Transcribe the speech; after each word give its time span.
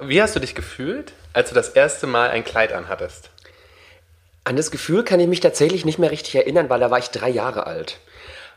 Wie 0.00 0.22
hast 0.22 0.36
du 0.36 0.40
dich 0.40 0.54
gefühlt, 0.54 1.12
als 1.32 1.48
du 1.48 1.56
das 1.56 1.70
erste 1.70 2.06
Mal 2.06 2.30
ein 2.30 2.44
Kleid 2.44 2.72
anhattest? 2.72 3.30
An 4.44 4.54
das 4.54 4.70
Gefühl 4.70 5.02
kann 5.02 5.18
ich 5.18 5.26
mich 5.26 5.40
tatsächlich 5.40 5.84
nicht 5.84 5.98
mehr 5.98 6.12
richtig 6.12 6.36
erinnern, 6.36 6.70
weil 6.70 6.78
da 6.78 6.92
war 6.92 7.00
ich 7.00 7.10
drei 7.10 7.28
Jahre 7.28 7.66
alt. 7.66 7.98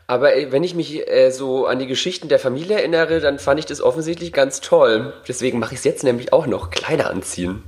Aber 0.06 0.36
äh, 0.36 0.52
wenn 0.52 0.62
ich 0.62 0.76
mich 0.76 1.08
äh, 1.10 1.30
so 1.32 1.66
an 1.66 1.80
die 1.80 1.88
Geschichten 1.88 2.28
der 2.28 2.38
Familie 2.38 2.76
erinnere, 2.76 3.18
dann 3.18 3.40
fand 3.40 3.58
ich 3.58 3.66
das 3.66 3.82
offensichtlich 3.82 4.32
ganz 4.32 4.60
toll. 4.60 5.14
Deswegen 5.26 5.58
mache 5.58 5.74
ich 5.74 5.80
es 5.80 5.84
jetzt 5.84 6.04
nämlich 6.04 6.32
auch 6.32 6.46
noch, 6.46 6.70
Kleider 6.70 7.10
anziehen. 7.10 7.64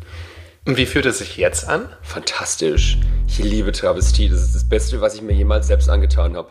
Und 0.64 0.77
wie 0.77 0.86
fühlt 0.86 1.06
es 1.06 1.18
sich 1.18 1.36
jetzt 1.36 1.68
an? 1.68 1.88
Fantastisch. 2.00 2.98
Ich 3.27 3.41
liebe 3.41 3.72
Travestie. 3.72 4.29
Das 4.29 4.41
ist 4.41 4.54
das 4.54 4.68
Beste, 4.68 5.00
was 5.00 5.16
ich 5.16 5.22
mir 5.22 5.34
jemals 5.34 5.66
selbst 5.66 5.91
angetan 5.91 6.36
habe. 6.36 6.48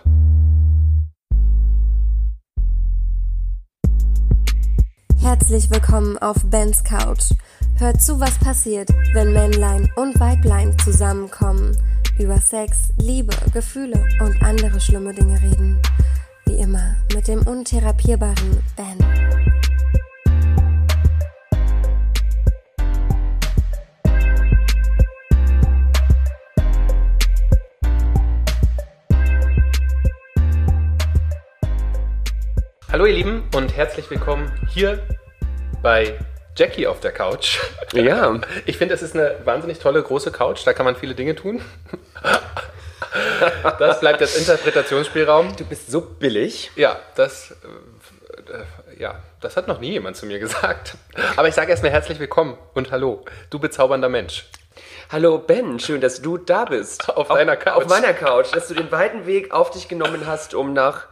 Herzlich 5.33 5.71
willkommen 5.71 6.15
auf 6.19 6.37
Bens 6.45 6.83
Couch. 6.83 7.31
Hört 7.79 7.99
zu, 7.99 8.19
was 8.19 8.37
passiert, 8.37 8.89
wenn 9.13 9.33
Männlein 9.33 9.89
und 9.95 10.19
Weiblein 10.19 10.77
zusammenkommen, 10.77 11.75
über 12.19 12.37
Sex, 12.37 12.89
Liebe, 12.99 13.33
Gefühle 13.51 14.05
und 14.19 14.39
andere 14.43 14.79
schlimme 14.79 15.11
Dinge 15.11 15.41
reden. 15.41 15.81
Wie 16.45 16.57
immer 16.57 16.97
mit 17.15 17.27
dem 17.27 17.41
untherapierbaren 17.47 18.61
Ben. 18.77 18.99
Hallo 32.91 33.07
ihr 33.07 33.15
Lieben 33.15 33.41
und 33.55 33.75
herzlich 33.75 34.07
willkommen 34.11 34.51
hier 34.69 35.03
bei 35.83 36.17
Jackie 36.55 36.87
auf 36.87 36.99
der 37.01 37.11
Couch. 37.11 37.59
Ja. 37.93 38.39
Ich 38.65 38.77
finde, 38.77 38.95
es 38.95 39.03
ist 39.03 39.15
eine 39.15 39.35
wahnsinnig 39.43 39.77
tolle 39.77 40.01
große 40.01 40.31
Couch, 40.31 40.65
da 40.65 40.73
kann 40.73 40.85
man 40.85 40.95
viele 40.95 41.13
Dinge 41.13 41.35
tun. 41.35 41.61
Das 43.77 43.99
bleibt 43.99 44.21
jetzt 44.21 44.35
Interpretationsspielraum. 44.37 45.55
Du 45.55 45.65
bist 45.65 45.91
so 45.91 46.01
billig. 46.01 46.71
Ja, 46.75 46.99
das, 47.13 47.51
äh, 47.51 48.99
ja, 48.99 49.19
das 49.39 49.55
hat 49.55 49.67
noch 49.67 49.79
nie 49.79 49.91
jemand 49.91 50.17
zu 50.17 50.25
mir 50.25 50.39
gesagt. 50.39 50.95
Aber 51.35 51.47
ich 51.47 51.53
sage 51.53 51.69
erstmal 51.69 51.91
herzlich 51.91 52.17
willkommen 52.17 52.57
und 52.73 52.91
hallo, 52.91 53.23
du 53.51 53.59
bezaubernder 53.59 54.09
Mensch. 54.09 54.45
Hallo 55.11 55.37
Ben, 55.37 55.79
schön, 55.79 56.01
dass 56.01 56.23
du 56.23 56.39
da 56.39 56.65
bist. 56.65 57.07
Auf 57.07 57.27
deiner 57.27 57.55
Couch. 57.55 57.83
Auf 57.83 57.87
meiner 57.87 58.13
Couch, 58.13 58.47
dass 58.51 58.67
du 58.67 58.73
den 58.73 58.91
weiten 58.91 59.27
Weg 59.27 59.51
auf 59.51 59.69
dich 59.69 59.87
genommen 59.87 60.25
hast, 60.25 60.55
um 60.55 60.73
nach 60.73 61.05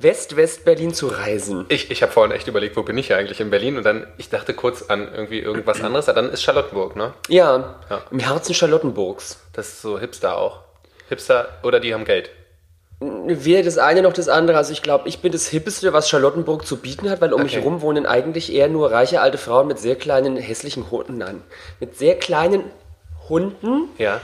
West-West-Berlin 0.00 0.94
zu 0.94 1.08
reisen. 1.08 1.66
Ich, 1.68 1.90
ich 1.90 2.02
habe 2.02 2.12
vorhin 2.12 2.34
echt 2.34 2.46
überlegt, 2.48 2.76
wo 2.76 2.82
bin 2.82 2.96
ich 2.98 3.12
eigentlich 3.14 3.40
in 3.40 3.50
Berlin? 3.50 3.76
Und 3.76 3.84
dann, 3.84 4.06
ich 4.16 4.28
dachte 4.30 4.54
kurz 4.54 4.82
an 4.82 5.08
irgendwie 5.12 5.40
irgendwas 5.40 5.82
anderes. 5.82 6.08
Aber 6.08 6.20
dann 6.22 6.30
ist 6.32 6.42
Charlottenburg, 6.42 6.94
ne? 6.96 7.14
Ja, 7.28 7.76
Ja. 7.90 8.02
im 8.10 8.20
Herzen 8.20 8.54
Charlottenburgs. 8.54 9.40
Das 9.52 9.68
ist 9.68 9.82
so 9.82 9.98
Hipster 9.98 10.36
auch. 10.38 10.60
Hipster 11.08 11.48
oder 11.62 11.80
die 11.80 11.92
haben 11.94 12.04
Geld. 12.04 12.30
Weder 13.00 13.62
das 13.62 13.78
eine 13.78 14.02
noch 14.02 14.12
das 14.12 14.28
andere. 14.28 14.56
Also 14.56 14.72
ich 14.72 14.82
glaube, 14.82 15.08
ich 15.08 15.20
bin 15.20 15.30
das 15.32 15.46
Hippeste, 15.48 15.92
was 15.92 16.08
Charlottenburg 16.08 16.66
zu 16.66 16.76
bieten 16.78 17.08
hat, 17.10 17.20
weil 17.20 17.32
um 17.32 17.42
mich 17.42 17.52
Okay. 17.52 17.62
herum 17.62 17.80
wohnen 17.80 18.06
eigentlich 18.06 18.52
eher 18.52 18.68
nur 18.68 18.90
reiche 18.90 19.20
alte 19.20 19.38
Frauen 19.38 19.68
mit 19.68 19.78
sehr 19.78 19.94
kleinen, 19.96 20.36
hässlichen 20.36 20.90
Hunden 20.90 21.22
an. 21.22 21.42
Mit 21.80 21.96
sehr 21.96 22.16
kleinen 22.16 22.64
Hunden. 23.28 23.88
Ja. 23.98 24.20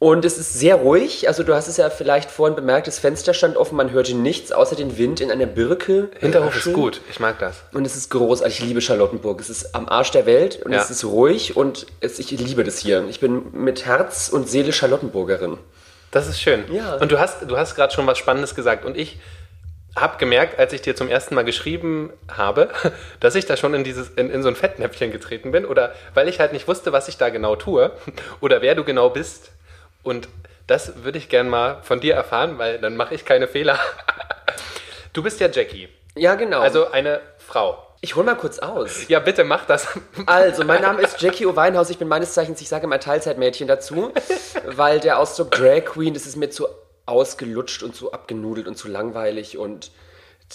Und 0.00 0.24
es 0.24 0.38
ist 0.38 0.54
sehr 0.54 0.76
ruhig. 0.76 1.28
Also 1.28 1.42
du 1.42 1.54
hast 1.54 1.68
es 1.68 1.76
ja 1.76 1.90
vielleicht 1.90 2.30
vorhin 2.30 2.56
bemerkt, 2.56 2.86
das 2.86 2.98
Fenster 2.98 3.34
stand 3.34 3.58
offen, 3.58 3.76
man 3.76 3.90
hörte 3.90 4.14
nichts 4.14 4.50
außer 4.50 4.74
den 4.74 4.96
Wind 4.96 5.20
in 5.20 5.30
einer 5.30 5.44
Birke. 5.44 6.08
Hinterhof 6.18 6.56
ist 6.56 6.72
gut. 6.72 7.02
Ich 7.10 7.20
mag 7.20 7.38
das. 7.38 7.62
Und 7.74 7.86
es 7.86 7.96
ist 7.96 8.08
großartig. 8.08 8.60
Ich 8.60 8.64
liebe 8.64 8.80
Charlottenburg. 8.80 9.38
Es 9.42 9.50
ist 9.50 9.74
am 9.74 9.90
Arsch 9.90 10.10
der 10.10 10.24
Welt 10.24 10.62
und 10.64 10.72
Ja. 10.72 10.80
es 10.80 10.90
ist 10.90 11.04
ruhig 11.04 11.54
und 11.54 11.86
es, 12.00 12.18
ich 12.18 12.30
liebe 12.30 12.64
das 12.64 12.78
hier. 12.78 13.04
Ich 13.10 13.20
bin 13.20 13.52
mit 13.52 13.84
Herz 13.84 14.30
und 14.30 14.48
Seele 14.48 14.72
Charlottenburgerin. 14.72 15.58
Das 16.12 16.26
ist 16.28 16.40
schön. 16.40 16.64
Ja. 16.72 16.94
Und 16.94 17.12
du 17.12 17.20
hast, 17.20 17.42
du 17.46 17.58
hast 17.58 17.74
gerade 17.74 17.92
schon 17.92 18.06
was 18.06 18.16
Spannendes 18.16 18.54
gesagt. 18.54 18.86
Und 18.86 18.96
ich 18.96 19.18
habe 19.96 20.16
gemerkt, 20.16 20.58
als 20.58 20.72
ich 20.72 20.80
dir 20.80 20.96
zum 20.96 21.08
ersten 21.10 21.34
Mal 21.34 21.44
geschrieben 21.44 22.10
habe, 22.26 22.70
dass 23.20 23.34
ich 23.34 23.44
da 23.44 23.58
schon 23.58 23.74
in, 23.74 23.84
dieses, 23.84 24.08
in, 24.16 24.30
in 24.30 24.42
so 24.42 24.48
ein 24.48 24.56
Fettnäpfchen 24.56 25.12
getreten 25.12 25.52
bin. 25.52 25.66
Oder 25.66 25.92
weil 26.14 26.26
ich 26.30 26.40
halt 26.40 26.54
nicht 26.54 26.66
wusste, 26.68 26.90
was 26.90 27.08
ich 27.08 27.18
da 27.18 27.28
genau 27.28 27.54
tue. 27.54 27.90
Oder 28.40 28.62
wer 28.62 28.74
du 28.74 28.82
genau 28.82 29.10
bist. 29.10 29.50
Und 30.02 30.28
das 30.66 31.02
würde 31.04 31.18
ich 31.18 31.28
gern 31.28 31.48
mal 31.48 31.82
von 31.82 32.00
dir 32.00 32.14
erfahren, 32.14 32.58
weil 32.58 32.78
dann 32.78 32.96
mache 32.96 33.14
ich 33.14 33.24
keine 33.24 33.48
Fehler. 33.48 33.78
Du 35.12 35.22
bist 35.24 35.40
ja 35.40 35.48
Jackie. 35.48 35.88
Ja, 36.14 36.36
genau. 36.36 36.60
Also 36.60 36.90
eine 36.92 37.20
Frau. 37.38 37.84
ich 38.00 38.14
hol 38.14 38.22
mal 38.22 38.36
kurz 38.36 38.60
aus. 38.60 39.08
Ja, 39.08 39.18
bitte 39.18 39.42
mach 39.42 39.64
das. 39.66 39.88
Also, 40.26 40.64
mein 40.64 40.82
Name 40.82 41.02
ist 41.02 41.20
Jackie 41.20 41.46
O'Weinhaus. 41.46 41.90
Ich 41.90 41.98
bin 41.98 42.06
meines 42.06 42.32
Zeichens, 42.32 42.60
ich 42.60 42.68
sage 42.68 42.86
mal 42.86 42.98
Teilzeitmädchen 42.98 43.66
dazu, 43.66 44.12
weil 44.66 45.00
der 45.00 45.18
Ausdruck 45.18 45.50
Drag 45.50 45.84
Queen, 45.84 46.14
das 46.14 46.26
ist 46.26 46.36
mir 46.36 46.48
zu 46.50 46.68
ausgelutscht 47.06 47.82
und 47.82 47.96
zu 47.96 48.12
abgenudelt 48.12 48.68
und 48.68 48.76
zu 48.76 48.86
langweilig 48.86 49.58
und 49.58 49.90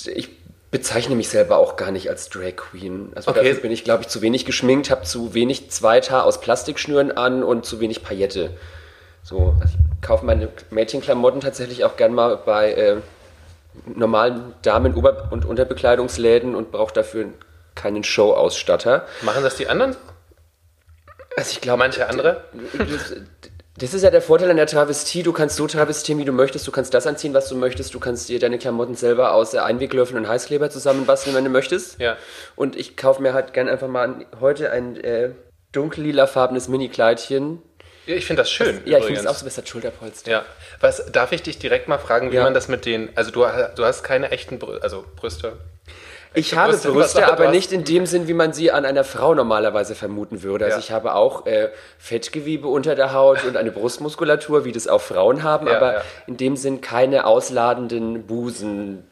ich 0.05 0.29
bezeichne 0.72 1.16
mich 1.16 1.28
selber 1.28 1.57
auch 1.57 1.75
gar 1.75 1.91
nicht 1.91 2.09
als 2.09 2.29
Drag 2.29 2.55
Queen. 2.55 3.11
Also 3.13 3.31
Okay. 3.31 3.44
dafür 3.44 3.61
bin 3.61 3.72
ich, 3.72 3.84
glaube 3.84 4.03
ich, 4.03 4.07
zu 4.07 4.22
wenig 4.22 4.45
geschminkt, 4.45 4.89
habe 4.89 5.03
zu 5.03 5.34
wenig 5.34 5.69
Zweithaar 5.69 6.23
aus 6.23 6.39
Plastikschnüren 6.39 7.11
an 7.17 7.44
und 7.44 7.66
zu 7.66 7.81
wenig 7.81 8.03
Paillette. 8.03 8.51
So, 9.25 9.56
also 9.59 9.78
ich 9.80 10.08
kaufe 10.08 10.24
meine 10.24 10.50
Mädchenklamotten 10.69 11.41
tatsächlich 11.41 11.84
auch 11.84 11.97
gern 11.97 12.13
mal 12.13 12.38
bei 12.38 12.74
äh, 12.74 12.97
normalen 13.88 14.53
Damen- 14.62 14.94
und 14.94 15.46
Unterbekleidungsläden 15.46 16.53
und 16.53 16.72
brauche 16.72 16.94
dafür 16.94 17.30
keinen 17.74 18.03
Show-Ausstatter. 18.03 19.08
Machen 19.24 19.41
das 19.41 19.56
die 19.56 19.68
anderen? 19.68 19.96
Also 21.35 21.52
ich 21.53 21.62
glaube, 21.62 21.80
Manche 21.80 22.08
andere? 22.08 22.44
das, 22.78 23.16
das 23.80 23.94
ist 23.96 24.03
ja 24.03 24.12
der 24.12 24.22
Vorteil 24.22 24.52
an 24.52 24.58
der 24.58 24.68
Travestie. 24.68 25.24
Du 25.24 25.34
kannst 25.34 25.56
so 25.56 25.66
travestieren, 25.66 26.19
wie 26.19 26.25
du 26.25 26.31
möchtest. 26.31 26.68
Du 26.68 26.72
kannst 26.72 26.94
das 26.94 27.08
anziehen, 27.08 27.34
was 27.34 27.50
du 27.50 27.56
möchtest. 27.56 27.96
Du 27.96 28.00
kannst 28.00 28.30
dir 28.30 28.40
deine 28.40 28.59
Klamotten 28.59 28.94
selber 28.94 29.34
aus 29.34 29.56
Einweglöffeln 29.56 30.24
und 30.24 30.30
Heißkleber 30.30 30.69
zusammenbasteln, 30.69 31.35
wenn 31.35 31.46
du 31.46 31.50
möchtest. 31.50 32.00
Ja. 32.00 32.16
Und 32.56 32.75
ich 32.75 32.96
kaufe 32.96 33.24
mir 33.24 33.34
halt 33.34 33.53
gern 33.53 33.69
einfach 33.69 33.88
mal 33.88 34.28
heute 34.40 34.69
ein 34.69 34.97
äh, 34.97 35.31
dunkellila-farbenes 35.72 36.68
Mini-Kleidchen. 36.68 37.64
Ja, 38.05 38.16
Ich 38.16 38.25
finde 38.25 38.41
das 38.41 38.51
schön. 38.51 38.81
Ja, 38.85 38.99
ich 38.99 39.05
finde 39.05 39.19
es 39.21 39.27
auch 39.27 39.35
so 39.35 39.45
besser 39.45 39.66
Schulterpolster. 39.66 40.29
Ja. 40.31 40.45
Was 40.79 41.11
darf 41.11 41.31
ich 41.31 41.41
dich 41.43 41.57
direkt 41.59 41.88
mal 41.88 41.97
fragen, 41.97 42.31
wie 42.31 42.35
Ja. 42.35 42.43
man 42.43 42.53
das 42.53 42.67
mit 42.67 42.85
den. 42.85 43.09
Also 43.16 43.31
du, 43.31 43.45
du 43.75 43.85
hast 43.85 44.03
keine 44.03 44.31
echten 44.31 44.59
Brü 44.59 44.77
also 44.79 45.05
Brüste. 45.16 45.53
Ich 46.38 46.53
habe 46.53 46.73
Brüste, 46.73 46.91
Brüste, 46.91 47.31
aber 47.31 47.47
nicht 47.49 47.71
in 47.71 47.85
dem 47.85 48.05
Sinn, 48.05 48.27
wie 48.27 48.33
man 48.33 48.51
sie 48.51 48.69
an 48.69 48.83
einer 48.85 49.05
Frau 49.05 49.33
normalerweise 49.33 49.95
vermuten 49.95 50.43
würde. 50.43 50.66
Also 50.66 50.75
Ja. 50.77 50.83
ich 50.83 50.91
habe 50.91 51.16
auch 51.16 51.45
äh, 51.45 51.69
Fettgewebe 51.97 52.67
unter 52.67 52.93
der 52.95 53.13
Haut 53.13 53.45
und 53.45 53.55
eine 53.55 53.71
Brustmuskulatur, 53.71 54.66
wie 54.66 54.73
das 54.73 54.87
auch 54.89 54.99
Frauen 55.01 55.43
haben, 55.43 55.67
Ja, 55.67 55.77
aber 55.77 55.93
ja. 55.95 56.01
in 56.27 56.35
dem 56.35 56.57
Sinn 56.57 56.81
keine 56.81 57.25
ausladenden 57.25 58.27
Busen. 58.27 59.09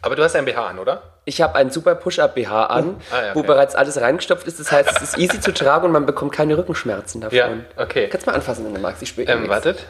Aber 0.00 0.16
du 0.16 0.22
hast 0.24 0.34
ein 0.34 0.46
BH 0.46 0.66
an, 0.66 0.78
oder? 0.78 1.02
Ich 1.28 1.42
habe 1.42 1.56
einen 1.56 1.70
super 1.70 1.96
Push-Up-BH 1.96 2.66
an, 2.66 2.96
Ah, 3.10 3.22
ja, 3.26 3.34
wo 3.34 3.40
okay. 3.40 3.48
bereits 3.48 3.74
alles 3.74 4.00
reingestopft 4.00 4.46
ist. 4.46 4.60
Das 4.60 4.70
heißt, 4.72 4.90
es 4.96 5.02
ist 5.02 5.18
easy 5.18 5.40
zu 5.40 5.52
tragen 5.52 5.84
und 5.86 5.92
man 5.92 6.06
bekommt 6.06 6.32
keine 6.32 6.56
Rückenschmerzen 6.56 7.20
davon. 7.20 7.36
Ja, 7.36 7.50
okay. 7.76 8.08
Kannst 8.08 8.26
mal 8.26 8.34
anfassen, 8.34 8.64
wenn 8.64 8.72
du 8.74 8.80
magst. 8.80 9.02
Ich 9.02 9.08
spüre 9.10 9.30
Ähm, 9.30 9.48
wartet. 9.48 9.84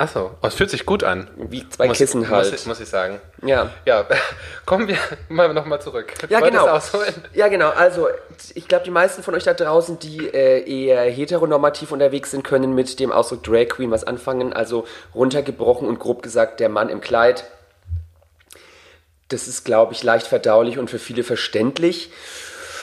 Achso, 0.00 0.30
oh, 0.42 0.46
es 0.46 0.54
fühlt 0.54 0.70
sich 0.70 0.86
gut 0.86 1.02
an. 1.02 1.28
Wie 1.36 1.68
zwei 1.70 1.88
Muss, 1.88 1.98
Kissen 1.98 2.28
halt. 2.30 2.52
Muss, 2.52 2.66
muss 2.66 2.78
ich 2.80 2.88
sagen. 2.88 3.18
ja. 3.42 3.70
Ja, 3.84 4.04
kommen 4.64 4.86
wir 4.86 4.96
mal 5.28 5.52
nochmal 5.52 5.80
zurück. 5.80 6.12
Ja, 6.28 6.38
genau. 6.38 6.78
Ja, 7.34 7.48
genau. 7.48 7.70
Also, 7.70 8.06
ich 8.54 8.68
glaube, 8.68 8.84
die 8.84 8.92
meisten 8.92 9.24
von 9.24 9.34
euch 9.34 9.42
da 9.42 9.54
draußen, 9.54 9.98
die 9.98 10.28
äh, 10.28 10.62
eher 10.70 11.00
heteronormativ 11.10 11.90
unterwegs 11.90 12.30
sind, 12.30 12.44
können 12.44 12.76
mit 12.76 13.00
dem 13.00 13.10
Ausdruck 13.10 13.42
Drag 13.42 13.68
Queen 13.70 13.90
was 13.90 14.04
anfangen. 14.04 14.52
Also 14.52 14.86
runtergebrochen 15.16 15.88
und 15.88 15.98
grob 15.98 16.22
gesagt, 16.22 16.60
der 16.60 16.68
Mann 16.68 16.90
im 16.90 17.00
Kleid. 17.00 17.42
Das 19.28 19.46
ist, 19.46 19.64
glaube 19.64 19.92
ich, 19.92 20.02
leicht 20.02 20.26
verdaulich 20.26 20.78
und 20.78 20.88
für 20.88 20.98
viele 20.98 21.22
verständlich. 21.22 22.10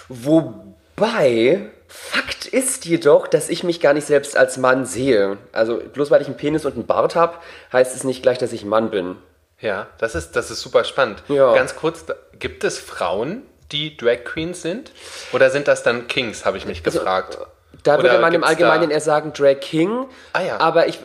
Wobei, 0.10 1.70
Fakt 1.88 2.46
ist 2.46 2.86
jedoch, 2.86 3.28
dass 3.28 3.50
ich 3.50 3.64
mich 3.64 3.80
gar 3.80 3.94
nicht 3.94 4.06
selbst 4.06 4.38
als 4.38 4.58
Mann 4.58 4.86
sehe. 4.86 5.38
Also, 5.52 5.78
bloß 5.78 6.12
weil 6.12 6.22
ich 6.22 6.28
einen 6.28 6.38
Penis 6.38 6.66
und 6.66 6.74
einen 6.74 6.86
Bart 6.86 7.16
habe, 7.16 7.38
heißt 7.74 7.96
es 7.96 8.04
nicht 8.04 8.22
gleich, 8.22 8.38
dass 8.38 8.54
ich 8.54 8.64
ein 8.64 8.70
Mann 8.70 8.92
bin. 8.92 9.16
Ja, 9.60 9.88
das 9.98 10.16
ist, 10.16 10.36
das 10.36 10.52
ist 10.52 10.62
super 10.62 10.84
spannend. 10.84 11.24
Ja. 11.28 11.54
Ganz 11.54 11.76
kurz, 11.76 12.06
gibt 12.38 12.64
es 12.64 12.78
Frauen, 12.78 13.44
die 13.72 13.98
Drag 13.98 14.24
Queens 14.26 14.62
sind? 14.62 14.92
Oder 15.32 15.50
sind 15.50 15.68
das 15.68 15.84
dann 15.84 16.08
Kings, 16.08 16.46
habe 16.46 16.58
ich 16.58 16.66
mich 16.66 16.84
gefragt. 16.84 17.38
Da 17.84 18.02
würde 18.02 18.20
man 18.20 18.34
im 18.34 18.44
Allgemeinen 18.44 18.92
eher 18.92 19.02
sagen 19.02 19.34
Drag 19.34 19.60
King. 19.60 20.06
Ah, 20.34 20.42
ja. 20.42 20.60
Aber 20.60 20.88
ich, 20.88 21.00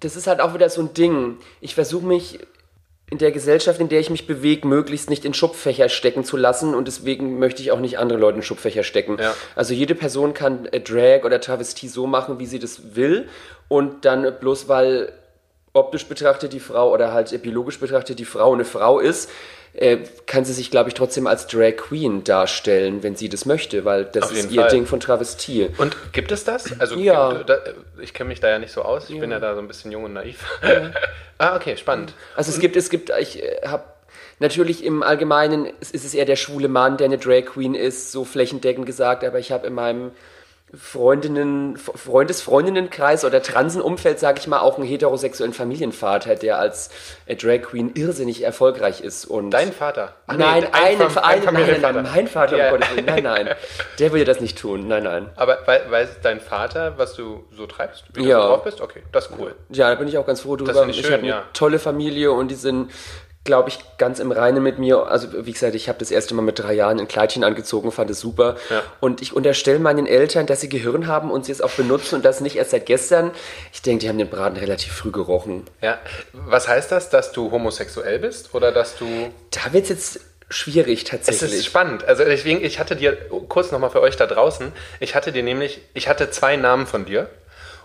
das 0.00 0.16
ist 0.16 0.26
halt 0.26 0.40
auch 0.40 0.54
wieder 0.54 0.70
so 0.70 0.80
ein 0.80 0.94
Ding. 0.94 1.38
Ich 1.60 1.74
versuche 1.74 2.06
mich 2.06 2.40
in 3.10 3.18
der 3.18 3.32
Gesellschaft, 3.32 3.80
in 3.80 3.88
der 3.88 3.98
ich 3.98 4.08
mich 4.08 4.26
bewege, 4.28 4.66
möglichst 4.66 5.10
nicht 5.10 5.24
in 5.24 5.34
Schubfächer 5.34 5.88
stecken 5.88 6.24
zu 6.24 6.36
lassen 6.36 6.74
und 6.74 6.86
deswegen 6.86 7.40
möchte 7.40 7.60
ich 7.60 7.72
auch 7.72 7.80
nicht 7.80 7.98
andere 7.98 8.18
Leute 8.18 8.36
in 8.36 8.42
Schubfächer 8.42 8.84
stecken. 8.84 9.18
Ja. 9.20 9.34
Also 9.56 9.74
jede 9.74 9.96
Person 9.96 10.32
kann 10.32 10.66
äh, 10.66 10.80
Drag 10.80 11.24
oder 11.24 11.40
Travestie 11.40 11.88
so 11.88 12.06
machen, 12.06 12.38
wie 12.38 12.46
sie 12.46 12.60
das 12.60 12.94
will 12.94 13.28
und 13.68 14.04
dann 14.04 14.32
bloß 14.38 14.68
weil 14.68 15.12
optisch 15.72 16.06
betrachtet 16.06 16.52
die 16.52 16.60
Frau 16.60 16.92
oder 16.92 17.12
halt 17.12 17.42
biologisch 17.42 17.78
betrachtet 17.78 18.18
die 18.18 18.24
Frau 18.24 18.52
eine 18.52 18.64
Frau 18.64 18.98
ist, 18.98 19.30
äh, 19.72 19.98
kann 20.26 20.44
sie 20.44 20.52
sich, 20.52 20.70
glaube 20.70 20.88
ich, 20.88 20.94
trotzdem 20.94 21.26
als 21.28 21.46
Drag 21.46 21.76
Queen 21.76 22.24
darstellen, 22.24 23.02
wenn 23.04 23.14
sie 23.14 23.28
das 23.28 23.46
möchte, 23.46 23.84
weil 23.84 24.04
das 24.04 24.32
ist 24.32 24.50
ihr 24.50 24.62
Fall. 24.62 24.70
Ding 24.70 24.86
von 24.86 24.98
Travestie. 24.98 25.68
Und 25.78 25.96
gibt 26.12 26.32
es 26.32 26.44
das? 26.44 26.80
Also 26.80 26.96
Ja. 26.96 27.32
gibt, 27.32 27.50
da, 27.50 27.58
ich 28.00 28.12
kenne 28.12 28.28
mich 28.28 28.40
da 28.40 28.48
ja 28.48 28.58
nicht 28.58 28.72
so 28.72 28.82
aus. 28.82 29.08
Ich 29.08 29.20
bin 29.20 29.30
ja 29.30 29.38
da 29.38 29.54
so 29.54 29.60
ein 29.60 29.68
bisschen 29.68 29.92
jung 29.92 30.04
und 30.04 30.14
naiv. 30.14 30.44
ah, 31.38 31.54
okay, 31.54 31.76
spannend. 31.76 32.14
Also 32.34 32.50
es 32.50 32.58
gibt, 32.58 32.74
es 32.76 32.90
gibt, 32.90 33.12
ich 33.20 33.42
habe 33.64 33.84
natürlich 34.40 34.84
im 34.84 35.04
Allgemeinen 35.04 35.66
ist 35.80 35.94
ist 35.94 36.04
es 36.04 36.14
eher 36.14 36.24
der 36.24 36.36
schwule 36.36 36.66
Mann, 36.66 36.96
der 36.96 37.04
eine 37.04 37.18
Drag 37.18 37.44
Queen 37.44 37.74
ist, 37.74 38.10
so 38.10 38.24
flächendeckend 38.24 38.86
gesagt, 38.86 39.22
aber 39.22 39.38
ich 39.38 39.52
habe 39.52 39.68
in 39.68 39.74
meinem 39.74 40.10
Freundinnen, 40.78 41.76
Freundes, 41.76 42.42
Freundinnenkreis 42.42 43.24
oder 43.24 43.42
Transenumfeld, 43.42 44.18
sage 44.20 44.38
ich 44.38 44.46
mal, 44.46 44.60
auch 44.60 44.76
einen 44.78 44.86
heterosexuellen 44.86 45.52
Familienvater, 45.52 46.36
der 46.36 46.58
als 46.58 46.90
äh, 47.26 47.34
Drag 47.36 47.62
Queen 47.62 47.90
irrsinnig 47.94 48.42
erfolgreich 48.42 49.00
ist. 49.00 49.24
Und 49.24 49.50
Dein 49.50 49.72
Vater? 49.72 50.14
Ach, 50.26 50.36
nein, 50.36 50.64
ein 50.72 51.00
einen, 51.00 51.10
Fam- 51.10 51.22
einen, 51.24 51.48
ein 51.48 51.54
nein, 51.80 51.80
nein, 51.94 52.08
mein 52.14 52.26
Vater, 52.28 52.56
Ja. 52.56 52.66
um 52.66 52.78
Gottes 52.78 52.94
Willen, 52.94 53.06
nein, 53.06 53.22
nein, 53.24 53.48
der 53.98 54.12
würde 54.12 54.24
das 54.24 54.40
nicht 54.40 54.58
tun, 54.58 54.86
nein, 54.86 55.02
nein. 55.02 55.28
Aber 55.36 55.58
weil, 55.66 55.90
weiß 55.90 56.08
dein 56.22 56.40
Vater, 56.40 56.94
was 56.98 57.14
du 57.14 57.44
so 57.56 57.66
treibst? 57.66 58.04
Wie 58.14 58.24
Ja. 58.24 58.40
du 58.40 58.46
drauf 58.48 58.64
bist? 58.64 58.80
Okay, 58.80 59.02
das 59.12 59.26
ist 59.26 59.32
cool. 59.38 59.54
Ja, 59.70 59.88
da 59.90 59.96
bin 59.96 60.06
ich 60.08 60.18
auch 60.18 60.26
ganz 60.26 60.40
froh 60.42 60.56
drüber. 60.56 60.72
finde 60.74 60.90
ich 60.92 61.04
habe 61.04 61.14
eine 61.16 61.26
ja. 61.26 61.42
tolle 61.52 61.78
Familie 61.78 62.30
und 62.32 62.48
die 62.48 62.54
sind, 62.54 62.90
glaube 63.44 63.70
ich, 63.70 63.78
ganz 63.96 64.18
im 64.18 64.32
Reinen 64.32 64.62
mit 64.62 64.78
mir. 64.78 65.06
Also 65.06 65.46
wie 65.46 65.52
gesagt, 65.52 65.74
ich 65.74 65.88
habe 65.88 65.98
das 65.98 66.10
erste 66.10 66.34
Mal 66.34 66.42
mit 66.42 66.58
drei 66.58 66.74
Jahren 66.74 67.00
ein 67.00 67.08
Kleidchen 67.08 67.42
angezogen, 67.42 67.90
fand 67.90 68.10
es 68.10 68.20
super. 68.20 68.56
Ja. 68.68 68.82
Und 69.00 69.22
ich 69.22 69.32
unterstelle 69.34 69.78
meinen 69.78 70.06
Eltern, 70.06 70.46
dass 70.46 70.60
sie 70.60 70.68
Gehirn 70.68 71.06
haben 71.06 71.30
und 71.30 71.46
sie 71.46 71.52
es 71.52 71.62
auch 71.62 71.70
benutzen 71.70 72.16
und 72.16 72.24
das 72.24 72.40
nicht 72.40 72.56
erst 72.56 72.72
seit 72.72 72.86
gestern. 72.86 73.30
Ich 73.72 73.80
denke, 73.80 74.02
die 74.02 74.08
haben 74.08 74.18
den 74.18 74.28
Braten 74.28 74.58
relativ 74.58 74.92
früh 74.92 75.10
gerochen. 75.10 75.64
Ja. 75.80 75.98
Was 76.32 76.68
heißt 76.68 76.92
das, 76.92 77.08
dass 77.08 77.32
du 77.32 77.50
homosexuell 77.50 78.18
bist? 78.18 78.54
Oder 78.54 78.72
dass 78.72 78.96
du. 78.96 79.06
Da 79.50 79.72
wird 79.72 79.84
es 79.84 79.88
jetzt 79.88 80.20
schwierig 80.50 81.04
Es 81.04 81.08
tatsächlich. 81.08 81.52
ist 81.60 81.66
spannend. 81.66 82.04
Also 82.04 82.24
deswegen, 82.24 82.62
ich 82.62 82.78
hatte 82.78 82.94
dir, 82.96 83.16
kurz 83.48 83.72
nochmal 83.72 83.90
für 83.90 84.02
euch 84.02 84.16
da 84.16 84.26
draußen, 84.26 84.72
ich 84.98 85.14
hatte 85.14 85.32
dir 85.32 85.42
nämlich, 85.42 85.80
ich 85.94 86.08
hatte 86.08 86.30
zwei 86.30 86.56
Namen 86.56 86.86
von 86.86 87.06
dir. 87.06 87.30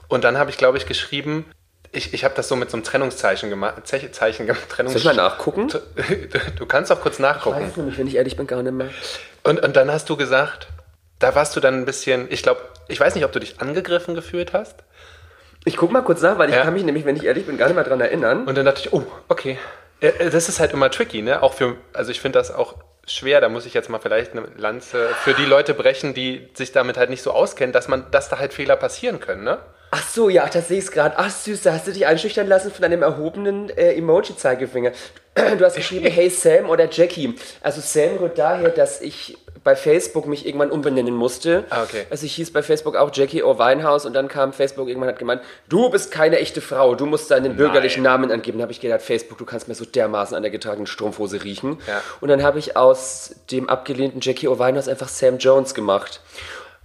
Und 0.07 0.23
dann 0.23 0.37
habe 0.37 0.49
ich, 0.49 0.57
glaube 0.57 0.77
ich, 0.77 0.85
geschrieben, 0.85 1.45
ich, 1.95 2.13
ich 2.13 2.23
habe 2.23 2.33
das 2.35 2.47
so 2.47 2.55
mit 2.55 2.69
so 2.69 2.77
einem 2.77 2.83
Trennungszeichen 2.83 3.49
gemacht. 3.49 3.85
Zeichen. 3.85 4.47
Trennungs 4.69 4.93
Soll 4.93 4.99
ich 4.99 5.03
mal 5.05 5.15
nachgucken? 5.15 5.67
Du, 5.69 5.79
du 6.57 6.65
kannst 6.65 6.91
auch 6.91 7.01
kurz 7.01 7.19
nachgucken. 7.19 7.61
Weiß 7.61 7.77
nämlich, 7.77 7.97
wenn 7.97 8.07
ich 8.07 8.15
ehrlich 8.15 8.35
bin, 8.37 8.47
gar 8.47 8.61
nicht 8.61 8.71
mehr. 8.73 8.89
Und, 9.43 9.63
und 9.63 9.75
dann 9.75 9.91
hast 9.91 10.09
du 10.09 10.17
gesagt, 10.17 10.67
da 11.19 11.35
warst 11.35 11.55
du 11.55 11.59
dann 11.59 11.75
ein 11.75 11.85
bisschen, 11.85 12.27
ich 12.29 12.43
glaube, 12.43 12.61
ich 12.87 12.99
weiß 12.99 13.15
nicht, 13.15 13.25
ob 13.25 13.31
du 13.31 13.39
dich 13.39 13.59
angegriffen 13.61 14.15
gefühlt 14.15 14.53
hast. 14.53 14.83
Ich 15.63 15.77
guck 15.77 15.91
mal 15.91 16.01
kurz 16.01 16.21
nach, 16.21 16.37
weil 16.37 16.49
ich 16.49 16.55
Ja. 16.55 16.63
kann 16.63 16.73
mich 16.73 16.83
nämlich, 16.83 17.05
wenn 17.05 17.15
ich 17.15 17.23
ehrlich 17.23 17.45
bin, 17.45 17.57
gar 17.57 17.67
nicht 17.67 17.75
mehr 17.75 17.83
dran 17.83 17.99
erinnern. 18.01 18.45
Und 18.45 18.55
dann 18.57 18.65
dachte 18.65 18.81
ich, 18.81 18.93
oh, 18.93 19.03
okay. 19.29 19.57
Äh, 20.01 20.29
Das 20.29 20.49
ist 20.49 20.59
halt 20.59 20.73
immer 20.73 20.91
tricky, 20.91 21.21
ne? 21.21 21.41
Auch 21.41 21.53
für, 21.53 21.75
also 21.93 22.11
ich 22.11 22.19
finde 22.21 22.37
das 22.37 22.51
auch 22.51 22.75
schwer, 23.07 23.39
da 23.41 23.49
muss 23.49 23.65
ich 23.65 23.73
jetzt 23.73 23.89
mal 23.89 23.99
vielleicht 23.99 24.31
eine 24.33 24.47
Lanze 24.57 25.07
für 25.23 25.33
die 25.33 25.45
Leute 25.45 25.73
brechen, 25.73 26.13
die 26.13 26.49
sich 26.55 26.71
damit 26.71 26.97
halt 26.97 27.09
nicht 27.09 27.21
so 27.21 27.31
auskennen, 27.31 27.71
dass 27.71 27.87
man, 27.87 28.09
dass 28.11 28.29
da 28.29 28.37
halt 28.39 28.53
Fehler 28.53 28.75
passieren 28.75 29.19
können, 29.19 29.43
ne? 29.43 29.59
Ach 29.97 30.09
so, 30.09 30.27
ja, 30.27 30.45
das 30.45 30.67
sehe 30.67 30.79
ich 30.79 30.91
gerade. 30.91 31.17
Ach 31.17 31.29
süß, 31.29 31.61
da 31.61 31.71
hast 31.71 31.87
du 31.87 31.91
dich 31.93 32.05
einschüchtern 32.05 32.47
lassen 32.47 32.69
von 32.69 32.83
einem 32.83 33.01
erhobenen 33.01 33.69
äh, 33.69 33.93
Emoji-Zeigefinger. 33.93 34.91
Du 35.57 35.65
hast 35.65 35.75
geschrieben, 35.75 36.05
hey 36.09 36.29
Sam 36.29 36.69
oder 36.69 36.89
Jackie. 36.89 37.35
Also 37.61 37.81
Sam 37.81 38.17
rührt 38.17 38.37
daher, 38.37 38.69
dass 38.69 39.01
ich 39.01 39.37
bei 39.65 39.75
Facebook 39.75 40.27
mich 40.27 40.45
irgendwann 40.45 40.71
umbenennen 40.71 41.13
musste. 41.13 41.65
Ah, 41.69 41.83
okay. 41.83 42.05
Also 42.09 42.25
ich 42.25 42.35
hieß 42.35 42.53
bei 42.53 42.63
Facebook 42.63 42.95
auch 42.95 43.09
Jackie 43.13 43.43
O. 43.43 43.57
Weinhaus 43.57 44.05
und 44.05 44.13
dann 44.13 44.29
kam 44.29 44.53
Facebook 44.53 44.87
irgendwann 44.87 45.09
hat 45.09 45.19
gemeint, 45.19 45.41
du 45.67 45.89
bist 45.89 46.09
keine 46.09 46.39
echte 46.39 46.61
Frau, 46.61 46.95
du 46.95 47.05
musst 47.05 47.31
deinen 47.31 47.57
bürgerlichen 47.57 48.01
Namen 48.01 48.31
angeben. 48.31 48.59
Da 48.59 48.63
habe 48.63 48.71
ich 48.71 48.79
gedacht, 48.79 49.01
Facebook, 49.01 49.37
du 49.37 49.45
kannst 49.45 49.67
mir 49.67 49.75
so 49.75 49.83
dermaßen 49.83 50.37
an 50.37 50.43
der 50.43 50.51
getragenen 50.51 50.87
Strumpfhose 50.87 51.43
riechen. 51.43 51.79
Ja. 51.85 52.01
Und 52.21 52.29
dann 52.29 52.41
habe 52.41 52.59
ich 52.59 52.77
aus 52.77 53.35
dem 53.51 53.67
abgelehnten 53.67 54.21
Jackie 54.21 54.47
O. 54.47 54.57
Weinhaus 54.57 54.87
einfach 54.87 55.09
Sam 55.09 55.37
Jones 55.37 55.73
gemacht. 55.73 56.21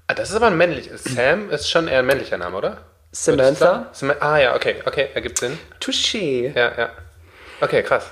Ah, 0.09 0.15
das 0.15 0.31
ist 0.31 0.35
aber 0.35 0.47
ein 0.47 0.57
männliches. 0.57 1.05
Sam 1.05 1.51
ist 1.51 1.71
schon 1.71 1.87
eher 1.87 2.01
ein 2.01 2.07
männlicher 2.07 2.37
Name, 2.37 2.57
oder? 2.57 2.79
Samantha? 3.13 3.45
Würdest 3.45 3.61
du 3.61 3.65
sagen? 3.65 3.87
Sam 3.93 4.13
ah 4.21 4.39
ja, 4.39 4.55
okay, 4.55 4.77
okay, 4.87 5.09
ergibt 5.15 5.39
Sinn. 5.39 5.59
Touché. 5.81 6.53
Ja, 6.57 6.73
ja. 6.79 6.91
Okay, 7.61 7.83
krass. 7.83 8.11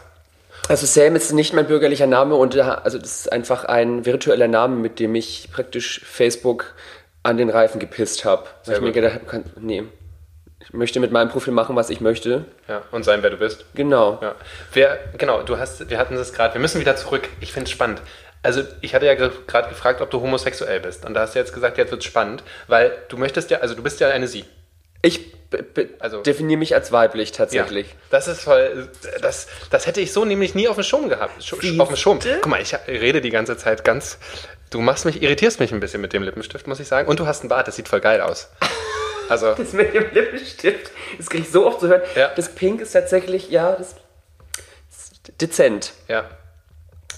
Also 0.68 0.86
Sam 0.86 1.16
ist 1.16 1.32
nicht 1.32 1.54
mein 1.54 1.66
bürgerlicher 1.66 2.06
Name 2.06 2.34
und 2.34 2.54
da- 2.54 2.74
also 2.84 2.98
das 2.98 3.20
ist 3.20 3.32
einfach 3.32 3.64
ein 3.64 4.04
virtueller 4.04 4.48
Name, 4.48 4.76
mit 4.76 4.98
dem 4.98 5.14
ich 5.14 5.48
praktisch 5.52 6.00
Facebook 6.04 6.74
an 7.22 7.36
den 7.36 7.48
Reifen 7.48 7.78
gepisst 7.78 8.24
habe. 8.24 8.44
Weil 8.66 8.74
ich 8.76 8.80
mir 8.80 8.92
gedacht 8.92 9.20
habe, 9.32 9.44
nee, 9.60 9.84
ich 10.60 10.72
möchte 10.72 11.00
mit 11.00 11.12
meinem 11.12 11.30
Profil 11.30 11.52
machen, 11.54 11.76
was 11.76 11.88
ich 11.90 12.00
möchte. 12.00 12.44
Ja, 12.66 12.82
und 12.90 13.04
sein, 13.04 13.22
wer 13.22 13.30
du 13.30 13.36
bist. 13.36 13.64
Genau. 13.74 14.18
Ja. 14.20 14.34
Wer, 14.72 14.98
genau, 15.16 15.42
du 15.42 15.58
hast, 15.58 15.88
wir 15.88 15.98
hatten 15.98 16.16
das 16.16 16.32
gerade, 16.32 16.54
wir 16.54 16.60
müssen 16.60 16.80
wieder 16.80 16.96
zurück. 16.96 17.28
Ich 17.40 17.52
finde 17.52 17.66
es 17.66 17.70
spannend. 17.70 18.02
Also 18.42 18.62
ich 18.82 18.94
hatte 18.94 19.06
ja 19.06 19.14
ge- 19.14 19.30
gerade 19.46 19.68
gefragt, 19.68 20.00
ob 20.00 20.10
du 20.10 20.20
homosexuell 20.20 20.80
bist. 20.80 21.04
Und 21.06 21.14
da 21.14 21.20
hast 21.20 21.34
du 21.34 21.38
jetzt 21.38 21.54
gesagt, 21.54 21.78
jetzt 21.78 21.90
wird 21.92 22.02
es 22.02 22.06
spannend, 22.06 22.42
weil 22.66 22.92
du 23.08 23.16
möchtest 23.16 23.50
ja, 23.50 23.58
also 23.58 23.74
du 23.74 23.82
bist 23.82 24.00
ja 24.00 24.08
eine 24.08 24.26
Sie. 24.28 24.44
Ich 25.02 25.32
Also- 26.00 26.22
definiere 26.22 26.58
mich 26.58 26.74
als 26.74 26.92
weiblich 26.92 27.32
tatsächlich. 27.32 27.94
Das 28.10 28.28
ist 28.28 28.42
voll, 28.42 28.88
das, 29.22 29.46
das 29.70 29.86
hätte 29.86 30.00
ich 30.02 30.12
so 30.12 30.24
nämlich 30.26 30.54
nie 30.54 30.68
auf 30.68 30.76
dem 30.76 30.84
Schirm 30.84 31.08
gehabt. 31.08 31.42
Sch 31.42 31.54
Siehste? 31.60 31.80
auf 31.82 31.88
dem 31.88 31.96
Schirm. 31.96 32.18
Guck 32.20 32.46
mal, 32.46 32.60
ich 32.60 32.74
rede 32.86 33.20
die 33.22 33.30
ganze 33.30 33.56
Zeit 33.56 33.82
ganz, 33.84 34.18
du 34.70 34.80
machst 34.80 35.04
mich, 35.06 35.22
irritierst 35.22 35.60
mich 35.60 35.72
ein 35.72 35.80
bisschen 35.80 36.00
mit 36.02 36.12
dem 36.12 36.22
Lippenstift, 36.22 36.66
muss 36.66 36.80
ich 36.80 36.88
sagen. 36.88 37.08
Und 37.08 37.18
du 37.20 37.26
hast 37.26 37.40
einen 37.40 37.48
Bart, 37.48 37.66
das 37.68 37.76
sieht 37.76 37.88
voll 37.88 38.00
geil 38.00 38.20
aus. 38.20 38.50
Also, 39.30 39.52
Das 39.54 39.74
mit 39.74 39.92
dem 39.92 40.10
Lippenstift, 40.10 40.90
das 41.18 41.28
kriege 41.28 41.42
ich 41.42 41.50
so 41.52 41.66
oft 41.66 41.80
zu 41.80 41.88
hören. 41.88 42.00
Ja. 42.16 42.28
Das 42.34 42.48
Pink 42.48 42.80
ist 42.80 42.92
tatsächlich, 42.92 43.50
ja, 43.50 43.72
das 43.72 43.94
dezent. 45.40 45.92
ja. 46.08 46.24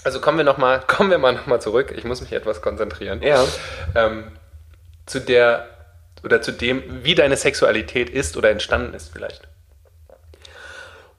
Also 0.03 0.19
kommen 0.19 0.37
wir 0.37 0.43
noch 0.43 0.57
mal, 0.57 0.79
kommen 0.87 1.09
wir 1.11 1.19
mal 1.19 1.31
noch 1.33 1.45
mal 1.45 1.61
zurück. 1.61 1.93
Ich 1.95 2.03
muss 2.03 2.19
mich 2.21 2.33
etwas 2.33 2.61
konzentrieren. 2.61 3.21
Ja. 3.21 3.45
ähm, 3.95 4.29
zu 5.05 5.19
der 5.21 5.67
oder 6.23 6.41
zu 6.41 6.51
dem, 6.51 7.03
wie 7.03 7.15
deine 7.15 7.37
Sexualität 7.37 8.09
ist 8.09 8.37
oder 8.37 8.49
entstanden 8.49 8.93
ist 8.93 9.11
vielleicht. 9.11 9.47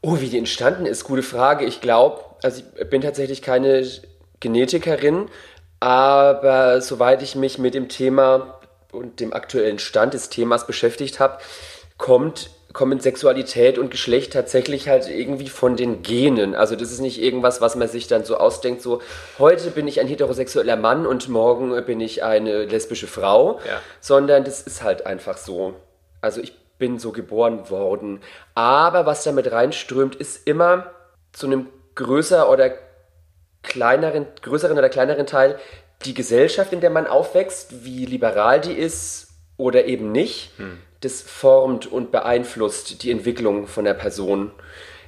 Oh, 0.01 0.21
wie 0.21 0.29
die 0.29 0.39
entstanden 0.39 0.87
ist, 0.87 1.05
gute 1.05 1.23
Frage. 1.23 1.65
Ich 1.65 1.81
glaube, 1.81 2.25
also 2.43 2.63
ich 2.77 2.91
bin 2.91 3.03
tatsächlich 3.03 3.41
keine 3.41 3.87
Genetikerin, 4.41 5.29
aber 5.81 6.81
soweit 6.81 7.23
ich 7.23 7.37
mich 7.37 7.59
mit 7.59 7.75
dem 7.75 7.89
Thema 7.89 8.61
und 8.91 9.21
dem 9.21 9.33
aktuellen 9.33 9.79
Stand 9.79 10.15
des 10.15 10.29
Themas 10.29 10.67
beschäftigt 10.67 11.21
habe, 11.21 11.39
kommt 11.99 12.51
kommen 12.73 13.01
Sexualität 13.01 13.79
und 13.79 13.91
Geschlecht 13.91 14.33
tatsächlich 14.33 14.89
halt 14.89 15.09
irgendwie 15.09 15.49
von 15.49 15.77
den 15.77 16.03
Genen. 16.03 16.55
Also 16.55 16.75
das 16.77 16.91
ist 16.93 17.01
nicht 17.01 17.21
irgendwas, 17.23 17.61
was 17.61 17.77
man 17.77 17.89
sich 17.89 18.07
dann 18.07 18.25
so 18.25 18.37
ausdenkt, 18.37 18.83
so 18.83 19.01
heute 19.39 19.71
bin 19.71 19.87
ich 19.89 20.01
ein 20.01 20.07
heterosexueller 20.07 20.77
Mann 20.77 21.07
und 21.07 21.29
morgen 21.29 21.85
bin 21.85 22.01
ich 22.01 22.23
eine 22.23 22.65
lesbische 22.65 23.07
Frau, 23.07 23.61
Ja. 23.67 23.81
sondern 24.01 24.45
das 24.45 24.63
ist 24.63 24.83
halt 24.83 25.07
einfach 25.07 25.37
so. 25.37 25.75
Also 26.21 26.41
ich 26.41 26.55
bin 26.79 26.99
so 26.99 27.13
geboren 27.13 27.70
worden. 27.70 28.20
Aber 28.55 29.06
was 29.06 29.23
damit 29.25 29.53
reinströmt, 29.53 30.15
ist 30.17 30.46
immer 30.46 30.91
zu 31.32 31.46
einem 31.46 31.69
größer 31.94 32.51
oder 32.51 32.73
kleineren, 33.63 34.27
größeren 34.43 34.77
oder 34.77 34.89
kleineren 34.89 35.27
Teil 35.27 35.58
die 36.05 36.15
Gesellschaft, 36.15 36.73
in 36.73 36.81
der 36.81 36.91
man 36.91 37.06
aufwächst, 37.06 37.85
wie 37.85 38.06
liberal 38.06 38.61
die 38.61 38.73
ist 38.73 39.29
oder 39.56 39.85
eben 39.85 40.11
nicht. 40.11 40.51
Das 41.03 41.21
formt 41.21 41.91
und 41.91 42.11
beeinflusst 42.11 43.03
die 43.03 43.11
Entwicklung 43.11 43.67
von 43.67 43.85
der 43.85 43.94
Person. 43.94 44.51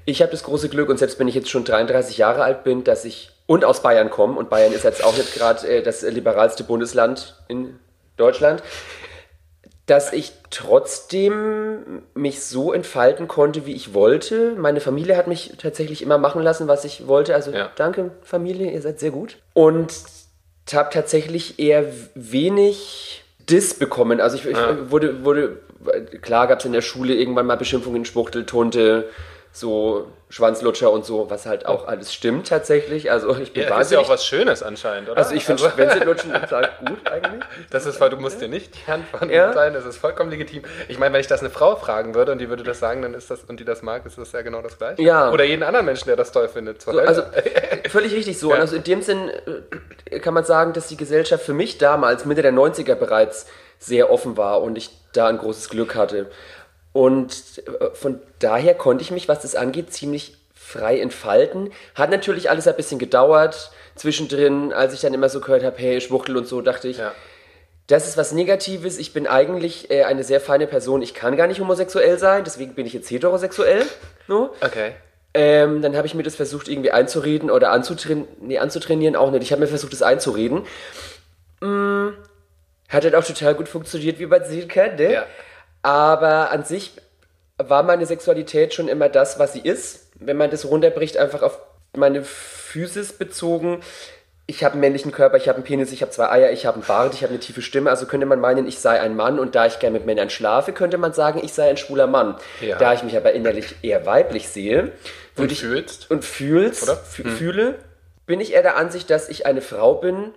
Ich 0.05 0.21
habe 0.21 0.31
das 0.31 0.45
große 0.45 0.69
Glück, 0.69 0.91
und 0.91 0.99
selbst 0.99 1.19
wenn 1.19 1.29
ich 1.29 1.35
jetzt 1.35 1.49
schon 1.49 1.65
33 1.65 2.19
Jahre 2.19 2.43
alt 2.43 2.65
bin, 2.65 2.85
dass 2.85 3.05
ich 3.05 3.31
und 3.47 3.65
aus 3.65 3.83
Bayern 3.83 4.11
komme, 4.11 4.39
und 4.39 4.51
Bayern 4.51 4.73
ist 4.73 4.85
jetzt 4.85 5.05
auch 5.05 5.17
nicht 5.17 5.35
gerade 5.35 5.67
äh, 5.67 5.83
das 5.83 6.03
liberalste 6.03 6.65
Bundesland 6.65 7.37
in 7.49 7.79
Deutschland, 8.17 8.63
dass 9.87 10.13
ich 10.13 10.33
trotzdem 10.51 12.03
mich 12.15 12.43
so 12.43 12.73
entfalten 12.73 13.29
konnte, 13.29 13.67
wie 13.67 13.75
ich 13.75 13.93
wollte. 13.93 14.55
Meine 14.57 14.81
Familie 14.81 15.17
hat 15.17 15.27
mich 15.27 15.55
tatsächlich 15.59 16.01
immer 16.01 16.17
machen 16.17 16.43
lassen, 16.43 16.69
was 16.69 16.85
ich 16.85 17.07
wollte. 17.07 17.35
Also 17.35 17.51
Ja. 17.51 17.71
danke 17.77 18.13
Familie, 18.23 18.71
ihr 18.71 18.81
seid 18.81 18.99
sehr 18.99 19.11
gut. 19.11 19.39
Und 19.53 19.93
habe 20.73 20.89
tatsächlich 20.91 21.59
eher 21.59 21.85
wenig 22.15 23.25
Diss 23.39 23.75
bekommen. 23.75 24.21
Also 24.21 24.37
ich, 24.37 24.47
ich 24.47 24.57
wurde, 24.89 25.23
wurde, 25.25 25.59
klar 26.23 26.47
gab 26.47 26.59
es 26.61 26.65
in 26.65 26.73
der 26.73 26.83
Schule 26.83 27.15
irgendwann 27.15 27.47
mal 27.47 27.57
Beschimpfungen, 27.57 28.05
Schwuchteltunte, 28.05 29.09
so 29.57 30.09
Schwanzlutscher 30.31 30.91
und 30.91 31.05
so, 31.05 31.31
was 31.31 31.47
halt 31.47 31.65
auch 31.67 31.87
alles 31.87 32.13
stimmt 32.13 32.49
tatsächlich. 32.49 33.13
Also 33.13 33.37
ich 33.39 33.53
bin 33.53 33.63
Ja, 33.63 33.69
ist 33.69 33.71
ja 33.71 33.77
wahnsinnig. 33.99 34.05
auch 34.05 34.09
was 34.09 34.27
Schönes 34.27 34.65
anscheinend, 34.65 35.09
oder? 35.11 35.19
also 35.19 35.33
ich 35.33 35.45
finde 35.45 35.63
Schwänze 35.63 36.01
lutschen 36.01 36.33
total 36.33 36.71
gut 36.85 37.09
eigentlich. 37.09 37.45
Das 37.71 37.87
ist, 37.87 38.01
weil 38.01 38.11
du 38.11 38.17
musst 38.17 38.41
dir 38.41 38.49
nicht 38.49 38.75
die 38.75 38.91
Hand 38.91 39.05
von 39.17 39.31
Ja. 39.31 39.53
sein, 39.53 39.73
das 39.75 39.85
ist 39.85 39.97
vollkommen 39.99 40.31
legitim. 40.31 40.63
Ich 40.89 40.99
meine, 40.99 41.13
wenn 41.15 41.21
ich 41.21 41.29
das 41.29 41.39
eine 41.39 41.51
Frau 41.51 41.77
fragen 41.77 42.17
würde 42.17 42.33
und 42.33 42.39
die 42.39 42.49
würde 42.49 42.65
das 42.65 42.81
sagen, 42.81 43.03
dann 43.03 43.15
ist 43.15 43.31
das, 43.31 43.45
und 43.45 43.61
die 43.61 43.65
das 43.65 43.83
mag, 43.83 44.05
ist 44.07 44.19
das 44.19 44.33
ja 44.33 44.43
genau 44.43 44.61
das 44.61 44.77
Gleiche. 44.77 45.01
Ja. 45.03 45.31
Oder 45.31 45.45
jeden 45.45 45.63
anderen 45.63 45.87
Menschen, 45.87 46.07
der 46.09 46.17
das 46.17 46.33
toll 46.33 46.49
findet. 46.49 46.83
So, 46.83 46.91
also 46.99 47.23
völlig 47.89 48.13
richtig 48.13 48.37
so. 48.41 48.49
Ja. 48.49 48.57
Und 48.57 48.61
also 48.63 48.75
in 48.75 48.83
dem 48.83 49.03
Sinn 49.03 49.31
äh, 50.11 50.19
kann 50.19 50.35
man 50.35 50.45
sagen, 50.45 50.73
dass 50.73 50.89
die 50.89 50.97
Gesellschaft 50.97 51.45
für 51.45 51.55
mich 51.55 51.79
damals, 51.79 52.25
Mitte 52.25 52.43
der 52.43 52.53
90er 52.53 52.97
bereits, 52.97 53.47
sehr 53.79 54.11
offen 54.11 54.37
war 54.37 54.63
und 54.63 54.77
ich 54.77 54.91
da 55.17 55.29
ein 55.29 55.39
großes 55.39 55.69
Glück 55.71 55.95
hatte. 55.95 56.31
Und 56.93 57.63
äh, 57.67 57.95
von 57.95 58.21
daher 58.39 58.75
konnte 58.75 59.03
ich 59.03 59.11
mich, 59.11 59.27
was 59.29 59.41
das 59.41 59.55
angeht, 59.55 59.93
ziemlich 59.93 60.37
frei 60.55 61.01
entfalten. 61.01 61.73
Hat 61.95 62.11
natürlich 62.11 62.51
alles 62.51 62.69
ein 62.69 62.77
bisschen 62.77 62.99
gedauert. 62.99 63.71
Zwischendrin, 63.97 64.73
als 64.73 64.93
ich 64.95 65.01
dann 65.01 65.15
immer 65.15 65.29
so 65.29 65.41
gehört 65.41 65.65
habe, 65.65 65.77
hey, 65.79 66.01
Schwuchtel 66.01 66.37
und 66.37 66.47
so, 66.47 66.61
dachte 66.61 66.89
ich, 66.89 66.99
Ja. 66.99 67.13
das 67.87 68.09
ist 68.09 68.17
was 68.17 68.33
Negatives. 68.33 68.99
Ich 68.99 69.13
bin 69.13 69.27
eigentlich 69.27 69.91
äh, 69.91 70.05
eine 70.05 70.25
sehr 70.25 70.41
feine 70.41 70.67
Person. 70.67 71.03
Ich 71.03 71.15
kann 71.15 71.37
gar 71.37 71.47
nicht 71.47 71.61
homosexuell 71.61 72.19
sein, 72.19 72.45
deswegen 72.45 72.75
bin 72.75 72.87
ich 72.87 72.93
jetzt 72.93 73.11
heterosexuell. 73.11 73.85
No? 74.27 74.51
Okay. 74.63 74.93
Ähm, 75.35 75.83
dann 75.83 75.97
habe 75.97 76.07
ich 76.07 76.15
mir 76.15 76.23
das 76.23 76.35
versucht, 76.35 76.67
irgendwie 76.69 76.93
einzureden 76.93 77.51
oder 77.51 77.73
anzutrainieren. 77.73 78.27
Nee, 78.41 78.59
anzutrainieren 78.59 79.17
auch 79.17 79.31
nicht. 79.33 79.43
Ich 79.43 79.53
habe 79.53 79.61
mir 79.61 79.67
versucht, 79.69 79.93
das 79.93 80.01
einzureden. 80.01 80.63
Mm, 81.61 82.09
hat 82.89 83.05
halt 83.05 83.15
auch 83.15 83.25
total 83.25 83.55
gut 83.55 83.69
funktioniert, 83.69 84.19
wie 84.19 84.27
man 84.27 84.45
sehen 84.45 84.69
kann, 84.69 84.97
ne? 84.97 85.13
Ja. 85.13 85.27
Aber 85.83 86.51
an 86.51 86.65
sich 86.65 86.93
war 87.59 87.83
meine 87.83 88.07
Sexualität 88.07 88.75
schon 88.75 88.89
immer 88.89 89.09
das, 89.09 89.39
was 89.39 89.53
sie 89.53 89.61
ist. 89.61 90.09
Wenn 90.17 90.37
man 90.37 90.51
das 90.51 90.65
runterbricht, 90.67 91.17
einfach 91.17 91.43
auf 91.43 91.59
meine 91.97 92.23
Physis 92.25 93.13
bezogen. 93.13 93.81
Ich 94.47 94.63
habe 94.63 94.73
einen 94.73 94.81
männlichen 94.81 95.11
Körper, 95.13 95.37
ich 95.39 95.49
habe 95.49 95.57
einen 95.57 95.65
Penis, 95.65 95.91
ich 95.93 96.03
habe 96.03 96.11
zwei 96.13 96.29
Eier, 96.29 96.51
ich 96.53 96.67
habe 96.67 96.77
einen 96.77 96.87
Bart, 96.87 97.15
ich 97.15 97.23
habe 97.23 97.31
eine 97.31 97.41
tiefe 97.41 97.63
Stimme. 97.63 97.89
Also 97.91 98.05
könnte 98.07 98.27
man 98.27 98.41
meinen, 98.41 98.67
ich 98.67 98.79
sei 98.79 99.01
ein 99.01 99.17
Mann. 99.17 99.39
Und 99.39 99.55
da 99.55 99.65
ich 99.67 99.79
gerne 99.79 99.97
mit 99.97 100.07
Männern 100.07 100.29
schlafe, 100.31 100.73
könnte 100.73 100.99
man 100.99 101.13
sagen, 101.15 101.41
ich 101.43 101.53
sei 101.55 101.71
ein 101.71 101.77
schwuler 101.79 102.07
Mann. 102.07 102.37
Ja. 102.61 102.77
Da 102.77 102.93
ich 102.93 103.03
mich 103.03 103.17
aber 103.17 103.33
innerlich 103.33 103.75
eher 103.83 104.05
weiblich 104.05 104.49
sehe, 104.49 104.83
Und 104.83 104.93
würde 105.37 105.53
ich 105.55 105.61
fühlst? 105.61 106.11
und 106.11 106.25
fühlst, 106.25 106.83
Oder? 106.83 106.95
fü- 106.95 107.29
fühle, 107.29 107.79
bin 108.27 108.41
ich 108.41 108.53
eher 108.53 108.63
der 108.63 108.77
Ansicht, 108.77 109.09
dass 109.11 109.29
ich 109.31 109.47
eine 109.47 109.63
Frau 109.63 109.95
bin, 109.95 110.35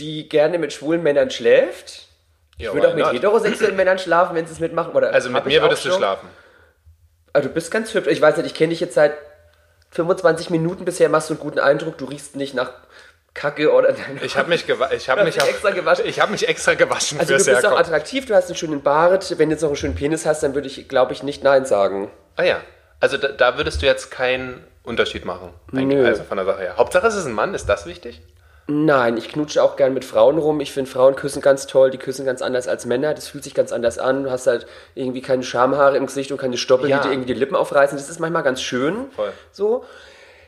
die 0.00 0.28
gerne 0.28 0.58
mit 0.58 0.72
schwulen 0.72 1.02
Männern 1.02 1.30
schläft. 1.30 2.08
Ja, 2.56 2.68
Ich 2.70 2.74
würde 2.74 2.88
auch 2.88 2.94
mit 2.94 3.04
not? 3.04 3.12
heterosexuellen 3.14 3.76
Männern 3.76 3.98
schlafen, 3.98 4.34
wenn 4.34 4.46
sie 4.46 4.52
es 4.52 4.60
mitmachen. 4.60 4.92
Oder 4.92 5.12
Also 5.12 5.30
mit 5.30 5.46
mir 5.46 5.62
würdest 5.62 5.84
du 5.84 5.90
schon. 5.90 5.98
schlafen. 5.98 6.28
Ah, 7.32 7.40
du 7.40 7.48
bist 7.48 7.70
ganz 7.70 7.94
hübsch. 7.94 8.08
Ich 8.08 8.20
weiß 8.20 8.36
nicht, 8.38 8.46
ich 8.46 8.54
kenne 8.54 8.70
dich 8.70 8.80
jetzt 8.80 8.94
seit 8.94 9.12
25 9.92 10.50
Minuten 10.50 10.84
bisher, 10.84 11.08
machst 11.08 11.30
du 11.30 11.34
einen 11.34 11.40
guten 11.40 11.58
Eindruck. 11.58 11.98
Du 11.98 12.04
riechst 12.04 12.36
nicht 12.36 12.54
nach 12.54 12.72
Kacke 13.34 13.72
oder... 13.72 13.94
Ich 14.22 14.36
habe 14.36 14.48
mich, 14.48 14.68
ich 14.68 15.08
hab 15.08 15.24
mich, 15.24 15.36
extra 15.40 15.70
gewaschen. 15.70 16.06
Ich 16.06 16.20
habe 16.20 16.32
mich 16.32 16.48
extra 16.48 16.74
gewaschen 16.74 17.18
Also 17.20 17.36
du 17.36 17.44
bist 17.44 17.66
auch 17.66 17.78
attraktiv, 17.78 18.26
du 18.26 18.34
hast 18.34 18.46
einen 18.46 18.56
schönen 18.56 18.82
Bart. 18.82 19.38
Wenn 19.38 19.48
du 19.48 19.54
jetzt 19.54 19.62
noch 19.62 19.68
einen 19.70 19.76
schönen 19.76 19.94
Penis 19.94 20.26
hast, 20.26 20.42
dann 20.42 20.54
würde 20.54 20.66
ich, 20.66 20.88
glaube 20.88 21.12
ich, 21.12 21.22
nicht 21.22 21.42
Nein 21.44 21.64
sagen. 21.64 22.10
Ah 22.36 22.42
ja. 22.42 22.60
Also 22.98 23.16
da, 23.16 23.28
da 23.28 23.56
würdest 23.56 23.80
du 23.82 23.86
jetzt 23.86 24.10
keinen 24.10 24.64
Unterschied 24.82 25.24
machen. 25.24 25.52
Also 25.72 26.24
von 26.24 26.36
der 26.36 26.46
Sache 26.46 26.60
her. 26.60 26.76
Hauptsache 26.76 27.06
es 27.06 27.14
ist 27.14 27.26
ein 27.26 27.32
Mann, 27.32 27.54
ist 27.54 27.66
das 27.66 27.86
wichtig? 27.86 28.20
Nein, 28.72 29.16
ich 29.16 29.28
knutsche 29.28 29.60
auch 29.64 29.74
gern 29.74 29.92
mit 29.92 30.04
Frauen 30.04 30.38
rum. 30.38 30.60
Ich 30.60 30.72
finde 30.72 30.88
Frauen 30.88 31.16
küssen 31.16 31.42
ganz 31.42 31.66
toll, 31.66 31.90
die 31.90 31.98
küssen 31.98 32.24
ganz 32.24 32.40
anders 32.40 32.68
als 32.68 32.86
Männer. 32.86 33.14
Das 33.14 33.26
fühlt 33.26 33.42
sich 33.42 33.52
ganz 33.52 33.72
anders 33.72 33.98
an. 33.98 34.22
Du 34.22 34.30
hast 34.30 34.46
halt 34.46 34.64
irgendwie 34.94 35.22
keine 35.22 35.42
Schamhaare 35.42 35.96
im 35.96 36.06
Gesicht 36.06 36.30
und 36.30 36.38
keine 36.38 36.56
Stoppel, 36.56 36.88
Ja. 36.88 36.98
die 36.98 37.08
dir 37.08 37.12
irgendwie 37.14 37.32
die 37.34 37.38
Lippen 37.38 37.56
aufreißen. 37.56 37.98
Das 37.98 38.08
ist 38.08 38.20
manchmal 38.20 38.44
ganz 38.44 38.62
schön. 38.62 39.10
Voll. 39.16 39.32
So. 39.50 39.84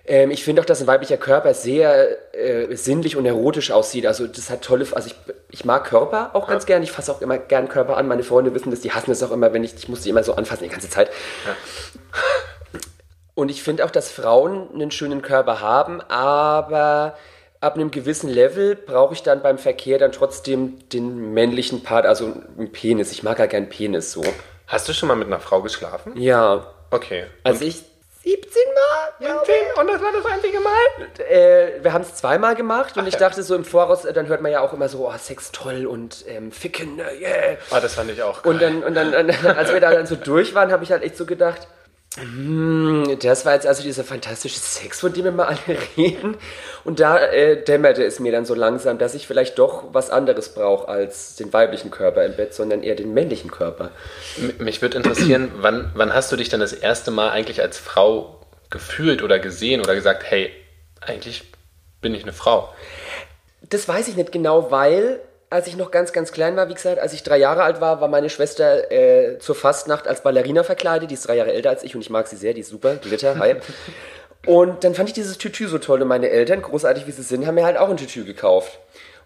Ähm, 0.05 0.31
ich 0.31 0.45
finde 0.45 0.62
auch, 0.62 0.67
dass 0.67 0.81
ein 0.81 0.87
weiblicher 0.87 1.17
Körper 1.17 1.52
sehr 1.52 2.33
äh, 2.33 2.76
sinnlich 2.76 3.17
und 3.17 3.26
erotisch 3.26 3.73
aussieht. 3.73 4.07
Also 4.07 4.29
das 4.29 4.50
hat 4.50 4.62
tolle, 4.62 4.87
also 4.93 5.09
ich, 5.09 5.17
ich 5.50 5.64
mag 5.64 5.85
Körper 5.85 6.31
auch 6.35 6.47
ganz 6.47 6.64
gern. 6.64 6.85
Ich 6.85 6.93
fasse 6.93 7.11
auch 7.11 7.23
immer 7.23 7.38
gern 7.38 7.69
Körper 7.69 7.97
an. 7.97 8.07
Meine 8.07 8.23
Freunde 8.23 8.55
wissen 8.55 8.71
das, 8.71 8.81
die 8.81 8.93
hassen 8.93 9.11
es 9.11 9.23
auch 9.25 9.33
immer, 9.33 9.52
wenn 9.52 9.64
ich, 9.64 9.75
ich 9.75 9.88
muss 9.88 10.02
die 10.02 10.11
immer 10.11 10.23
so 10.23 10.35
anfassen 10.37 10.62
die 10.62 10.71
ganze 10.71 10.88
Zeit. 10.91 11.11
Und 13.35 13.50
ich 13.50 13.62
finde 13.64 13.85
auch, 13.85 13.91
dass 13.91 14.12
Frauen 14.12 14.69
einen 14.75 14.93
schönen 14.93 15.23
Körper 15.23 15.61
haben, 15.61 16.00
aber 16.02 17.17
ab 17.62 17.76
einem 17.76 17.90
gewissen 17.90 18.28
Level 18.28 18.75
brauche 18.75 19.14
ich 19.14 19.23
dann 19.23 19.40
beim 19.40 19.57
Verkehr 19.57 19.99
dann 19.99 20.12
trotzdem 20.12 20.88
den 20.88 21.33
männlichen 21.33 21.83
Part, 21.83 22.07
also 22.07 22.35
einen 22.59 22.73
Penis. 22.73 23.12
Ich 23.12 23.23
mag 23.23 23.38
ja 23.38 23.47
gern 23.47 23.69
Penis 23.69 24.12
so. 24.12 24.23
Hast 24.66 24.88
du 24.88 24.92
schon 24.92 25.09
mal 25.09 25.14
mit 25.14 25.28
einer 25.28 25.40
Frau 25.40 25.62
geschlafen? 25.62 26.12
Ja. 26.16 26.66
Okay. 26.90 27.26
Also 27.45 27.64
ich 27.64 27.83
17 28.25 28.62
Mal? 28.75 29.26
glaub 29.26 29.49
ich. 29.49 29.81
Und 29.81 29.87
das 29.88 30.00
war 30.00 30.12
das 30.12 30.26
einzige 30.26 30.59
Mal? 30.61 31.28
Äh, 31.28 31.83
wir 31.85 31.92
haben 31.92 32.02
es 32.02 32.14
zweimal 32.16 32.54
gemacht 32.54 32.97
und 32.97 33.04
Ach 33.04 33.09
ich 33.09 33.14
ja. 33.14 33.21
dachte 33.21 33.42
so 33.42 33.54
im 33.54 33.64
Voraus, 33.64 34.04
äh, 34.04 34.12
dann 34.12 34.26
hört 34.26 34.42
man 34.42 34.52
ja 34.52 34.61
auch 34.61 34.73
immer 34.73 34.88
so, 34.88 35.09
oh, 35.09 35.12
Sex 35.16 35.52
toll 35.52 35.87
und 35.87 36.25
ähm, 36.28 36.52
Ficken, 36.52 36.99
äh, 36.99 37.21
yeah. 37.21 37.59
Ah, 37.71 37.81
das 37.81 37.95
fand 37.95 38.11
ich 38.11 38.23
auch. 38.23 38.45
Und 38.45 38.61
dann, 38.61 38.83
und 38.83 38.95
dann, 38.95 39.14
als 39.57 39.73
wir 39.73 39.81
da 39.81 39.92
dann 39.92 40.07
so 40.07 40.16
durch 40.16 40.54
waren, 40.54 40.71
habe 40.73 40.85
ich 40.85 40.92
halt 40.92 41.02
echt 41.02 41.16
so 41.16 41.26
gedacht, 41.26 41.66
das 42.16 43.47
war 43.47 43.54
jetzt 43.54 43.66
also 43.66 43.83
dieser 43.83 44.04
fantastische 44.04 44.59
Sex, 44.59 45.00
von 45.00 45.14
dem 45.14 45.25
wir 45.25 45.33
mal 45.33 45.47
alle 45.47 45.78
reden. 45.97 46.37
Und 46.85 47.00
da 47.00 47.19
äh, 47.19 47.62
dämmerte 47.62 48.04
es 48.04 48.21
mir 48.21 48.33
dann 48.33 48.45
so 48.45 48.54
langsam, 48.54 48.99
dass 48.99 49.14
ich 49.14 49.26
vielleicht 49.26 49.59
doch 49.59 49.85
was 49.92 50.11
anderes 50.11 50.50
brauche 50.50 50.88
als 50.88 51.37
den 51.37 51.52
weiblichen 51.54 51.90
Körper 51.90 52.25
im 52.25 52.37
Bett, 52.37 52.52
sondern 52.52 52.83
eher 52.83 52.97
den 52.97 53.14
männlichen 53.14 53.50
Körper. 53.50 53.90
Mich 54.59 54.83
würde 54.83 54.99
interessieren, 54.99 55.52
wann, 55.57 55.90
wann 55.95 56.12
hast 56.12 56.31
du 56.31 56.37
dich 56.37 56.50
denn 56.50 56.61
das 56.61 56.75
erste 56.75 57.11
Mal 57.11 57.31
eigentlich 57.31 57.62
als 57.62 57.78
Frau 57.78 58.40
gefühlt 58.69 59.23
oder 59.23 59.38
gesehen 59.38 59.81
oder 59.81 59.95
gesagt, 59.95 60.25
hey, 60.25 60.50
eigentlich 61.00 61.50
bin 62.02 62.14
ich 62.14 62.25
eine 62.25 62.35
Frau? 62.35 62.75
Das 63.62 63.88
weiß 63.88 64.09
ich 64.09 64.16
nicht 64.16 64.33
genau, 64.33 64.71
weil 64.71 65.21
als 65.52 65.66
ich 65.66 65.76
noch 65.76 65.90
ganz, 65.90 66.12
ganz 66.12 66.32
klein 66.32 66.56
war, 66.56 66.68
wie 66.68 66.75
gesagt, 66.75 66.99
als 66.99 67.12
ich 67.12 67.23
drei 67.23 67.38
Jahre 67.38 67.62
alt 67.62 67.80
war, 67.80 68.00
war 68.00 68.09
meine 68.09 68.30
Schwester 68.30 68.90
äh, 68.90 69.38
zur 69.38 69.54
Fastnacht 69.54 70.09
als 70.09 70.23
Ballerina 70.23 70.64
verkleidet. 70.64 71.11
Die 71.11 71.14
ist 71.14 71.28
drei 71.28 71.37
Jahre 71.37 71.52
älter 71.52 71.71
als 71.71 71.82
ich 71.82 71.94
und 71.94 72.00
ich 72.00 72.11
mag 72.11 72.26
sie 72.26 72.37
sehr, 72.37 72.54
die 72.54 72.62
ist 72.62 72.71
super, 72.71 72.97
Glitter, 72.97 73.38
hi. 73.38 73.56
Und 74.44 74.82
dann 74.82 74.97
fand 74.97 75.09
ich 75.09 75.12
dieses 75.12 75.38
Tütü 75.38 75.68
so 75.68 75.78
toll 75.78 76.02
und 76.02 76.09
meine 76.09 76.28
Eltern, 76.28 76.62
großartig 76.62 77.06
wie 77.06 77.12
sie 77.12 77.23
sind, 77.23 77.47
haben 77.47 77.54
mir 77.54 77.64
halt 77.64 77.76
auch 77.76 77.88
ein 77.88 77.97
Tütü 77.97 78.25
gekauft. 78.25 78.80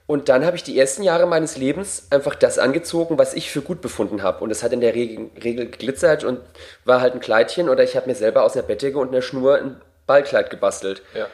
Und 0.06 0.28
dann 0.28 0.44
habe 0.44 0.56
ich 0.56 0.62
die 0.62 0.78
ersten 0.78 1.02
Jahre 1.02 1.26
meines 1.26 1.56
Lebens 1.56 2.06
einfach 2.10 2.34
das 2.34 2.58
angezogen, 2.58 3.18
was 3.18 3.34
ich 3.34 3.50
für 3.50 3.62
gut 3.62 3.80
befunden 3.80 4.22
habe. 4.22 4.44
Und 4.44 4.50
es 4.50 4.62
hat 4.62 4.72
in 4.72 4.80
der 4.80 4.94
Regel, 4.94 5.30
Regel 5.42 5.66
geglitzert 5.70 6.22
und 6.22 6.40
war 6.84 7.00
halt 7.00 7.14
ein 7.14 7.20
Kleidchen 7.20 7.68
oder 7.68 7.82
ich 7.82 7.96
habe 7.96 8.06
mir 8.06 8.14
selber 8.14 8.44
aus 8.44 8.54
einer 8.54 8.62
Bettdecke 8.62 8.98
und 8.98 9.08
einer 9.08 9.22
Schnur 9.22 9.56
ein 9.56 9.80
Ballkleid 10.06 10.50
gebastelt. 10.50 11.02
Ja. 11.14 11.26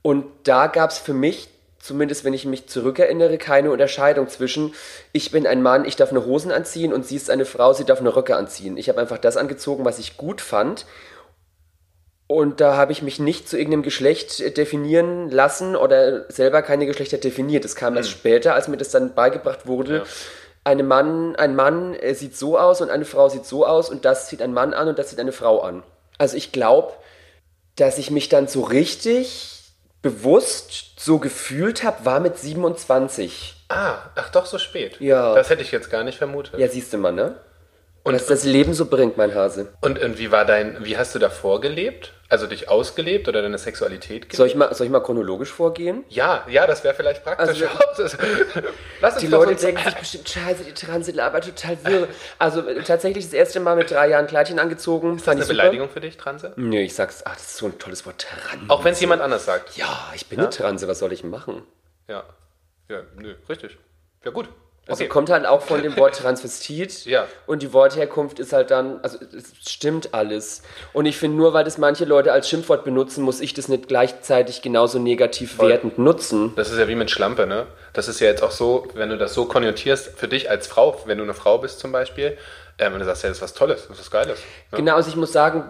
Und 0.00 0.24
da 0.44 0.68
gab 0.68 0.90
es 0.90 0.98
für 0.98 1.12
mich, 1.12 1.48
zumindest 1.88 2.24
wenn 2.24 2.34
ich 2.34 2.44
mich 2.44 2.68
zurückerinnere, 2.68 3.38
keine 3.38 3.72
Unterscheidung 3.72 4.28
zwischen, 4.28 4.74
ich 5.12 5.32
bin 5.32 5.46
ein 5.46 5.62
Mann, 5.62 5.86
ich 5.86 5.96
darf 5.96 6.10
eine 6.10 6.24
Hosen 6.26 6.52
anziehen 6.52 6.92
und 6.92 7.06
sie 7.06 7.16
ist 7.16 7.30
eine 7.30 7.46
Frau, 7.46 7.72
sie 7.72 7.84
darf 7.84 7.98
eine 7.98 8.14
Röcke 8.14 8.36
anziehen. 8.36 8.76
Ich 8.76 8.88
habe 8.88 9.00
einfach 9.00 9.18
das 9.18 9.36
angezogen, 9.36 9.84
was 9.84 9.98
ich 9.98 10.16
gut 10.18 10.40
fand. 10.40 10.84
Und 12.26 12.60
da 12.60 12.76
habe 12.76 12.92
ich 12.92 13.00
mich 13.00 13.18
nicht 13.18 13.48
zu 13.48 13.56
irgendeinem 13.56 13.82
Geschlecht 13.82 14.40
äh, 14.40 14.50
definieren 14.50 15.30
lassen 15.30 15.74
oder 15.76 16.30
selber 16.30 16.60
keine 16.60 16.84
Geschlechter 16.84 17.16
definiert. 17.16 17.64
Das 17.64 17.74
kam 17.74 17.96
erst 17.96 18.10
später, 18.10 18.54
als 18.54 18.68
mir 18.68 18.76
das 18.76 18.90
dann 18.90 19.14
beigebracht 19.14 19.66
wurde. 19.66 19.96
Ja. 19.96 20.02
Eine 20.62 20.82
Mann, 20.82 21.36
ein 21.36 21.56
Mann 21.56 21.94
äh, 21.94 22.14
sieht 22.14 22.36
so 22.36 22.58
aus 22.58 22.82
und 22.82 22.90
eine 22.90 23.06
Frau 23.06 23.30
sieht 23.30 23.46
so 23.46 23.64
aus 23.64 23.88
und 23.88 24.04
das 24.04 24.28
zieht 24.28 24.42
ein 24.42 24.52
Mann 24.52 24.74
an 24.74 24.88
und 24.88 24.98
das 24.98 25.08
zieht 25.08 25.20
eine 25.20 25.32
Frau 25.32 25.60
an. 25.62 25.82
Also 26.18 26.36
ich 26.36 26.52
glaube, 26.52 26.92
dass 27.76 27.96
ich 27.96 28.10
mich 28.10 28.28
dann 28.28 28.46
so 28.46 28.60
richtig 28.60 29.57
bewusst 30.02 31.00
so 31.00 31.18
gefühlt 31.18 31.84
habe, 31.84 32.04
war 32.04 32.20
mit 32.20 32.38
27. 32.38 33.64
Ah, 33.68 33.98
ach 34.14 34.30
doch, 34.30 34.46
so 34.46 34.58
spät. 34.58 35.00
Ja. 35.00 35.34
Das 35.34 35.50
hätte 35.50 35.62
ich 35.62 35.70
jetzt 35.72 35.90
gar 35.90 36.04
nicht 36.04 36.18
vermutet. 36.18 36.58
Ja, 36.58 36.68
siehst 36.68 36.92
du 36.92 36.98
mal, 36.98 37.12
ne? 37.12 37.34
Und- 38.04 38.14
was 38.14 38.26
das 38.26 38.44
Leben 38.44 38.72
so 38.74 38.86
bringt, 38.86 39.16
mein 39.16 39.34
Hase. 39.34 39.72
Und, 39.82 39.98
und 39.98 40.18
wie 40.18 40.30
war 40.30 40.44
dein, 40.44 40.84
wie 40.84 40.96
hast 40.96 41.14
du 41.14 41.18
davor 41.18 41.60
gelebt? 41.60 42.14
Also 42.30 42.46
dich 42.46 42.68
ausgelebt 42.68 43.26
oder 43.28 43.40
deine 43.42 43.56
Sexualität 43.58 44.22
gelebt? 44.22 44.36
Soll 44.36 44.46
ich 44.48 44.54
mal, 44.54 44.72
soll 44.74 44.86
ich 44.86 44.90
mal 44.92 45.00
chronologisch 45.00 45.50
vorgehen? 45.50 46.04
ja, 46.08 46.44
ja, 46.48 46.66
das 46.66 46.84
wäre 46.84 46.94
vielleicht 46.94 47.24
praktisch. 47.24 47.62
Also- 47.62 48.16
Lass 49.00 49.14
uns 49.14 49.20
Die 49.22 49.26
Leute 49.28 49.56
so- 49.58 49.66
denken 49.66 49.82
sich 49.82 49.94
bestimmt, 49.94 50.28
scheiße, 50.28 50.64
die 50.64 50.72
Transe 50.74 51.12
labert 51.12 51.44
total 51.46 51.78
wirr. 51.84 52.08
Also 52.38 52.62
tatsächlich 52.86 53.24
das 53.24 53.32
erste 53.32 53.60
Mal 53.60 53.76
mit 53.76 53.90
drei 53.90 54.08
Jahren 54.08 54.26
Kleidchen 54.26 54.58
angezogen. 54.58 55.16
Ist 55.16 55.26
das 55.26 55.36
eine 55.36 55.44
Beleidigung 55.46 55.88
für 55.88 56.00
dich, 56.00 56.16
Transe? 56.16 56.52
Nö, 56.56 56.78
ich 56.78 56.94
sag's, 56.94 57.22
ach, 57.24 57.34
das 57.34 57.42
ist 57.46 57.56
so 57.58 57.66
ein 57.66 57.78
tolles 57.78 58.04
Wort, 58.06 58.18
Transe. 58.28 58.64
Auch 58.68 58.84
wenn 58.84 58.92
es 58.92 59.00
jemand 59.00 59.22
anders 59.22 59.44
sagt. 59.46 59.76
Ja, 59.76 60.12
ich 60.14 60.26
bin 60.26 60.38
eine 60.38 60.50
Transe, 60.50 60.86
was 60.88 60.98
soll 60.98 61.12
ich 61.12 61.24
machen? 61.24 61.62
Ja. 62.08 62.24
Ja, 62.88 63.02
nö, 63.16 63.34
richtig. 63.48 63.78
Ja, 64.24 64.30
gut. 64.30 64.48
Also 64.88 65.04
Okay. 65.04 65.08
kommt 65.08 65.30
halt 65.30 65.46
auch 65.46 65.62
von 65.62 65.82
dem 65.82 65.96
Wort 65.96 66.16
Transvestit. 66.16 67.04
Ja. 67.06 67.26
Und 67.46 67.62
die 67.62 67.72
Wortherkunft 67.72 68.38
ist 68.38 68.52
halt 68.52 68.70
dann, 68.70 69.00
also 69.02 69.18
es 69.36 69.52
stimmt 69.70 70.14
alles. 70.14 70.62
Und 70.92 71.06
ich 71.06 71.16
finde, 71.16 71.36
nur 71.36 71.52
weil 71.52 71.64
das 71.64 71.78
manche 71.78 72.04
Leute 72.04 72.32
als 72.32 72.48
Schimpfwort 72.48 72.84
benutzen, 72.84 73.22
muss 73.22 73.40
ich 73.40 73.54
das 73.54 73.68
nicht 73.68 73.88
gleichzeitig 73.88 74.62
genauso 74.62 74.98
negativ 74.98 75.58
wertend 75.60 75.98
nutzen. 75.98 76.52
Das 76.56 76.70
ist 76.70 76.78
ja 76.78 76.88
wie 76.88 76.94
mit 76.94 77.10
Schlampe, 77.10 77.46
ne? 77.46 77.66
Das 77.92 78.08
ist 78.08 78.20
ja 78.20 78.26
jetzt 78.26 78.42
auch 78.42 78.50
so, 78.50 78.86
wenn 78.94 79.08
du 79.10 79.16
das 79.18 79.34
so 79.34 79.44
konnotierst, 79.44 80.18
für 80.18 80.28
dich 80.28 80.50
als 80.50 80.66
Frau, 80.66 81.00
wenn 81.06 81.18
du 81.18 81.24
eine 81.24 81.34
Frau 81.34 81.58
bist 81.58 81.78
zum 81.80 81.92
Beispiel, 81.92 82.36
ähm, 82.78 82.92
und 82.94 83.00
du 83.00 83.04
sagst, 83.04 83.22
ja, 83.22 83.28
das 83.28 83.38
ist 83.38 83.42
was 83.42 83.54
Tolles, 83.54 83.82
das 83.88 83.98
ist 83.98 84.00
was 84.06 84.10
Geiles. 84.10 84.38
Ja. 84.72 84.78
Genau, 84.78 84.96
also 84.96 85.08
ich 85.10 85.16
muss 85.16 85.32
sagen, 85.32 85.64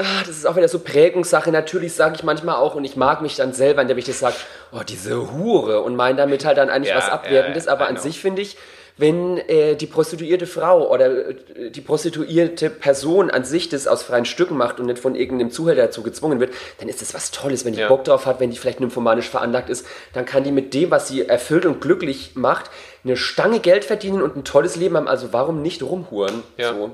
ah, 0.00 0.22
das 0.26 0.36
ist 0.36 0.46
auch 0.46 0.56
wieder 0.56 0.68
so 0.68 0.78
Prägungssache. 0.80 1.50
Natürlich 1.52 1.94
sage 1.94 2.14
ich 2.16 2.22
manchmal 2.22 2.56
auch, 2.56 2.74
und 2.74 2.84
ich 2.84 2.96
mag 2.96 3.22
mich 3.22 3.36
dann 3.36 3.52
selber, 3.52 3.82
indem 3.82 3.98
ich 3.98 4.04
das 4.06 4.18
sage, 4.18 4.36
oh, 4.72 4.80
diese 4.86 5.32
Hure, 5.32 5.82
und 5.82 5.96
meine 5.96 6.16
damit 6.16 6.44
halt 6.44 6.58
dann 6.58 6.70
eigentlich 6.70 6.90
Ja, 6.90 6.96
was 6.98 7.08
Abwertendes. 7.08 7.66
ja, 7.66 7.72
aber 7.72 7.86
an 7.88 7.96
sich 7.96 8.20
finde 8.20 8.42
ich, 8.42 8.56
wenn 8.96 9.38
äh, 9.38 9.76
die 9.76 9.86
prostituierte 9.86 10.46
Frau 10.46 10.90
oder 10.90 11.30
äh, 11.30 11.70
die 11.70 11.80
prostituierte 11.80 12.68
Person 12.68 13.30
an 13.30 13.44
sich 13.44 13.70
das 13.70 13.86
aus 13.86 14.02
freien 14.02 14.26
Stücken 14.26 14.58
macht 14.58 14.78
und 14.78 14.86
nicht 14.86 14.98
von 14.98 15.14
irgendeinem 15.14 15.50
Zuhälter 15.50 15.82
dazu 15.82 16.02
gezwungen 16.02 16.38
wird, 16.38 16.52
dann 16.80 16.88
ist 16.90 17.00
das 17.00 17.14
was 17.14 17.30
Tolles. 17.30 17.64
Wenn 17.64 17.72
die 17.72 17.80
Ja. 17.80 17.88
Bock 17.88 18.04
drauf 18.04 18.26
hat, 18.26 18.40
wenn 18.40 18.50
die 18.50 18.58
vielleicht 18.58 18.80
nymphomanisch 18.80 19.30
veranlagt 19.30 19.70
ist, 19.70 19.86
dann 20.12 20.26
kann 20.26 20.44
die 20.44 20.52
mit 20.52 20.74
dem, 20.74 20.90
was 20.90 21.08
sie 21.08 21.26
erfüllt 21.26 21.64
und 21.64 21.80
glücklich 21.80 22.32
macht, 22.34 22.70
eine 23.02 23.16
Stange 23.16 23.60
Geld 23.60 23.86
verdienen 23.86 24.20
und 24.20 24.36
ein 24.36 24.44
tolles 24.44 24.76
Leben 24.76 24.96
haben. 24.96 25.08
Also 25.08 25.32
warum 25.32 25.62
nicht 25.62 25.82
rumhuren? 25.82 26.42
Ja. 26.58 26.74
So. 26.74 26.90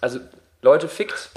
Also 0.00 0.20
Leute, 0.62 0.86
fickt. 0.86 1.30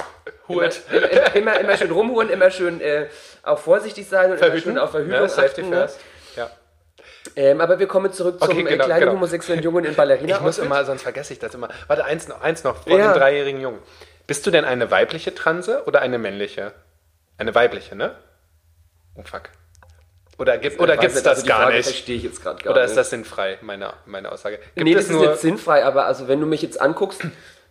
Hurt. 0.48 0.82
Immer, 0.92 1.08
immer, 1.14 1.36
immer, 1.36 1.60
immer 1.60 1.78
schön 1.78 1.92
rumhuren, 1.92 2.30
immer 2.30 2.52
schön 2.52 2.82
äh, 2.82 3.08
auch 3.44 3.60
vorsichtig 3.60 4.08
sein 4.08 4.32
und 4.32 4.42
immer 4.42 4.58
schön 4.60 4.78
auf 4.78 4.92
Verhütung 4.92 5.14
Ja, 5.16 5.26
achten. 5.26 5.70
Ne? 5.70 5.90
Ja. 6.36 6.50
Ähm, 7.36 7.62
aber 7.62 7.80
wir 7.80 7.88
kommen 7.88 8.12
zurück 8.12 8.40
zum 8.40 8.50
Okay, 8.50 8.62
äh, 8.62 8.64
genau, 8.64 8.86
kleinen 8.86 9.00
genau. 9.02 9.14
homosexuellen 9.14 9.64
Jungen 9.64 9.86
in 9.86 9.96
Ballerina. 9.96 10.36
Ich 10.36 10.42
muss 10.42 10.58
immer, 10.58 10.84
sonst 10.86 11.04
vergesse 11.04 11.34
ich 11.34 11.40
das 11.40 11.54
immer. 11.54 11.70
Warte, 11.88 12.04
eins 12.06 12.28
noch, 12.28 12.42
eins 12.42 12.64
noch 12.64 12.84
vor 12.84 12.98
Ja. 13.00 13.14
dem 13.14 13.20
dreijährigen 13.20 13.62
Jungen. 13.62 13.80
Bist 14.28 14.46
du 14.46 14.52
denn 14.52 14.66
eine 14.66 14.92
weibliche 14.92 15.34
Transe 15.34 15.84
oder 15.86 16.02
eine 16.02 16.18
männliche? 16.18 16.74
Eine 17.38 17.56
weibliche, 17.56 17.96
ne? 17.96 18.16
Oh 19.16 19.24
fuck. 19.24 19.50
Oder, 20.38 20.58
gibt, 20.58 20.80
oder 20.80 20.94
Ich 20.94 20.98
weiß 20.98 21.02
gibt's 21.02 21.16
nicht, 21.16 21.26
das 21.26 21.38
also 21.40 21.48
gar 21.48 21.62
Frage 21.64 21.78
nicht? 21.78 21.86
verstehe 21.86 22.18
ich 22.18 22.24
jetzt 22.24 22.42
gerade 22.42 22.64
gar 22.64 22.72
Oder 22.74 22.84
ist 22.84 22.98
das 22.98 23.10
sinnfrei, 23.12 23.60
meine, 23.62 23.94
meine 24.06 24.32
Aussage? 24.32 24.58
Gibt 24.58 24.86
nee, 24.88 24.94
es 24.94 25.08
das 25.08 25.16
ist 25.16 25.22
jetzt 25.22 25.42
sinnfrei, 25.42 25.86
aber 25.86 26.06
also 26.06 26.28
wenn 26.28 26.40
du 26.40 26.48
mich 26.48 26.62
jetzt 26.62 26.82
anguckst, 26.82 27.22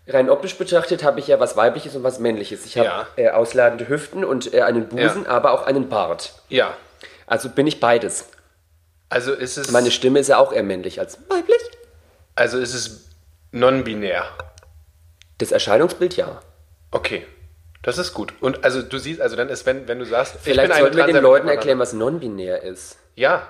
rein 0.06 0.28
optisch 0.30 0.56
betrachtet, 0.56 1.04
habe 1.04 1.20
ich 1.20 1.28
ja 1.28 1.38
was 1.40 1.56
Weibliches 1.56 1.94
und 1.96 2.02
was 2.02 2.18
Männliches. 2.18 2.66
Ich 2.66 2.76
habe 2.78 2.86
Ja. 2.88 3.06
äh, 3.16 3.30
ausladende 3.30 3.88
Hüften 3.88 4.24
und 4.24 4.52
äh, 4.52 4.62
einen 4.62 4.88
Busen, 4.88 5.24
Ja. 5.24 5.30
aber 5.30 5.52
auch 5.52 5.62
einen 5.66 5.88
Bart. 5.88 6.34
Ja. 6.48 6.74
Also 7.26 7.48
bin 7.48 7.66
ich 7.66 7.80
beides. 7.80 8.28
Also 9.08 9.32
ist 9.32 9.58
es, 9.58 9.70
Meine 9.70 9.90
Stimme 9.90 10.18
ist 10.18 10.28
ja 10.28 10.38
auch 10.38 10.52
eher 10.52 10.62
männlich 10.62 10.98
als 10.98 11.18
weiblich. 11.28 11.60
also 12.34 12.58
ist 12.58 12.74
es 12.74 13.08
non-binär. 13.52 14.24
Das 15.38 15.52
Erscheinungsbild 15.52 16.16
ja. 16.16 16.40
Okay. 16.90 17.26
Das 17.82 17.98
ist 17.98 18.14
gut. 18.14 18.32
Und 18.40 18.64
also 18.64 18.80
du 18.80 18.96
siehst, 18.98 19.20
also 19.20 19.34
dann 19.36 19.48
ist, 19.48 19.66
wenn, 19.66 19.88
wenn 19.88 19.98
du 19.98 20.04
sagst, 20.06 20.36
Vielleicht 20.40 20.68
ich 20.70 20.74
bin 20.76 20.82
sollten 20.82 20.96
wir 20.96 21.06
den 21.06 21.22
Leuten 21.22 21.48
erklären, 21.48 21.78
was 21.80 21.92
non-binär 21.92 22.62
ist. 22.62 22.96
Ja. 23.16 23.48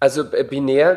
Also 0.00 0.32
äh, 0.32 0.42
binär 0.42 0.96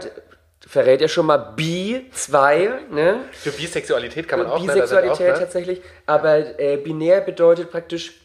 verrät 0.67 1.01
ja 1.01 1.07
schon 1.07 1.25
mal 1.25 1.37
bi, 1.37 2.05
zwei, 2.11 2.69
ne? 2.91 3.21
Für 3.31 3.51
Bisexualität 3.51 4.27
kann 4.27 4.39
man 4.39 4.47
auch? 4.47 4.59
Bisexualität 4.59 5.17
sind 5.17 5.27
auch, 5.27 5.33
ne? 5.33 5.39
tatsächlich. 5.39 5.81
Aber 6.05 6.59
äh, 6.59 6.77
binär 6.77 7.21
bedeutet 7.21 7.71
praktisch, 7.71 8.21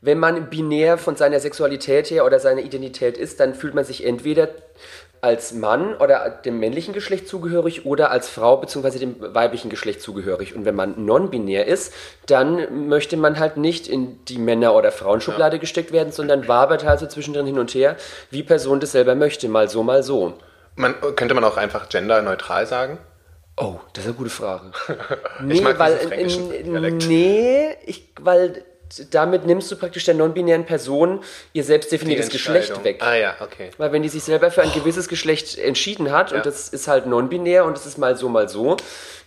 wenn 0.00 0.18
man 0.18 0.50
binär 0.50 0.98
von 0.98 1.16
seiner 1.16 1.40
Sexualität 1.40 2.10
her 2.10 2.24
oder 2.24 2.38
seiner 2.38 2.60
Identität 2.60 3.16
ist, 3.16 3.40
dann 3.40 3.54
fühlt 3.54 3.74
man 3.74 3.84
sich 3.84 4.04
entweder 4.04 4.48
als 5.22 5.54
Mann 5.54 5.96
oder 5.96 6.28
dem 6.44 6.60
männlichen 6.60 6.92
Geschlecht 6.92 7.26
zugehörig 7.26 7.86
oder 7.86 8.10
als 8.10 8.28
Frau 8.28 8.58
bzw. 8.58 8.98
dem 8.98 9.16
weiblichen 9.18 9.70
Geschlecht 9.70 10.02
zugehörig. 10.02 10.54
Und 10.54 10.66
wenn 10.66 10.74
man 10.74 11.04
non-binär 11.04 11.66
ist, 11.66 11.92
dann 12.26 12.86
möchte 12.88 13.16
man 13.16 13.38
halt 13.38 13.56
nicht 13.56 13.88
in 13.88 14.24
die 14.26 14.38
Männer- 14.38 14.74
oder 14.74 14.92
Frauenschublade 14.92 15.58
gesteckt 15.58 15.90
werden, 15.90 16.12
sondern 16.12 16.46
wabert 16.46 16.84
halt 16.84 17.00
so 17.00 17.06
zwischendrin 17.06 17.46
hin 17.46 17.58
und 17.58 17.74
her, 17.74 17.96
wie 18.30 18.42
Person 18.42 18.78
das 18.78 18.92
selber 18.92 19.14
möchte, 19.14 19.48
mal 19.48 19.68
so, 19.68 19.82
mal 19.82 20.02
so. 20.02 20.34
Man, 20.76 20.94
könnte 21.16 21.34
man 21.34 21.44
auch 21.44 21.56
einfach 21.56 21.88
genderneutral 21.88 22.66
sagen? 22.66 22.98
Oh, 23.56 23.76
das 23.94 24.04
ist 24.04 24.10
eine 24.10 24.16
gute 24.18 24.30
Frage. 24.30 24.70
Ich 25.48 25.62
mag 25.62 25.78
weil, 25.78 25.98
nee, 27.08 27.68
ich, 27.86 28.08
weil 28.20 28.62
damit 29.10 29.46
nimmst 29.46 29.70
du 29.72 29.76
praktisch 29.76 30.04
der 30.04 30.14
non-binären 30.14 30.64
Person 30.64 31.20
ihr 31.52 31.64
selbst 31.64 31.90
Die 31.90 31.96
definiertes 31.96 32.28
Geschlecht 32.28 32.84
weg. 32.84 33.02
Ah 33.02 33.14
ja, 33.16 33.34
okay. 33.40 33.70
Weil 33.78 33.92
wenn 33.92 34.02
die 34.02 34.08
sich 34.08 34.22
selber 34.22 34.50
für 34.50 34.62
ein 34.62 34.72
gewisses 34.72 35.08
Geschlecht 35.08 35.58
entschieden 35.58 36.12
hat 36.12 36.30
Ja. 36.30 36.36
und 36.36 36.46
das 36.46 36.68
ist 36.68 36.86
halt 36.86 37.06
non-binär 37.06 37.64
und 37.64 37.76
es 37.76 37.86
ist 37.86 37.98
mal 37.98 38.16
so, 38.16 38.28
mal 38.28 38.48
so, 38.48 38.76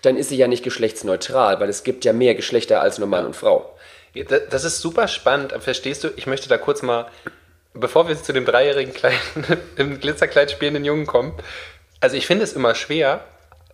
dann 0.02 0.16
ist 0.16 0.30
sie 0.30 0.38
ja 0.38 0.48
nicht 0.48 0.64
geschlechtsneutral, 0.64 1.60
weil 1.60 1.68
es 1.70 1.84
gibt 1.84 2.06
ja 2.06 2.14
mehr 2.14 2.36
Geschlechter 2.36 2.82
als 2.82 3.00
nur 3.00 3.08
Mann 3.08 3.26
und 3.26 3.36
Frau. 3.36 3.76
Das 4.50 4.64
ist 4.64 4.80
super 4.80 5.08
spannend. 5.08 5.54
Verstehst 5.60 6.04
du? 6.04 6.10
Ich 6.16 6.26
möchte 6.26 6.50
da 6.50 6.58
kurz 6.58 6.82
mal, 6.82 7.08
bevor 7.74 8.08
wir 8.08 8.22
zu 8.22 8.34
dem 8.34 8.46
dreijährigen 8.46 8.94
kleinen, 8.94 9.20
im 9.78 10.00
Glitzerkleid 10.00 10.52
spielenden 10.52 10.86
Jungen 10.86 11.06
kommen. 11.06 11.34
Also 12.00 12.16
ich 12.16 12.26
finde 12.28 12.44
es 12.44 12.54
immer 12.54 12.76
schwer, 12.76 13.24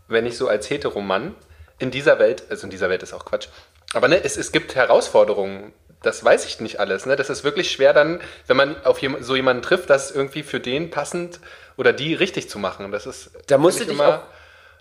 wenn 0.08 0.26
ich 0.26 0.38
so 0.38 0.48
als 0.48 0.70
Heteromann 0.70 1.36
in 1.80 1.92
dieser 1.92 2.20
Welt, 2.20 2.44
also 2.50 2.66
in 2.66 2.72
dieser 2.72 2.90
Welt 2.90 3.04
ist 3.04 3.14
auch 3.14 3.26
Quatsch, 3.26 3.48
aber 3.94 4.08
ne, 4.08 4.24
es, 4.24 4.38
es 4.38 4.52
gibt 4.52 4.76
Herausforderungen. 4.76 5.74
Das 6.02 6.24
weiß 6.24 6.46
ich 6.46 6.60
nicht 6.60 6.80
alles. 6.80 7.06
Ne? 7.08 7.16
Das 7.16 7.30
ist 7.32 7.44
wirklich 7.44 7.72
schwer 7.72 7.92
dann, 7.94 8.22
wenn 8.46 8.58
man 8.58 8.76
auf 8.86 9.00
so 9.22 9.36
jemanden 9.36 9.64
trifft, 9.64 9.90
das 9.90 10.12
irgendwie 10.12 10.44
für 10.44 10.60
den 10.60 10.92
passend 10.92 11.40
oder 11.78 11.94
die 11.94 12.14
richtig 12.14 12.50
zu 12.50 12.60
machen. 12.60 12.92
Das 12.92 13.08
ist 13.08 13.32
Da 13.48 13.58
musst 13.58 13.80
du 13.80 13.84
ich 13.84 13.90
dich 13.90 13.98
immer 13.98 14.24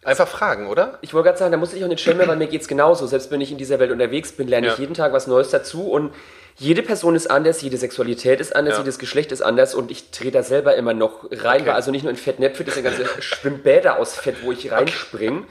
einfach 0.04 0.28
fragen, 0.28 0.66
oder? 0.66 0.98
Ich 1.00 1.14
wollte 1.14 1.28
gerade 1.28 1.38
sagen, 1.38 1.52
da 1.52 1.56
muss 1.56 1.72
ich 1.72 1.82
auch 1.82 1.88
nicht 1.88 2.02
schämen, 2.02 2.28
weil 2.28 2.36
mir 2.36 2.46
geht's 2.46 2.68
genauso. 2.68 3.06
Selbst 3.06 3.30
wenn 3.30 3.40
ich 3.40 3.50
in 3.50 3.56
dieser 3.56 3.78
Welt 3.78 3.90
unterwegs 3.90 4.32
bin, 4.32 4.48
lerne 4.48 4.66
ich 4.66 4.74
Ja. 4.74 4.78
jeden 4.80 4.94
Tag 4.94 5.12
was 5.14 5.26
Neues 5.26 5.48
dazu 5.48 5.90
und 5.90 6.12
jede 6.56 6.82
Person 6.82 7.16
ist 7.16 7.30
anders, 7.30 7.62
jede 7.62 7.76
Sexualität 7.76 8.40
ist 8.40 8.54
anders, 8.54 8.74
Ja. 8.74 8.80
jedes 8.80 8.98
Geschlecht 8.98 9.32
ist 9.32 9.42
anders 9.42 9.74
und 9.74 9.90
ich 9.90 10.10
drehe 10.10 10.30
da 10.30 10.42
selber 10.42 10.76
immer 10.76 10.94
noch 10.94 11.24
rein, 11.30 11.62
Okay. 11.62 11.66
weil 11.66 11.74
also 11.74 11.90
nicht 11.90 12.02
nur 12.02 12.10
in 12.10 12.16
Fettnäpfe, 12.16 12.64
das 12.64 12.74
sind 12.74 12.84
ganze 12.84 13.04
Schwimmbäder 13.22 13.98
aus 13.98 14.14
Fett, 14.14 14.36
wo 14.42 14.52
ich 14.52 14.70
reinspringe. 14.70 15.44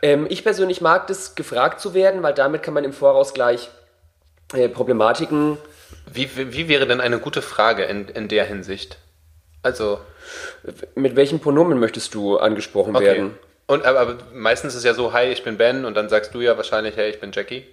Ähm, 0.00 0.26
ich 0.30 0.44
persönlich 0.44 0.80
mag 0.80 1.06
das, 1.08 1.34
gefragt 1.34 1.80
zu 1.80 1.92
werden, 1.92 2.22
weil 2.22 2.32
damit 2.32 2.62
kann 2.62 2.74
man 2.74 2.84
im 2.84 2.92
Voraus 2.92 3.34
gleich 3.34 3.68
äh, 4.54 4.68
Problematiken 4.68 5.58
Wie, 6.10 6.30
wie, 6.36 6.52
wie 6.52 6.68
wäre 6.68 6.86
denn 6.86 7.00
eine 7.00 7.18
gute 7.18 7.42
Frage 7.42 7.84
in, 7.84 8.08
in 8.08 8.28
der 8.28 8.44
Hinsicht? 8.44 8.98
Also, 9.62 10.00
mit 10.94 11.16
welchen 11.16 11.40
Pronomen 11.40 11.78
möchtest 11.80 12.14
du 12.14 12.38
angesprochen 12.38 12.94
okay. 12.94 13.04
werden? 13.04 13.38
Und, 13.66 13.84
aber, 13.84 14.00
aber 14.00 14.16
meistens 14.32 14.72
ist 14.72 14.78
es 14.78 14.84
ja 14.84 14.94
so, 14.94 15.12
hi, 15.12 15.26
ich 15.26 15.42
bin 15.42 15.58
Ben 15.58 15.84
und 15.84 15.94
dann 15.94 16.08
sagst 16.08 16.32
du 16.34 16.40
ja 16.40 16.56
wahrscheinlich, 16.56 16.96
hey, 16.96 17.10
ich 17.10 17.20
bin 17.20 17.32
Jackie. 17.32 17.66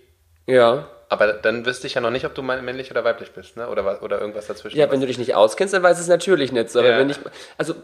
Ja. 0.47 0.89
Aber 1.09 1.33
dann 1.33 1.65
wüsste 1.65 1.85
ich 1.87 1.93
ja 1.93 2.01
noch 2.01 2.09
nicht, 2.09 2.25
ob 2.25 2.33
du 2.33 2.41
männlich 2.41 2.89
oder 2.91 3.03
weiblich 3.03 3.31
bist, 3.31 3.57
ne? 3.57 3.67
Oder, 3.69 4.01
oder 4.01 4.19
irgendwas 4.19 4.47
dazwischen. 4.47 4.77
Ja, 4.77 4.89
wenn 4.91 5.01
du 5.01 5.07
dich 5.07 5.17
nicht 5.19 5.35
auskennst, 5.35 5.73
dann 5.73 5.83
weiß 5.83 5.99
es 5.99 6.07
natürlich 6.07 6.51
nicht. 6.51 6.69
so. 6.69 6.79
Aber 6.79 6.89
Ja. 6.89 6.97
wenn 6.97 7.09
ich, 7.09 7.17
also 7.57 7.75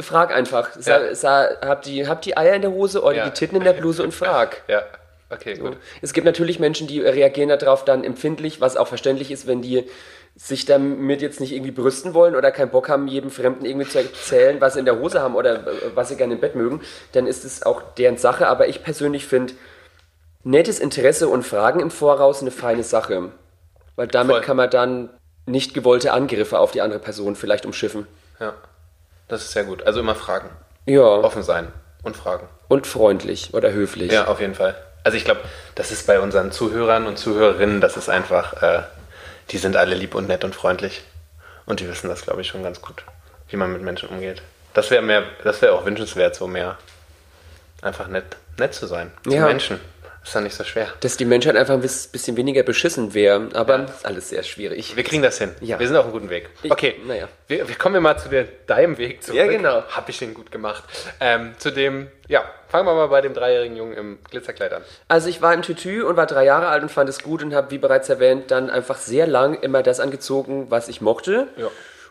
frag 0.00 0.34
einfach. 0.34 0.70
Sa, 0.78 1.00
Ja. 1.04 1.14
sa, 1.14 1.48
hab, 1.64 1.82
die, 1.82 2.06
hab 2.08 2.22
die 2.22 2.36
Eier 2.36 2.54
in 2.54 2.62
der 2.62 2.72
Hose 2.72 3.02
oder 3.02 3.16
Ja. 3.16 3.24
die 3.26 3.30
Titten 3.32 3.56
in 3.56 3.64
der 3.64 3.72
Bluse 3.74 4.02
und 4.02 4.12
frag. 4.12 4.62
Ja, 4.68 4.82
okay, 5.30 5.54
gut. 5.54 5.76
Es 6.02 6.12
gibt 6.12 6.24
natürlich 6.24 6.58
Menschen, 6.58 6.86
die 6.86 7.00
reagieren 7.00 7.48
darauf 7.50 7.84
dann 7.84 8.02
empfindlich, 8.04 8.60
was 8.60 8.76
auch 8.76 8.88
verständlich 8.88 9.30
ist, 9.30 9.46
wenn 9.46 9.62
die 9.62 9.84
sich 10.36 10.64
damit 10.64 11.22
jetzt 11.22 11.38
nicht 11.38 11.52
irgendwie 11.52 11.70
brüsten 11.70 12.12
wollen 12.12 12.34
oder 12.34 12.50
keinen 12.50 12.70
Bock 12.70 12.88
haben, 12.88 13.06
jedem 13.06 13.30
Fremden 13.30 13.64
irgendwie 13.64 13.88
zu 13.88 13.98
erzählen, 13.98 14.60
was 14.60 14.72
sie 14.72 14.80
in 14.80 14.84
der 14.84 14.98
Hose 14.98 15.20
haben 15.20 15.36
oder 15.36 15.54
äh, 15.60 15.60
was 15.94 16.08
sie 16.08 16.16
gerne 16.16 16.34
im 16.34 16.40
Bett 16.40 16.56
mögen, 16.56 16.80
dann 17.12 17.28
ist 17.28 17.44
es 17.44 17.62
auch 17.62 17.82
deren 17.96 18.16
Sache. 18.16 18.48
Aber 18.48 18.66
ich 18.66 18.82
persönlich 18.82 19.26
finde 19.26 19.52
nettes 20.44 20.78
Interesse 20.78 21.28
und 21.28 21.42
Fragen 21.42 21.80
im 21.80 21.90
Voraus 21.90 22.40
eine 22.40 22.50
feine 22.50 22.84
Sache. 22.84 23.30
Weil 23.96 24.08
damit 24.08 24.36
Voll. 24.36 24.44
kann 24.44 24.56
man 24.56 24.70
dann 24.70 25.10
nicht 25.46 25.74
gewollte 25.74 26.12
Angriffe 26.12 26.58
auf 26.58 26.70
die 26.72 26.80
andere 26.80 27.00
Person 27.00 27.36
vielleicht 27.36 27.66
umschiffen. 27.66 28.06
Ja. 28.40 28.54
Das 29.28 29.42
ist 29.42 29.52
sehr 29.52 29.64
gut. 29.64 29.86
Also 29.86 30.00
immer 30.00 30.14
fragen. 30.14 30.50
Ja. 30.86 31.02
Offen 31.02 31.42
sein 31.42 31.68
und 32.02 32.16
fragen. 32.16 32.48
Und 32.68 32.86
freundlich 32.86 33.54
oder 33.54 33.72
höflich. 33.72 34.12
Ja, 34.12 34.26
auf 34.26 34.40
jeden 34.40 34.54
Fall. 34.54 34.74
Also 35.02 35.16
ich 35.16 35.24
glaube, 35.24 35.40
das 35.74 35.90
ist 35.90 36.06
bei 36.06 36.18
unseren 36.20 36.50
Zuhörern 36.50 37.06
und 37.06 37.18
Zuhörerinnen, 37.18 37.80
das 37.80 37.96
ist 37.96 38.08
einfach, 38.08 38.62
äh, 38.62 38.82
die 39.50 39.58
sind 39.58 39.76
alle 39.76 39.94
lieb 39.94 40.14
und 40.14 40.28
nett 40.28 40.44
und 40.44 40.54
freundlich. 40.54 41.02
Und 41.66 41.80
die 41.80 41.88
wissen 41.88 42.08
das, 42.08 42.22
glaube 42.22 42.40
ich, 42.40 42.48
schon 42.48 42.62
ganz 42.62 42.80
gut, 42.82 43.04
wie 43.48 43.56
man 43.56 43.72
mit 43.72 43.82
Menschen 43.82 44.08
umgeht. 44.08 44.42
Das 44.72 44.90
wäre 44.90 45.02
mehr, 45.02 45.22
das 45.44 45.62
wäre 45.62 45.72
auch 45.74 45.84
wünschenswert, 45.84 46.34
so 46.34 46.46
mehr 46.46 46.78
einfach 47.82 48.08
nett, 48.08 48.24
nett 48.58 48.74
zu 48.74 48.86
sein. 48.86 49.12
Zu 49.24 49.30
Ja. 49.30 49.46
Menschen. 49.46 49.78
Ist 50.24 50.34
dann 50.34 50.44
nicht 50.44 50.56
so 50.56 50.64
schwer. 50.64 50.88
Dass 51.00 51.18
die 51.18 51.26
Menschheit 51.26 51.54
einfach 51.54 51.74
ein 51.74 51.82
bis- 51.82 52.06
bisschen 52.06 52.36
weniger 52.38 52.62
beschissen 52.62 53.12
wäre. 53.12 53.48
Aber 53.52 53.78
das 53.78 53.96
ist 53.98 54.06
alles 54.06 54.28
sehr 54.30 54.42
schwierig. 54.42 54.96
Wir 54.96 55.04
kriegen 55.04 55.22
das 55.22 55.36
hin. 55.38 55.54
Ja. 55.60 55.78
Wir 55.78 55.86
sind 55.86 55.96
auf 55.96 56.04
einem 56.04 56.12
guten 56.14 56.30
Weg. 56.30 56.48
Okay, 56.68 56.96
naja. 57.06 57.28
wir, 57.46 57.68
wir 57.68 57.74
kommen 57.76 58.02
mal 58.02 58.16
zu 58.16 58.30
der, 58.30 58.44
deinem 58.66 58.96
Weg 58.96 59.22
zurück. 59.22 59.36
Ja, 59.38 59.46
genau. 59.46 59.82
Hab 59.94 60.08
ich 60.08 60.18
den 60.18 60.32
gut 60.32 60.50
gemacht. 60.50 60.82
Ähm, 61.20 61.52
zu 61.58 61.70
dem, 61.70 62.08
ja, 62.26 62.42
fangen 62.68 62.86
wir 62.86 62.94
mal 62.94 63.08
bei 63.08 63.20
dem 63.20 63.34
dreijährigen 63.34 63.76
Jungen 63.76 63.92
im 63.96 64.18
Glitzerkleid 64.30 64.72
an. 64.72 64.82
Also 65.08 65.28
ich 65.28 65.42
war 65.42 65.52
im 65.52 65.60
Tütü 65.60 66.02
und 66.04 66.16
war 66.16 66.26
drei 66.26 66.44
Jahre 66.46 66.68
alt 66.68 66.82
und 66.82 66.88
fand 66.90 67.10
es 67.10 67.22
gut 67.22 67.42
und 67.42 67.54
habe, 67.54 67.70
wie 67.70 67.78
bereits 67.78 68.08
erwähnt, 68.08 68.50
dann 68.50 68.70
einfach 68.70 68.96
sehr 68.96 69.26
lang 69.26 69.60
immer 69.60 69.82
das 69.82 70.00
angezogen, 70.00 70.70
was 70.70 70.88
ich 70.88 71.02
mochte. 71.02 71.48
Ja. 71.58 71.66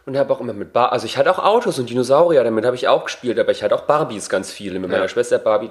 Und 0.05 0.17
habe 0.17 0.33
auch 0.33 0.41
immer 0.41 0.51
mit 0.53 0.71
Bar, 0.73 0.91
also 0.91 1.05
ich 1.05 1.15
hatte 1.17 1.31
auch 1.31 1.39
Autos 1.39 1.79
und 1.79 1.89
Dinosaurier, 1.89 2.43
damit 2.43 2.65
habe 2.65 2.75
ich 2.75 2.89
auch 2.89 3.05
gespielt, 3.05 3.39
aber 3.39 3.51
ich 3.53 3.63
hatte 3.63 3.73
auch 3.73 3.83
Barbies 3.83 4.27
ganz 4.27 4.51
viele. 4.51 4.77
Mit 4.79 4.89
meiner 4.91 5.03
Ja. 5.03 5.07
Schwester 5.07 5.39
Barbie, 5.39 5.69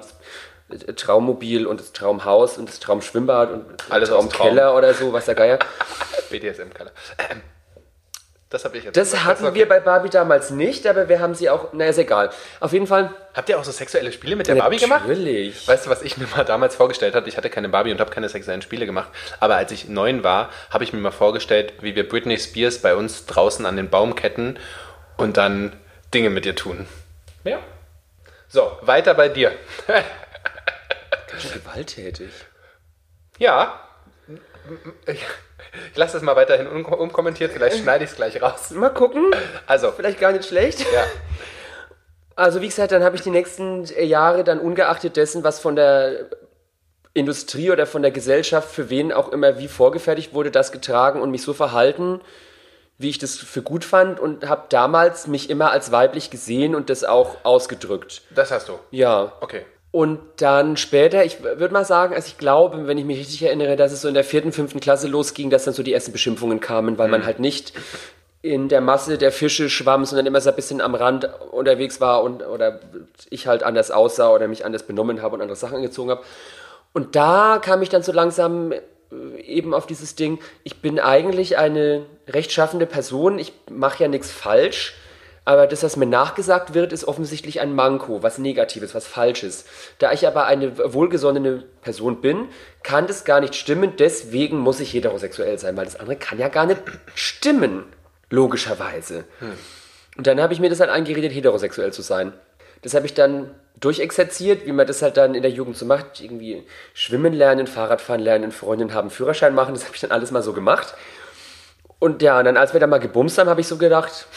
Traummobil 0.95 1.65
und 1.65 1.79
das 1.79 1.93
Traumhaus 1.93 2.57
und 2.57 2.69
das 2.69 2.79
Traumschwimmbad 2.79 3.51
und 3.51 3.65
Alles 3.89 4.09
Traumkeller 4.09 4.75
oder 4.75 4.93
so, 4.93 5.13
was 5.13 5.25
der 5.25 5.35
Geier. 5.35 5.59
Ähm, 6.33 7.43
das 8.53 8.65
habe 8.65 8.77
ich 8.77 8.83
jetzt. 8.83 8.95
Das 8.95 9.11
gesagt. 9.11 9.25
hatten 9.25 9.43
ist 9.43 9.49
okay. 9.49 9.59
wir 9.59 9.67
bei 9.67 9.79
Barbie 9.79 10.09
damals 10.09 10.51
nicht, 10.51 10.85
aber 10.85 11.09
wir 11.09 11.19
haben 11.19 11.33
sie 11.33 11.49
auch, 11.49 11.73
naja, 11.73 11.89
ist 11.89 11.97
egal. 11.97 12.29
Auf 12.59 12.71
jeden 12.71 12.85
Fall. 12.85 13.11
Habt 13.33 13.49
ihr 13.49 13.59
auch 13.59 13.63
so 13.63 13.71
sexuelle 13.71 14.11
Spiele 14.11 14.35
mit 14.35 14.47
der 14.47 14.55
Barbie 14.55 14.77
gemacht? 14.77 15.07
Natürlich. 15.07 15.67
Weißt 15.67 15.87
du, 15.87 15.89
was 15.89 16.03
ich 16.03 16.17
mir 16.17 16.27
mal 16.27 16.45
damals 16.45 16.75
vorgestellt 16.75 17.15
habe? 17.15 17.27
Ich 17.27 17.35
hatte 17.35 17.49
keine 17.49 17.69
Barbie 17.69 17.91
und 17.91 17.99
habe 17.99 18.11
keine 18.11 18.29
sexuellen 18.29 18.61
Spiele 18.61 18.85
gemacht. 18.85 19.09
Aber 19.39 19.55
als 19.55 19.71
ich 19.71 19.89
neun 19.89 20.23
war, 20.23 20.51
habe 20.69 20.83
ich 20.83 20.93
mir 20.93 20.99
mal 20.99 21.11
vorgestellt, 21.11 21.73
wie 21.81 21.95
wir 21.95 22.07
Britney 22.07 22.37
Spears 22.37 22.77
bei 22.77 22.95
uns 22.95 23.25
draußen 23.25 23.65
an 23.65 23.75
den 23.75 23.89
Baum 23.89 24.15
ketten 24.15 24.59
und 25.17 25.37
dann 25.37 25.75
Dinge 26.13 26.29
mit 26.29 26.45
ihr 26.45 26.55
tun. 26.55 26.85
Ja. 27.43 27.57
So, 28.49 28.71
weiter 28.81 29.15
bei 29.15 29.29
dir. 29.29 29.51
Gewalttätig. 31.53 32.31
ja. 33.37 33.79
Ich, 35.07 35.21
lasse 35.95 36.17
es 36.17 36.23
mal 36.23 36.35
weiterhin 36.37 36.67
un 36.67 36.85
unkommentiert, 36.85 37.51
vielleicht 37.51 37.79
schneide 37.79 38.05
ich 38.05 38.11
es 38.11 38.15
gleich 38.15 38.41
raus. 38.41 38.71
Mal 38.71 38.89
gucken. 38.93 39.31
Also, 39.67 39.91
Vielleicht 39.91 40.19
gar 40.19 40.31
nicht 40.31 40.45
schlecht. 40.45 40.79
ja. 40.93 41.03
Also 42.35 42.61
wie 42.61 42.67
gesagt, 42.67 42.91
dann 42.91 43.03
habe 43.03 43.15
ich 43.15 43.21
die 43.21 43.29
nächsten 43.29 43.85
Jahre 43.85 44.43
dann 44.43 44.59
ungeachtet 44.59 45.17
dessen, 45.17 45.43
was 45.43 45.59
von 45.59 45.75
der 45.75 46.29
Industrie 47.13 47.69
oder 47.69 47.85
von 47.85 48.01
der 48.01 48.11
Gesellschaft, 48.11 48.71
für 48.71 48.89
wen 48.89 49.11
auch 49.11 49.29
immer 49.31 49.59
wie 49.59 49.67
vorgefertigt 49.67 50.33
wurde, 50.33 50.49
das 50.49 50.71
getragen 50.71 51.21
und 51.21 51.29
mich 51.29 51.43
so 51.43 51.53
verhalten, 51.53 52.21
wie 52.97 53.09
ich 53.09 53.19
das 53.19 53.35
für 53.37 53.61
gut 53.61 53.85
fand 53.85 54.19
und 54.19 54.47
habe 54.47 54.63
damals 54.69 55.27
mich 55.27 55.49
immer 55.49 55.71
als 55.71 55.91
weiblich 55.91 56.31
gesehen 56.31 56.73
und 56.73 56.89
das 56.89 57.03
auch 57.03 57.37
ausgedrückt. 57.43 58.23
Das 58.33 58.49
hast 58.49 58.69
du. 58.69 58.79
Ja. 58.89 59.33
Okay. 59.41 59.65
Und 59.93 60.19
dann 60.37 60.75
später, 60.75 61.23
ich 61.23 61.43
würde 61.43 61.71
mal 61.71 61.85
sagen, 61.85 62.15
also 62.15 62.25
ich 62.25 62.39
glaube, 62.39 62.87
wenn 62.87 62.97
ich 62.97 63.05
mich 63.05 63.19
richtig 63.19 63.43
erinnere, 63.43 63.75
dass 63.75 63.91
es 63.91 64.01
so 64.01 64.07
in 64.07 64.15
der 64.15 64.23
vierten, 64.23 64.51
fünften 64.51 64.79
Klasse 64.79 65.07
losging, 65.07 65.51
dass 65.51 65.65
dann 65.65 65.75
so 65.75 65.83
die 65.83 65.93
ersten 65.93 66.11
Beschimpfungen 66.11 66.59
kamen, 66.59 66.97
weil 66.97 67.09
man 67.09 67.27
halt 67.27 67.39
nicht 67.39 67.73
in 68.41 68.69
der 68.69 68.81
Masse 68.81 69.19
der 69.19 69.31
Fische 69.31 69.69
schwamm, 69.69 70.03
sondern 70.05 70.25
immer 70.25 70.41
so 70.41 70.49
ein 70.49 70.55
bisschen 70.55 70.81
am 70.81 70.95
Rand 70.95 71.29
unterwegs 71.51 72.01
war 72.01 72.23
und 72.23 72.41
oder 72.41 72.79
ich 73.29 73.45
halt 73.45 73.61
anders 73.61 73.91
aussah 73.91 74.31
oder 74.31 74.47
mich 74.47 74.65
anders 74.65 74.81
benommen 74.81 75.21
habe 75.21 75.35
und 75.35 75.41
andere 75.43 75.55
Sachen 75.55 75.75
angezogen 75.75 76.09
habe. 76.09 76.23
Und 76.91 77.15
da 77.15 77.61
kam 77.63 77.83
ich 77.83 77.89
dann 77.89 78.01
so 78.01 78.11
langsam 78.11 78.71
äh, 78.71 78.81
eben 79.45 79.75
auf 79.75 79.85
dieses 79.85 80.15
Ding, 80.15 80.39
ich 80.63 80.81
bin 80.81 80.99
eigentlich 80.99 81.59
eine 81.59 82.07
rechtschaffende 82.27 82.87
Person, 82.87 83.37
ich 83.37 83.53
mache 83.69 84.01
ja 84.01 84.09
nichts 84.09 84.31
falsch, 84.31 84.95
aber 85.45 85.67
das, 85.67 85.83
was 85.83 85.97
mir 85.97 86.05
nachgesagt 86.05 86.73
wird, 86.73 86.93
ist 86.93 87.05
offensichtlich 87.05 87.59
ein 87.59 87.75
Manko, 87.75 88.23
was 88.23 88.37
Negatives, 88.37 88.95
was 88.95 89.05
Falsches. 89.05 89.65
Da 89.99 90.13
ich 90.13 90.25
aber 90.25 90.45
eine 90.45 90.77
wohlgesonnene 90.93 91.63
Person 91.81 92.21
bin, 92.21 92.47
kann 92.81 93.07
das 93.07 93.25
gar 93.25 93.41
nicht 93.41 93.55
stimmen, 93.55 93.93
deswegen 93.97 94.57
muss 94.57 94.79
ich 94.79 94.93
heterosexuell 94.93 95.59
sein, 95.59 95.75
weil 95.75 95.85
das 95.85 95.97
andere 95.97 96.15
kann 96.15 96.39
ja 96.39 96.47
gar 96.47 96.65
nicht 96.65 96.81
stimmen, 97.13 97.83
logischerweise. 98.29 99.25
Und 100.17 100.27
dann 100.27 100.39
habe 100.39 100.53
ich 100.53 100.59
mir 100.59 100.69
das 100.69 100.79
halt 100.79 100.89
eingeredet, 100.89 101.33
heterosexuell 101.33 101.91
zu 101.91 102.01
sein. 102.01 102.33
Das 102.81 102.93
habe 102.93 103.05
ich 103.05 103.13
dann 103.13 103.51
durchexerziert, 103.79 104.65
wie 104.65 104.71
man 104.71 104.87
das 104.87 105.01
halt 105.01 105.17
dann 105.17 105.35
in 105.35 105.41
der 105.41 105.51
Jugend 105.51 105.77
so 105.77 105.85
macht. 105.85 106.21
Irgendwie 106.21 106.63
schwimmen 106.93 107.33
lernen, 107.33 107.67
Fahrradfahren 107.67 108.21
lernen, 108.21 108.51
Freundin 108.51 108.93
haben, 108.93 109.09
Führerschein 109.09 109.55
machen. 109.55 109.73
Das 109.73 109.85
habe 109.85 109.95
ich 109.95 110.01
dann 110.01 110.11
alles 110.11 110.31
mal 110.31 110.43
so 110.43 110.53
gemacht. 110.53 110.93
Und 111.99 112.21
ja, 112.21 112.39
und 112.39 112.45
dann 112.45 112.57
als 112.57 112.73
wir 112.73 112.79
dann 112.79 112.89
mal 112.89 112.99
gebumst 112.99 113.37
haben, 113.37 113.49
habe 113.49 113.61
ich 113.61 113.67
so 113.67 113.77
gedacht, 113.77 114.27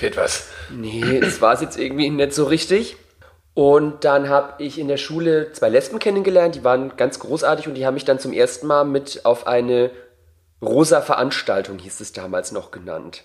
Fehlt 0.00 0.16
was. 0.16 0.48
nee, 0.70 1.20
das 1.20 1.42
war 1.42 1.52
es 1.52 1.60
jetzt 1.60 1.78
irgendwie 1.78 2.08
nicht 2.08 2.32
so 2.32 2.44
richtig. 2.44 2.96
Und 3.52 4.04
dann 4.04 4.30
habe 4.30 4.62
ich 4.62 4.78
in 4.78 4.88
der 4.88 4.96
Schule 4.96 5.52
zwei 5.52 5.68
Lesben 5.68 5.98
kennengelernt, 5.98 6.54
die 6.54 6.64
waren 6.64 6.96
ganz 6.96 7.18
großartig 7.18 7.68
und 7.68 7.74
die 7.74 7.84
haben 7.84 7.92
mich 7.92 8.06
dann 8.06 8.18
zum 8.18 8.32
ersten 8.32 8.66
Mal 8.66 8.84
mit 8.84 9.26
auf 9.26 9.46
eine 9.46 9.90
rosa 10.62 11.02
Veranstaltung, 11.02 11.78
hieß 11.78 12.00
es 12.00 12.12
damals 12.12 12.50
noch 12.50 12.70
genannt. 12.70 13.24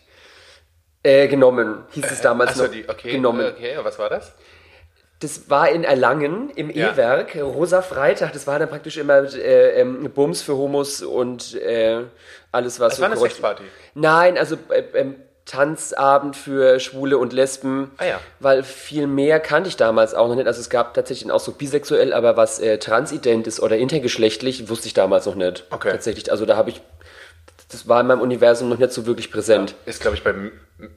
Äh, 1.02 1.30
genommen, 1.30 1.86
hieß 1.92 2.12
es 2.12 2.20
damals 2.20 2.52
Achso, 2.52 2.64
noch 2.64 2.72
die, 2.72 2.90
okay. 2.90 3.14
genommen. 3.14 3.46
Okay, 3.56 3.78
was 3.82 3.98
war 3.98 4.10
das? 4.10 4.34
Das 5.22 5.50
war 5.50 5.70
in 5.70 5.86
Erlangen 5.86 6.50
im 6.50 6.70
Ja. 6.70 6.92
E-Werk, 6.92 7.38
Rosa 7.38 7.82
Freitag. 7.82 8.34
Das 8.34 8.48
war 8.48 8.60
dann 8.60 8.68
praktisch 8.68 8.98
immer 8.98 9.34
äh, 9.34 9.80
ähm, 9.80 10.12
Bums 10.14 10.42
für 10.42 10.58
Homos 10.58 11.02
und 11.02 11.56
äh, 11.56 12.02
alles, 12.52 12.82
was 12.82 12.94
Das 12.94 13.00
war 13.00 13.12
eine 13.12 13.18
Sexparty. 13.18 13.64
Nein, 13.94 14.38
also 14.38 14.58
äh, 14.68 14.84
ähm, 14.94 15.16
Tanzabend 15.46 16.36
für 16.36 16.80
Schwule 16.80 17.20
und 17.20 17.32
Lesben. 17.32 17.92
Ah 17.98 18.06
ja. 18.06 18.20
Weil 18.40 18.64
viel 18.64 19.06
mehr 19.06 19.40
kannte 19.40 19.70
ich 19.70 19.78
damals 19.78 20.16
auch 20.16 20.28
noch 20.28 20.36
nicht. 20.36 20.48
Also 20.48 20.60
es 20.60 20.72
gab 20.72 20.96
tatsächlich 20.96 21.32
auch 21.32 21.40
so 21.40 21.52
bisexuell, 21.52 22.14
aber 22.14 22.36
was 22.36 22.60
äh, 22.60 22.80
transident 22.80 23.46
ist 23.46 23.60
oder 23.60 23.78
intergeschlechtlich, 23.78 24.70
wusste 24.70 24.88
ich 24.88 24.96
damals 24.96 25.28
noch 25.28 25.36
nicht. 25.36 25.66
Okay. 25.70 25.92
Tatsächlich. 25.92 26.32
Also 26.32 26.48
da 26.48 26.58
habe 26.58 26.72
ich, 26.72 26.82
das 27.70 27.88
war 27.88 28.02
in 28.02 28.08
meinem 28.08 28.22
Universum 28.22 28.70
noch 28.70 28.78
nicht 28.78 28.92
so 28.92 29.06
wirklich 29.06 29.32
präsent. 29.32 29.76
Ist, 29.86 30.02
glaube 30.02 30.16
ich, 30.16 30.24
bei 30.24 30.34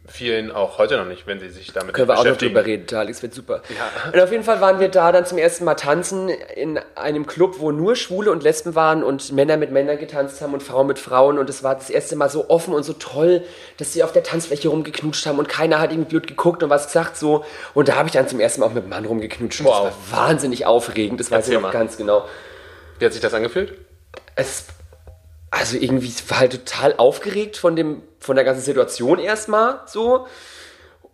vielen 0.07 0.51
auch 0.51 0.79
heute 0.79 0.97
noch 0.97 1.07
nicht, 1.07 1.27
wenn 1.27 1.39
sie 1.39 1.49
sich 1.49 1.73
damit 1.73 1.95
Können 1.95 2.09
wir 2.09 2.19
auch 2.19 2.25
noch 2.25 2.37
drüber 2.37 2.67
reden, 2.67 2.95
Alex, 2.97 3.23
wird 3.23 3.33
super. 3.33 3.63
Ja. 3.69 4.11
Und 4.13 4.21
auf 4.21 4.33
jeden 4.33 4.43
Fall 4.43 4.61
waren 4.61 4.81
wir 4.81 4.89
da 4.89 5.13
dann 5.13 5.25
zum 5.25 5.39
ersten 5.39 5.65
Mal 5.65 5.77
tanzen 5.77 6.29
in 6.29 6.79
einem 6.97 7.27
Club, 7.27 7.57
wo 7.59 7.71
nur 7.71 7.95
Schwule 7.95 8.33
und 8.33 8.43
Lesben 8.43 8.75
waren 8.75 9.05
und 9.05 9.33
Männer 9.33 9.57
mit 9.57 9.71
Männern 9.71 9.99
getanzt 9.99 10.43
haben 10.43 10.53
und 10.53 10.63
Frauen 10.63 10.89
mit 10.89 10.99
Frauen. 10.99 11.39
Und 11.39 11.49
es 11.49 11.63
war 11.63 11.75
das 11.77 11.91
erste 11.91 12.17
Mal 12.17 12.29
so 12.29 12.51
offen 12.51 12.75
und 12.75 12.83
so 12.83 12.93
toll, 12.93 13.45
dass 13.77 13.93
sie 13.93 14.03
auf 14.03 14.13
der 14.13 14.25
Tanzfläche 14.25 14.69
rumgeknutscht 14.69 15.25
haben 15.27 15.39
und 15.39 15.49
keiner 15.49 15.79
hat 15.79 15.93
irgendwie 15.93 16.11
blöd 16.11 16.27
geguckt 16.27 16.63
und 16.63 16.71
was 16.71 16.87
gesagt 16.87 17.17
so. 17.17 17.45
Und 17.73 17.89
da 17.89 17.95
habe 17.95 18.09
ich 18.09 18.13
dann 18.13 18.29
zum 18.29 18.41
ersten 18.41 18.61
Mal 18.61 18.67
auch 18.67 18.75
mit 18.75 18.83
einem 18.83 18.91
Mann 18.91 19.05
rumgeknutscht. 19.05 19.65
Wow. 19.65 19.87
Das 19.87 20.13
war 20.13 20.27
wahnsinnig 20.27 20.67
aufregend, 20.67 21.21
das 21.21 21.31
weiß 21.31 21.39
Erzähl 21.39 21.55
ich 21.55 21.61
noch 21.61 21.69
mal. 21.69 21.73
ganz 21.73 21.97
genau. 21.97 22.29
Wie 22.99 23.07
hat 23.07 23.13
sich 23.13 23.23
das 23.23 23.33
angefühlt? 23.33 23.75
Es, 24.35 24.67
also 25.51 25.77
irgendwie 25.77 26.13
war 26.29 26.41
halt 26.41 26.53
total 26.53 26.95
aufgeregt 26.97 27.57
von 27.57 27.77
dem, 27.77 28.03
von 28.19 28.37
der 28.37 28.45
ganzen 28.45 28.63
Situation 28.63 29.19
erstmal 29.19 29.81
so. 29.87 30.27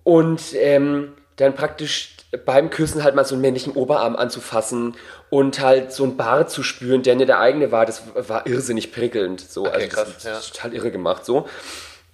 Und 0.02 0.54
ähm, 0.54 1.14
dann 1.36 1.54
praktisch 1.54 2.16
beim 2.44 2.70
Küssen 2.70 3.04
halt 3.04 3.14
mal 3.14 3.24
so 3.24 3.34
einen 3.34 3.42
männlichen 3.42 3.72
Oberarm 3.74 4.16
anzufassen 4.16 4.96
und 5.30 5.60
halt 5.60 5.92
so 5.92 6.04
ein 6.04 6.16
Bart 6.16 6.50
zu 6.50 6.62
spüren, 6.62 7.02
der 7.02 7.16
nicht 7.16 7.28
der 7.28 7.38
eigene 7.38 7.72
war, 7.72 7.86
das 7.86 8.02
war 8.14 8.46
irrsinnig 8.46 8.92
prickelnd. 8.92 9.40
So. 9.40 9.66
also 9.66 9.88
krass, 9.88 10.08
das, 10.14 10.24
ja. 10.24 10.30
das 10.32 10.46
ist 10.46 10.56
total 10.56 10.74
irre 10.74 10.90
gemacht. 10.90 11.24
So. 11.24 11.48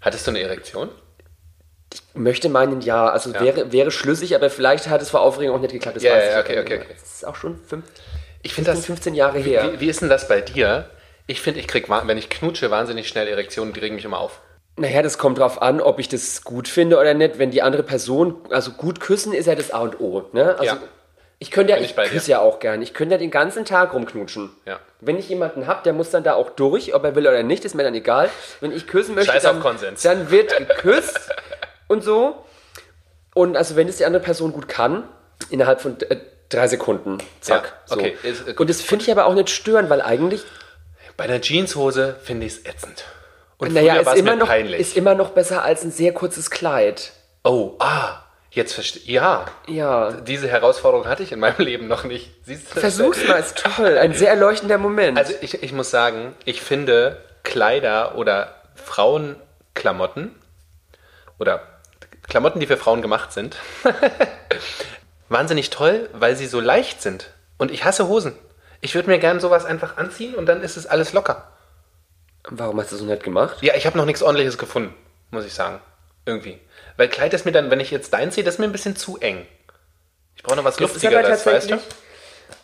Hattest 0.01 0.27
du 0.27 0.31
eine 0.31 0.41
Erektion? 0.41 0.89
Möchte 2.15 2.49
meinen, 2.49 2.81
ja, 2.83 3.09
also 3.09 3.35
wäre, 3.35 3.73
wäre 3.73 3.91
schlüssig, 3.91 4.35
aber 4.37 4.49
vielleicht 4.49 4.89
hat 4.89 5.03
es 5.03 5.11
vor 5.11 5.21
Aufregung 5.21 5.57
auch 5.57 5.61
nicht 5.61 5.73
geklappt. 5.73 5.97
Das 5.97 6.03
Ja, 6.03 6.15
weiß 6.15 6.25
ja, 6.25 6.41
ich 6.41 6.45
okay, 6.45 6.61
okay, 6.61 6.79
okay. 6.79 6.95
Das 7.01 7.15
ist 7.15 7.27
auch 7.27 7.35
schon 7.35 7.59
fünf, 7.67 7.85
Ich 8.43 8.55
finde 8.55 8.71
das 8.71 8.87
15 8.87 9.15
Jahre 9.15 9.39
her. 9.39 9.73
Wie, 9.73 9.81
wie 9.81 9.89
ist 9.89 10.01
denn 10.01 10.09
das 10.09 10.29
bei 10.29 10.41
dir? 10.41 10.89
Ich 11.31 11.41
finde, 11.41 11.61
ich 11.61 11.69
krieg, 11.69 11.89
wenn 11.89 12.19
ich 12.19 12.29
knutsche, 12.29 12.73
wahnsinnig 12.73 13.07
schnell 13.07 13.29
Erektionen, 13.29 13.73
die 13.73 13.79
regen 13.79 13.95
mich 13.95 14.05
immer 14.05 14.19
auf. 14.19 14.41
Naja, 14.77 15.01
das 15.01 15.17
kommt 15.17 15.39
drauf 15.39 15.63
an, 15.63 15.81
ob 15.81 16.01
ich 16.01 16.09
das 16.09 16.43
gut 16.43 16.67
finde 16.67 16.99
oder 16.99 17.15
nicht. 17.15 17.39
Wenn 17.39 17.53
die 17.53 17.63
andere 17.63 17.85
Person, 17.85 18.35
also 18.51 18.73
gut 18.73 18.99
küssen 18.99 19.33
ist 19.33 19.47
ja 19.47 19.55
das 19.55 19.71
A 19.71 19.79
und 19.79 20.01
O. 20.01 20.25
Ne? 20.33 20.57
Also 20.59 20.65
Ja. 20.65 20.79
ich 21.39 21.53
könnte 21.53 21.71
ja, 21.71 21.77
Bin 21.77 21.85
ich, 21.85 21.91
ich 21.91 21.97
dir. 21.97 22.09
küsse 22.09 22.31
ja 22.33 22.41
auch 22.41 22.59
gern. 22.59 22.83
Ich 22.83 22.95
könnte 22.95 23.15
ja 23.15 23.19
den 23.19 23.31
ganzen 23.31 23.65
Tag 23.65 23.95
rumknutschen. 23.95 24.51
Ja. 24.67 24.81
Wenn 25.01 25.19
ich 25.19 25.29
jemanden 25.29 25.69
hab, 25.69 25.85
der 25.85 25.93
muss 25.93 26.11
dann 26.11 26.25
da 26.25 26.35
auch 26.35 26.51
durch, 26.51 26.95
ob 26.97 27.05
er 27.05 27.15
will 27.15 27.29
oder 27.29 27.45
nicht, 27.45 27.65
ist 27.65 27.77
mir 27.77 27.85
dann 27.85 27.95
egal. 27.95 28.29
Wenn 28.61 28.73
ich 28.73 28.89
küssen 28.89 29.15
möchte, 29.15 29.31
Scheiß 29.31 29.45
dann, 29.45 29.63
dann 30.03 30.31
wird 30.33 30.57
geküsst 30.59 31.31
und 31.87 32.03
so. 32.03 32.45
Und 33.35 33.57
also 33.57 33.77
wenn 33.77 33.87
es 33.87 33.99
die 33.99 34.05
andere 34.05 34.23
Person 34.23 34.53
gut 34.53 34.67
kann, 34.67 35.05
innerhalb 35.49 35.81
von 35.81 35.97
äh, 36.09 36.17
drei 36.49 36.67
Sekunden, 36.67 37.19
zack. 37.41 37.73
Ja, 37.89 37.95
okay, 37.97 38.17
So. 38.21 38.29
ist, 38.29 38.49
äh, 38.49 38.55
und 38.59 38.69
das 38.69 38.81
finde 38.83 39.05
ich 39.05 39.13
aber 39.13 39.27
auch 39.27 39.35
nicht 39.35 39.51
störend, 39.51 39.91
weil 39.91 40.03
eigentlich 40.03 40.43
Bei 41.17 41.25
einer 41.25 41.41
Jeanshose 41.41 42.17
finde 42.23 42.47
ich 42.47 42.55
es 42.55 42.67
ätzend. 42.67 43.05
Und 43.59 43.73
naja, 43.75 43.95
früher 43.97 44.07
war 44.07 44.17
es 44.17 44.23
mir 44.23 44.37
noch, 44.37 44.47
peinlich. 44.47 44.81
ist 44.81 44.97
immer 44.97 45.15
noch 45.15 45.31
besser 45.31 45.63
als 45.63 45.83
ein 45.85 45.91
sehr 45.91 46.13
kurzes 46.13 46.51
Kleid. 46.51 47.13
oh, 47.45 47.75
ah, 47.79 48.23
jetzt 48.51 48.73
verstehe 48.73 49.03
Ja, 49.05 49.45
Ja. 49.67 50.13
diese 50.13 50.49
Herausforderung 50.49 51.07
hatte 51.07 51.23
ich 51.23 51.33
in 51.33 51.41
meinem 51.41 51.59
Leben 51.65 51.87
noch 51.89 52.05
nicht. 52.05 52.31
Siehst 52.45 52.75
du? 52.75 52.81
Versuch's 52.81 53.27
mal, 53.29 53.37
ist 53.39 53.59
toll. 53.59 53.99
Ein 53.99 54.15
sehr 54.15 54.31
erleuchtender 54.31 54.79
Moment. 54.79 55.19
Also 55.19 55.35
ich, 55.41 55.63
ich 55.63 55.73
muss 55.73 55.91
sagen, 55.91 56.35
ich 56.47 56.63
finde 56.63 57.23
Kleider 57.43 58.17
oder 58.17 58.55
Frauenklamotten 58.77 60.35
oder 61.39 61.63
Klamotten, 62.29 62.61
die 62.61 62.67
für 62.67 62.77
Frauen 62.77 63.03
gemacht 63.03 63.33
sind, 63.33 63.57
wahnsinnig 65.29 65.71
toll, 65.71 66.09
weil 66.13 66.37
sie 66.37 66.47
so 66.47 66.61
leicht 66.61 67.03
sind. 67.03 67.31
Und 67.59 67.71
ich 67.71 67.85
hasse 67.85 68.09
Hosen. 68.09 68.35
Ich 68.81 68.95
würde 68.95 69.09
mir 69.11 69.19
gerne 69.19 69.41
sowas 69.41 69.65
einfach 69.65 69.97
anziehen 69.97 70.35
und 70.35 70.47
dann 70.47 70.63
ist 70.63 70.77
es 70.77 70.87
alles 70.87 71.13
locker. 71.13 71.49
Warum 72.45 72.81
hast 72.81 72.93
du 72.93 72.97
noch 72.97 73.05
nicht 73.05 73.23
gemacht? 73.23 73.59
Ja, 73.61 73.75
ich 73.75 73.87
habe 73.87 73.99
noch 73.99 74.07
nichts 74.07 74.23
ordentliches 74.23 74.57
gefunden, 74.57 74.95
muss 75.31 75.45
ich 75.45 75.53
sagen. 75.53 75.81
Irgendwie. 76.25 76.59
Weil 76.97 77.09
Kleid 77.09 77.35
ist 77.35 77.45
mir 77.45 77.53
dann, 77.53 77.71
wenn 77.71 77.81
ich 77.81 77.91
jetzt 77.91 78.13
dein 78.13 78.33
ziehe, 78.33 78.45
das 78.45 78.55
ist 78.55 78.59
mir 78.59 78.67
ein 78.67 78.73
bisschen 78.73 78.97
zu 78.97 79.19
eng. 79.19 79.47
Ich 80.37 80.43
brauche 80.43 80.57
noch 80.57 80.65
was 80.65 80.77
Das 80.77 80.81
Luftigeres, 80.93 81.45
weißt 81.45 81.71
du? 81.71 81.79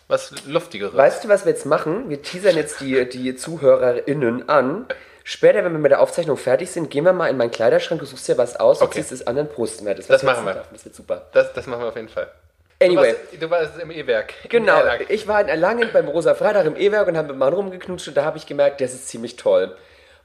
Was 0.09 0.33
Luftigeres. 0.47 0.97
Weißt 0.97 1.25
du, 1.25 1.29
was 1.29 1.45
wir 1.45 1.53
jetzt 1.53 1.67
machen? 1.67 2.09
Wir 2.09 2.23
teasern 2.23 2.57
jetzt 2.57 2.81
die, 2.81 3.09
die 3.09 3.35
ZuhörerInnen 3.37 4.49
an. 4.49 4.87
Später, 5.25 5.65
wenn 5.65 5.73
wir 5.73 5.81
mit 5.81 5.91
der 5.91 6.01
Aufzeichnung 6.01 6.37
fertig 6.37 6.71
sind, 6.71 6.89
gehen 6.91 7.05
wir 7.05 7.13
mal 7.13 7.27
in 7.29 7.37
meinen 7.37 7.51
Kleiderschrank, 7.51 8.01
du 8.01 8.07
suchst 8.07 8.29
dir 8.29 8.39
was 8.39 8.55
aus 8.57 8.81
und 8.81 8.87
Okay. 8.87 9.01
ziehst 9.01 9.11
es 9.11 9.27
an, 9.27 9.35
dann 9.35 9.49
posten 9.49 9.85
wir 9.85 9.95
das. 9.97 10.07
Das 10.07 10.23
machen 10.23 10.47
wir. 10.47 10.55
machen. 10.55 10.67
Das 10.73 10.85
wird 10.85 10.95
super. 10.95 11.27
Das, 11.33 11.53
das 11.53 11.67
machen 11.67 11.81
wir 11.83 11.89
auf 11.89 11.97
jeden 11.97 12.09
Fall. 12.09 12.31
Anyway. 12.81 13.15
Du 13.33 13.41
warst, 13.41 13.43
du 13.43 13.51
warst 13.51 13.79
im 13.81 13.91
E-Werk. 13.91 14.35
Genau, 14.49 14.81
ich 15.09 15.27
war 15.27 15.41
in 15.41 15.49
Erlangen 15.49 15.89
beim 15.93 16.09
Rosa 16.09 16.35
Freitag 16.35 16.67
im 16.67 16.77
E-Werk 16.77 17.09
und 17.09 17.17
habe 17.17 17.29
mit 17.29 17.37
Mann 17.39 17.53
rumgeknutscht 17.53 18.09
und 18.09 18.17
da 18.17 18.25
habe 18.25 18.37
ich 18.39 18.47
gemerkt, 18.47 18.81
das 18.81 18.93
ist 18.93 19.09
ziemlich 19.09 19.37
toll. 19.37 19.75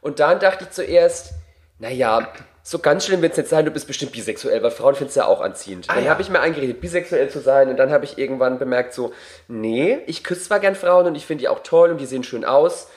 Und 0.02 0.20
dann 0.20 0.40
dachte 0.40 0.66
ich 0.66 0.72
zuerst, 0.72 1.32
naja, 1.80 2.28
so 2.64 2.80
ganz 2.80 3.06
schlimm 3.06 3.22
wird 3.22 3.32
es 3.32 3.38
nicht 3.38 3.50
sein, 3.50 3.66
du 3.66 3.72
bist 3.72 3.88
bestimmt 3.88 4.12
bisexuell, 4.12 4.62
weil 4.62 4.72
Frauen 4.72 4.96
findest 4.96 5.16
du 5.16 5.22
ja 5.22 5.28
auch 5.28 5.42
anziehend. 5.42 5.90
dann 5.90 5.98
Ah, 5.98 6.02
ja. 6.02 6.10
habe 6.12 6.22
ich 6.22 6.30
mir 6.30 6.42
eingeredet, 6.42 6.82
bisexuell 6.82 7.30
zu 7.30 7.40
sein 7.40 7.70
und 7.70 7.78
dann 7.78 7.90
habe 7.92 8.06
ich 8.06 8.18
irgendwann 8.18 8.60
bemerkt 8.60 8.94
so, 8.94 9.14
nee, 9.48 10.00
ich 10.06 10.24
küsse 10.24 10.44
zwar 10.44 10.60
gern 10.60 10.76
Frauen 10.76 11.08
und 11.08 11.16
ich 11.16 11.26
finde 11.26 11.42
die 11.44 11.48
auch 11.48 11.62
toll 11.64 11.90
und 11.90 12.00
die 12.00 12.06
sehen 12.06 12.24
schön 12.24 12.44
aus, 12.46 12.88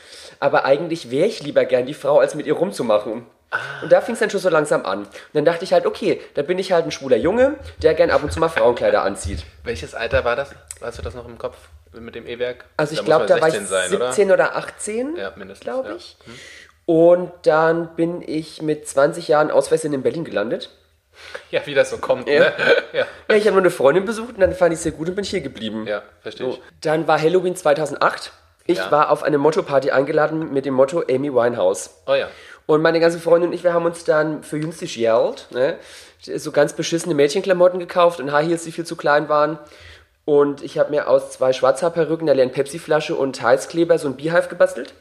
aber 0.41 0.65
eigentlich 0.65 1.11
wäre 1.11 1.29
ich 1.29 1.43
lieber 1.43 1.65
gern 1.65 1.87
die 1.87 1.95
Frau, 1.95 2.19
als 2.19 2.35
mit 2.35 2.47
ihr 2.47 2.55
rumzumachen. 2.55 3.25
Und 3.83 3.93
da 3.93 4.01
fing 4.01 4.15
es 4.15 4.21
dann 4.21 4.31
schon 4.31 4.41
so 4.41 4.49
langsam 4.49 4.85
an. 4.87 5.01
Und 5.01 5.09
dann 5.33 5.45
dachte 5.45 5.65
ich 5.65 5.73
halt, 5.73 5.87
okay, 5.87 6.21
da 6.35 6.43
bin 6.43 6.59
ich 6.59 6.73
halt 6.73 6.85
ein 6.85 6.91
schwuler 6.91 7.17
Junge, 7.17 7.57
der 7.83 7.95
gern 7.95 8.11
ab 8.11 8.23
und 8.23 8.33
zu 8.33 8.41
mal 8.41 8.49
Frauenkleider 8.49 9.03
anzieht. 9.03 9.45
Welches 9.63 9.95
Alter 9.95 10.25
war 10.25 10.37
das? 10.37 10.51
Hast 10.81 10.99
du 10.99 11.03
das 11.03 11.15
noch 11.15 11.27
im 11.27 11.39
Kopf 11.39 11.57
mit 11.93 12.15
dem 12.15 12.27
E-Werk? 12.27 12.65
Also 12.77 12.95
ich 12.95 13.05
glaube, 13.05 13.27
da 13.27 13.41
war 13.41 13.49
ich 13.49 13.55
16 13.55 13.67
sein, 13.69 13.89
17 13.91 14.33
oder, 14.33 14.57
18, 14.57 15.17
Ja, 15.17 15.31
glaube 15.61 15.89
ja. 15.91 15.95
ich. 15.97 16.17
Und 16.87 17.33
dann 17.43 17.95
bin 17.97 18.23
ich 18.27 18.61
mit 18.61 18.87
20 18.89 19.29
Jahren 19.29 19.51
Ausweisinn 19.51 19.93
in 19.93 20.03
Berlin 20.03 20.25
gelandet. 20.25 20.71
Ja, 21.51 21.65
wie 21.65 21.75
das 21.75 21.91
so 21.91 21.99
kommt. 21.99 22.29
Ja. 22.29 22.41
Ne? 22.41 22.53
Ja. 22.93 23.07
Ja, 23.29 23.35
ich 23.37 23.45
habe 23.47 23.53
nur 23.53 23.63
eine 23.63 23.71
Freundin 23.71 24.05
besucht 24.05 24.35
und 24.35 24.41
dann 24.41 24.53
fand 24.53 24.75
ich 24.75 24.81
sehr 24.81 24.93
gut 24.93 25.09
und 25.09 25.15
bin 25.15 25.25
hier 25.25 25.41
geblieben. 25.41 25.87
ja, 25.87 26.03
verstehe 26.21 26.47
So. 26.47 26.53
ich. 26.55 26.61
Dann 26.81 27.07
war 27.07 27.21
Halloween 27.21 27.57
2008. 27.57 28.33
Ich 28.67 28.79
Ja. 28.79 28.91
war 28.91 29.11
auf 29.11 29.23
eine 29.23 29.39
Motto-Party 29.39 29.91
eingeladen 29.91 30.53
mit 30.53 30.65
dem 30.67 30.75
Motto 30.75 31.03
Amy 31.09 31.33
Winehouse. 31.33 31.91
Oh 32.07 32.15
ja. 32.15 32.29
Und 32.67 32.81
meine 32.83 32.99
ganze 33.01 33.19
Freundin 33.19 33.51
und 33.51 33.55
ich, 33.55 33.63
wir 33.65 33.75
haben 33.75 33.85
uns 33.85 34.05
dann 34.05 34.43
für 34.43 34.59
günstig 34.59 34.95
Geld, 34.97 35.47
ne, 35.51 35.77
so 36.21 36.51
ganz 36.51 36.73
beschissene 36.73 37.15
Mädchenklamotten 37.15 37.79
gekauft 37.79 38.21
und 38.21 38.33
High 38.33 38.47
Heels, 38.49 38.65
die 38.65 38.73
viel 38.73 38.87
zu 38.87 38.97
klein 38.97 39.29
waren. 39.29 39.59
Und 40.25 40.63
ich 40.63 40.79
habe 40.79 40.91
mir 40.91 41.07
aus 41.09 41.33
zwei 41.33 41.53
Schwarzhaarperücken, 41.53 42.27
einer 42.27 42.35
leeren 42.35 42.53
Pepsi-Flasche 42.53 43.15
und 43.15 43.43
Heißkleber 43.43 43.99
so 43.99 44.09
ein 44.09 44.17
Beehive 44.17 44.49
gebastelt. 44.49 44.95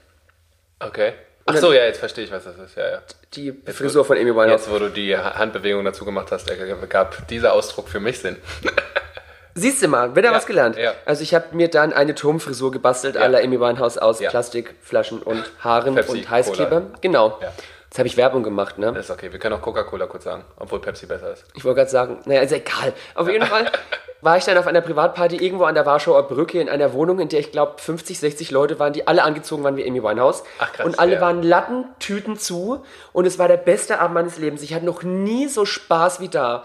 Okay. 0.79 1.13
Ach 1.45 1.55
so, 1.57 1.71
ja, 1.73 1.85
jetzt 1.85 1.99
verstehe 1.99 2.25
ich, 2.25 2.31
was 2.31 2.43
das 2.43 2.57
ist. 2.57 2.75
Ja, 2.75 2.89
ja. 2.89 3.01
Die 3.35 3.53
Frisur 3.71 4.03
von 4.05 4.17
Amy 4.17 4.31
Winehouse. 4.35 4.61
Jetzt, 4.65 4.71
wo 4.71 4.79
du 4.79 4.89
die 4.89 5.15
Ha- 5.17 5.35
Handbewegung 5.35 5.83
dazu 5.85 6.03
gemacht 6.05 6.31
hast, 6.31 6.49
ergab 6.49 7.27
dieser 7.29 7.53
Ausdruck 7.53 7.87
für 7.89 7.99
mich 8.01 8.19
Sinn. 8.19 8.37
Siehst 9.55 9.81
du 9.83 9.87
mal, 9.87 10.15
wieder 10.15 10.29
Ja, 10.31 10.35
was 10.35 10.45
gelernt. 10.45 10.77
ja. 10.77 10.93
Also 11.05 11.21
ich 11.23 11.33
habe 11.35 11.45
mir 11.51 11.67
dann 11.69 11.93
eine 11.93 12.15
Turmfrisur 12.15 12.71
gebastelt, 12.71 13.17
à 13.17 13.27
la 13.27 13.39
Amy 13.39 13.59
Winehouse 13.59 13.97
aus 13.97 14.19
Ja. 14.19 14.29
Plastikflaschen 14.29 15.21
und 15.21 15.43
Haaren 15.63 15.95
Pepsi, 15.95 16.11
und 16.19 16.29
Heißkleber. 16.29 16.81
Cola. 16.81 16.97
Genau. 17.01 17.37
Ja. 17.41 17.51
Jetzt 17.85 17.99
habe 17.99 18.07
ich 18.07 18.17
Werbung 18.17 18.41
gemacht, 18.41 18.79
ne? 18.79 18.91
Das 18.91 19.05
ist 19.05 19.11
okay. 19.11 19.31
Wir 19.31 19.37
können 19.37 19.53
auch 19.53 19.61
Coca-Cola 19.61 20.07
kurz 20.07 20.23
sagen, 20.23 20.43
obwohl 20.57 20.79
Pepsi 20.81 21.05
besser 21.05 21.33
ist. 21.33 21.45
Ich 21.53 21.63
wollte 21.63 21.77
gerade 21.81 21.91
sagen, 21.91 22.17
naja, 22.25 22.41
ist 22.41 22.51
egal. 22.51 22.91
Auf 23.13 23.29
jeden 23.29 23.45
Fall 23.45 23.71
war 24.21 24.35
ich 24.35 24.45
dann 24.45 24.57
auf 24.57 24.65
einer 24.65 24.81
Privatparty 24.81 25.35
irgendwo 25.35 25.65
an 25.65 25.75
der 25.75 25.85
Warschauer 25.85 26.27
Brücke 26.27 26.59
in 26.59 26.69
einer 26.69 26.93
Wohnung, 26.93 27.19
in 27.19 27.29
der 27.29 27.39
ich 27.39 27.51
glaube 27.51 27.73
50, 27.79 28.17
60 28.19 28.49
Leute 28.49 28.79
waren, 28.79 28.93
die 28.93 29.05
alle 29.05 29.21
angezogen 29.21 29.63
waren 29.63 29.77
wie 29.77 29.87
Amy 29.87 30.01
Winehouse. 30.01 30.43
Ach, 30.57 30.73
krass, 30.73 30.87
und 30.87 30.97
alle 30.97 31.15
ja. 31.15 31.21
waren 31.21 31.43
Lattentüten 31.43 32.35
zu 32.39 32.83
und 33.11 33.27
es 33.27 33.37
war 33.37 33.47
der 33.47 33.57
beste 33.57 33.99
Abend 33.99 34.15
meines 34.15 34.39
Lebens. 34.39 34.63
Ich 34.63 34.73
hatte 34.73 34.85
noch 34.85 35.03
nie 35.03 35.47
so 35.47 35.65
Spaß 35.65 36.19
wie 36.19 36.29
da. 36.29 36.63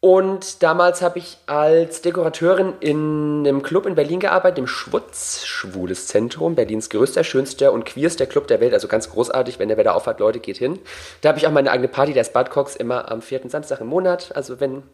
Und 0.00 0.62
damals 0.62 1.02
habe 1.02 1.18
ich 1.18 1.38
als 1.46 2.02
Dekorateurin 2.02 2.74
in 2.78 3.44
einem 3.44 3.62
Club 3.62 3.84
in 3.84 3.96
Berlin 3.96 4.20
gearbeitet, 4.20 4.58
im 4.58 4.68
Schwutz, 4.68 5.44
Schwules 5.44 6.06
Zentrum, 6.06 6.54
Berlins 6.54 6.88
größter, 6.88 7.24
schönster 7.24 7.72
und 7.72 7.84
queerster 7.84 8.26
Club 8.26 8.46
der 8.46 8.60
Welt. 8.60 8.74
Also 8.74 8.86
ganz 8.86 9.10
großartig, 9.10 9.58
wenn 9.58 9.66
der 9.66 9.76
Wetter 9.76 9.96
aufhat, 9.96 10.20
Leute, 10.20 10.38
geht 10.38 10.56
hin. 10.56 10.78
Da 11.20 11.30
habe 11.30 11.38
ich 11.38 11.48
auch 11.48 11.50
meine 11.50 11.72
eigene 11.72 11.88
Party, 11.88 12.12
der 12.12 12.22
Bad 12.24 12.50
Cox, 12.50 12.76
immer 12.76 13.10
am 13.10 13.22
vierten 13.22 13.50
Samstag 13.50 13.80
im 13.80 13.88
Monat. 13.88 14.30
Also 14.36 14.60
wenn 14.60 14.84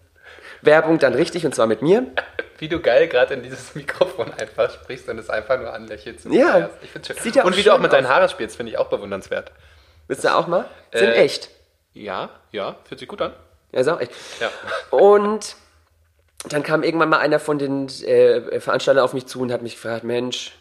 Werbung, 0.62 0.98
dann 0.98 1.12
richtig 1.12 1.44
und 1.44 1.54
zwar 1.54 1.66
mit 1.66 1.82
mir. 1.82 2.06
Wie 2.58 2.68
du 2.68 2.80
geil 2.80 3.06
gerade 3.08 3.34
in 3.34 3.42
dieses 3.42 3.74
Mikrofon 3.74 4.32
einfach 4.32 4.70
sprichst 4.70 5.08
und 5.10 5.18
es 5.18 5.28
einfach 5.28 5.58
nur 5.58 5.72
anlächelst. 5.74 6.24
Ja. 6.30 6.70
Ich 6.82 6.90
find's 6.90 7.08
schön. 7.08 7.16
Sieht 7.18 7.36
ja 7.36 7.44
und 7.44 7.56
wie 7.56 7.62
du 7.62 7.74
auch 7.74 7.80
mit 7.80 7.92
deinen. 7.92 8.08
Haaren 8.08 8.28
spielst, 8.28 8.56
finde 8.56 8.72
ich 8.72 8.78
auch 8.78 8.88
bewundernswert. 8.88 9.50
Willst 10.06 10.24
du 10.24 10.34
auch 10.34 10.46
mal? 10.46 10.64
Sind 10.92 11.08
Äh, 11.10 11.14
echt. 11.14 11.50
Ja, 11.92 12.30
ja, 12.52 12.76
fühlt 12.84 13.00
sich 13.00 13.08
gut 13.08 13.20
an. 13.20 13.32
Ja, 13.74 13.94
auch 13.94 14.00
echt. 14.00 14.12
Ja. 14.40 14.50
Und 14.96 15.56
dann 16.48 16.62
kam 16.62 16.82
irgendwann 16.82 17.08
mal 17.08 17.18
einer 17.18 17.38
von 17.38 17.58
den 17.58 17.88
äh, 18.04 18.60
Veranstaltern 18.60 19.02
auf 19.04 19.14
mich 19.14 19.26
zu 19.26 19.40
und 19.40 19.50
hat 19.52 19.62
mich 19.62 19.74
gefragt, 19.74 20.04
Mensch, 20.04 20.52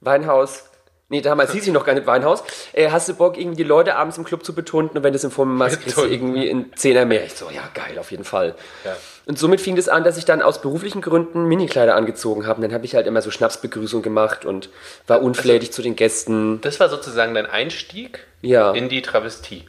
Weinhaus, 0.00 0.64
nee, 1.08 1.20
damals 1.20 1.52
hieß 1.52 1.66
ich 1.66 1.72
noch 1.72 1.84
gar 1.84 1.94
nicht 1.94 2.06
Weinhaus, 2.06 2.44
äh, 2.72 2.90
hast 2.90 3.08
du 3.08 3.14
Bock, 3.14 3.36
irgendwie 3.36 3.56
die 3.56 3.64
Leute 3.64 3.96
abends 3.96 4.16
im 4.16 4.24
Club 4.24 4.44
zu 4.44 4.54
betunden 4.54 4.96
und 4.96 5.02
wenn 5.02 5.12
du 5.12 5.16
es 5.16 5.24
im 5.24 5.30
Form 5.32 5.56
machst, 5.56 5.80
kriegst 5.82 5.98
du 5.98 6.04
irgendwie 6.04 6.48
einen 6.48 6.72
Zehner 6.76 7.04
mehr. 7.04 7.24
Ich 7.24 7.34
so, 7.34 7.50
ja, 7.50 7.62
geil, 7.74 7.98
auf 7.98 8.10
jeden 8.12 8.24
Fall. 8.24 8.54
Ja. 8.84 8.96
Und 9.26 9.38
somit 9.38 9.60
fing 9.60 9.74
das 9.74 9.88
an, 9.88 10.04
dass 10.04 10.16
ich 10.16 10.24
dann 10.24 10.40
aus 10.40 10.60
beruflichen 10.62 11.00
Gründen 11.02 11.46
Minikleider 11.46 11.96
angezogen 11.96 12.46
habe. 12.46 12.58
Und 12.58 12.62
dann 12.62 12.72
habe 12.72 12.84
ich 12.86 12.94
halt 12.94 13.06
immer 13.06 13.20
so 13.20 13.30
Schnapsbegrüßung 13.30 14.00
gemacht 14.02 14.44
und 14.44 14.70
war 15.06 15.20
unflätig 15.20 15.72
zu 15.72 15.82
den 15.82 15.96
Gästen. 15.96 16.60
Das 16.62 16.78
war 16.80 16.88
sozusagen 16.88 17.34
dein 17.34 17.46
Einstieg 17.46 18.20
Ja. 18.40 18.70
in 18.72 18.88
die 18.88 19.02
Travestie. 19.02 19.66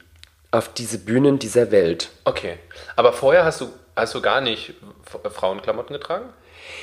Auf 0.52 0.74
diese 0.74 0.98
Bühnen 0.98 1.38
dieser 1.40 1.72
Welt. 1.72 2.10
Okay. 2.26 2.58
Aber 2.96 3.14
vorher 3.14 3.46
hast 3.46 3.62
du, 3.62 3.70
hast 3.96 4.16
du 4.16 4.22
gar 4.22 4.42
nicht 4.42 4.74
F- 5.06 5.32
Frauenklamotten 5.34 5.94
getragen? 5.94 6.26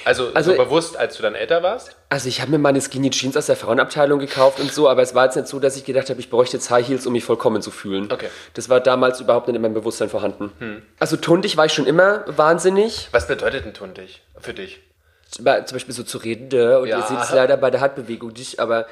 Also, 0.04 0.30
Also- 0.34 0.52
so 0.52 0.56
bewusst, 0.56 0.96
als 0.96 1.16
du 1.16 1.22
dann 1.22 1.34
älter 1.34 1.62
warst? 1.62 1.96
Also 2.08 2.28
ich 2.28 2.40
habe 2.40 2.52
mir 2.52 2.58
meine 2.58 2.80
Skinny 2.80 3.10
Jeans 3.10 3.36
aus 3.36 3.46
der 3.46 3.56
Frauenabteilung 3.56 4.20
gekauft 4.20 4.60
und 4.60 4.72
so, 4.72 4.88
aber 4.88 5.02
es 5.02 5.14
war 5.16 5.24
jetzt 5.24 5.34
nicht 5.36 5.48
so, 5.48 5.58
dass 5.58 5.76
ich 5.76 5.84
gedacht 5.84 6.08
habe, 6.10 6.20
ich 6.20 6.30
bräuchte 6.30 6.56
jetzt 6.56 6.70
High 6.70 6.86
Heels, 6.86 7.06
um 7.06 7.12
mich 7.12 7.24
vollkommen 7.24 7.60
zu 7.62 7.70
fühlen. 7.72 8.10
Okay. 8.12 8.26
Hm. 8.26 8.32
Das 8.54 8.68
war 8.68 8.78
damals 8.80 9.20
überhaupt 9.20 9.48
nicht 9.48 9.56
in 9.56 9.62
meinem 9.62 9.74
Bewusstsein 9.74 10.08
vorhanden. 10.08 10.84
Also 11.00 11.16
tundig 11.16 11.56
war 11.56 11.66
ich 11.66 11.72
schon 11.72 11.86
immer 11.86 12.24
wahnsinnig. 12.28 13.08
Was 13.10 13.26
bedeutet 13.26 13.66
ein 13.66 13.74
Tundig 13.74 14.22
für 14.40 14.54
dich? 14.54 14.80
Zum 15.28 15.44
Beispiel 15.44 15.92
so 15.94 16.04
zu 16.04 16.18
reden, 16.18 16.44
und 16.78 16.86
Ja. 16.88 16.98
ihr 16.98 17.02
seht 17.04 17.18
es 17.20 17.32
leider 17.32 17.56
bei 17.56 17.70
der 17.72 17.80
Handbewegung 17.80 18.32
nicht, 18.32 18.60
aber 18.60 18.86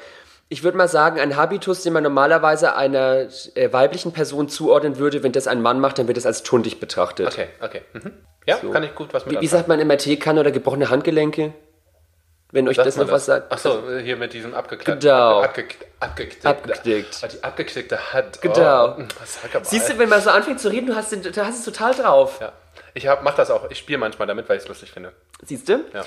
ich 0.47 0.63
würde 0.63 0.77
mal 0.77 0.87
sagen, 0.87 1.19
ein 1.19 1.35
Habitus, 1.35 1.83
den 1.83 1.93
man 1.93 2.03
normalerweise 2.03 2.75
einer 2.75 3.27
äh, 3.55 3.73
weiblichen 3.73 4.11
Person 4.13 4.47
zuordnen 4.47 4.97
würde, 4.97 5.23
wenn 5.23 5.31
das 5.31 5.47
ein 5.47 5.61
Mann 5.61 5.79
macht, 5.79 5.97
dann 5.97 6.07
wird 6.07 6.17
das 6.17 6.25
als 6.25 6.43
tundig 6.43 6.79
betrachtet. 6.79 7.27
Okay, 7.27 7.47
okay. 7.61 7.81
Mhm. 7.93 8.11
Ja, 8.45 8.57
kann 8.57 8.83
ich 8.83 8.93
gut 8.93 9.13
was 9.13 9.25
mit 9.25 9.37
Wie, 9.37 9.41
wie 9.41 9.47
sagt 9.47 9.67
man 9.67 9.85
MRT-Kann 9.85 10.37
oder 10.37 10.51
gebrochene 10.51 10.89
Handgelenke? 10.89 11.53
Wenn 12.51 12.69
euch 12.69 12.75
Sagt 12.75 12.87
das 12.87 12.97
noch 12.97 13.11
was 13.11 13.25
sagt. 13.25 13.51
Achso, 13.51 13.81
hier 14.01 14.15
mit 14.17 14.33
diesem 14.33 14.53
abgeklappten. 14.53 14.99
Genau. 14.99 15.41
Abgeknickt. 15.41 15.85
Abgeknickt. 15.99 16.45
Abgeknickt. 16.45 17.19
Ah, 17.23 17.27
Die 17.27 17.43
abgeknickte 17.43 18.13
Hand. 18.13 18.41
Genau. 18.41 18.97
Oh, 18.99 19.03
sag 19.25 19.53
mal. 19.53 19.65
Siehst 19.65 19.89
du, 19.89 19.97
wenn 19.97 20.09
man 20.09 20.21
so 20.21 20.29
anfängt 20.29 20.59
zu 20.59 20.69
reden, 20.69 20.85
du 20.85 20.95
hast, 20.95 21.11
den, 21.11 21.23
du 21.23 21.45
hast 21.45 21.59
es 21.59 21.65
total 21.65 21.93
drauf. 21.95 22.39
Ja. 22.39 22.53
Ich 22.93 23.07
hab, 23.07 23.23
mach 23.23 23.35
das 23.35 23.49
auch. 23.51 23.69
Ich 23.71 23.79
spiele 23.79 23.97
manchmal 23.97 24.27
damit, 24.27 24.47
weil 24.47 24.57
ich 24.57 24.63
es 24.63 24.69
lustig 24.69 24.91
finde. 24.91 25.11
Siehst 25.41 25.67
du? 25.67 25.83
Ja. 25.93 26.05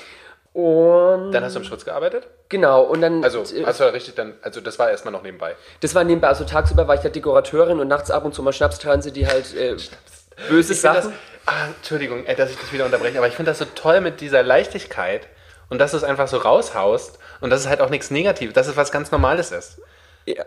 Und 0.53 1.31
Dann 1.31 1.43
hast 1.43 1.55
du 1.55 1.59
im 1.59 1.65
Schutz 1.65 1.85
gearbeitet? 1.85 2.27
genau, 2.49 2.81
und 2.81 3.01
dann. 3.01 3.23
Also, 3.23 3.43
äh, 3.43 3.63
hast 3.65 3.79
du 3.79 3.83
ja 3.83 3.91
richtig 3.91 4.15
dann, 4.15 4.33
also 4.41 4.61
das 4.61 4.79
war 4.79 4.89
erstmal 4.89 5.11
noch 5.11 5.21
nebenbei. 5.21 5.55
das 5.81 5.93
war 5.93 6.03
nebenbei, 6.03 6.27
also 6.27 6.43
tagsüber 6.43 6.87
war 6.87 6.95
ich 6.95 7.01
halt 7.01 7.15
Dekorateurin 7.15 7.79
und 7.79 7.87
nachts 7.87 8.09
ab 8.09 8.25
und 8.25 8.33
zu 8.33 8.41
mal 8.41 8.51
Schnapstranse, 8.53 9.11
die 9.11 9.27
halt 9.27 9.53
äh, 9.55 9.75
böse 10.49 10.73
Ich 10.73 10.81
Sachen. 10.81 10.95
das, 10.95 11.09
ah, 11.45 11.67
Entschuldigung, 11.77 12.25
ey, 12.25 12.35
dass 12.35 12.49
ich 12.49 12.57
das 12.59 12.73
wieder 12.73 12.85
unterbreche, 12.85 13.17
aber 13.19 13.27
ich 13.27 13.35
finde 13.35 13.51
das 13.51 13.59
so 13.59 13.65
toll 13.75 14.01
mit 14.01 14.21
dieser 14.21 14.41
Leichtigkeit 14.41 15.27
und 15.69 15.77
dass 15.79 15.91
du 15.91 15.97
es 15.97 16.03
einfach 16.03 16.27
so 16.27 16.37
raushaust 16.37 17.19
und 17.41 17.51
dass 17.51 17.61
es 17.61 17.67
halt 17.67 17.81
auch 17.81 17.89
nichts 17.91 18.09
Negatives, 18.09 18.53
dass 18.55 18.67
es 18.67 18.75
was 18.75 18.91
ganz 18.91 19.11
Normales 19.11 19.51
ist. 19.51 19.79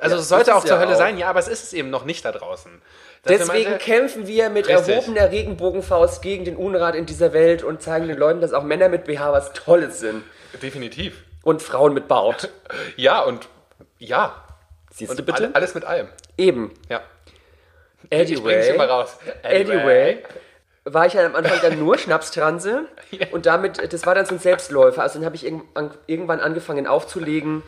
Also 0.01 0.17
ja, 0.17 0.21
es 0.21 0.29
sollte 0.29 0.55
auch 0.55 0.65
zur 0.65 0.77
ja 0.77 0.81
Hölle 0.83 0.95
auch. 0.95 0.99
sein, 0.99 1.17
ja, 1.19 1.29
aber 1.31 1.39
es 1.41 1.49
ist 1.49 1.63
es 1.65 1.73
eben 1.73 1.91
noch 1.91 2.05
nicht 2.05 2.25
da 2.25 2.31
draußen. 2.33 2.83
Deswegen 3.29 3.71
mal- 3.71 3.79
kämpfen 3.79 4.27
wir 4.27 4.51
mit 4.51 4.67
Richtig. 4.69 4.89
erhobener 4.97 5.31
Regenbogenfaust 5.31 6.23
gegen 6.23 6.45
den 6.45 6.57
Unrat 6.57 6.97
in 6.97 7.07
dieser 7.07 7.33
Welt 7.33 7.63
und 7.63 7.81
zeigen 7.81 8.09
den 8.09 8.19
Leuten, 8.19 8.41
dass 8.41 8.53
auch 8.53 8.65
Männer 8.65 8.89
mit 8.89 9.05
BH 9.05 9.33
was 9.33 9.53
Tolles 9.53 10.01
sind. 10.01 10.25
Definitiv. 10.61 11.23
Und 11.45 11.63
Frauen 11.63 11.95
mit 11.95 12.09
Bart. 12.09 12.49
Ja, 12.97 13.21
und 13.23 13.49
ja. 13.99 14.35
Siehst 14.93 15.11
Und 15.13 15.19
du 15.19 15.23
bitte? 15.23 15.45
alle- 15.45 15.55
alles 15.55 15.75
mit 15.75 15.85
allem. 15.85 16.09
Eben. 16.37 16.73
Ja. 16.89 17.01
Ich 18.11 18.43
bringe 18.43 18.61
dich 18.61 18.71
immer 18.75 18.87
raus. 18.89 19.17
Anyway, 19.45 20.19
war 20.85 21.07
ich 21.07 21.13
ja 21.15 21.25
am 21.25 21.37
Anfang 21.37 21.59
dann 21.63 21.79
nur 21.79 21.97
Schnapstranse 21.99 22.87
und 23.31 23.47
damit, 23.47 23.93
das 23.93 24.05
war 24.05 24.15
dann 24.17 24.27
so 24.27 24.35
ein 24.35 24.39
Selbstläufer. 24.41 25.01
Also 25.03 25.19
dann 25.19 25.25
habe 25.27 25.37
ich 25.37 25.47
irgendwann, 25.47 26.41
angefangen 26.41 26.87
aufzulegen 26.89 27.63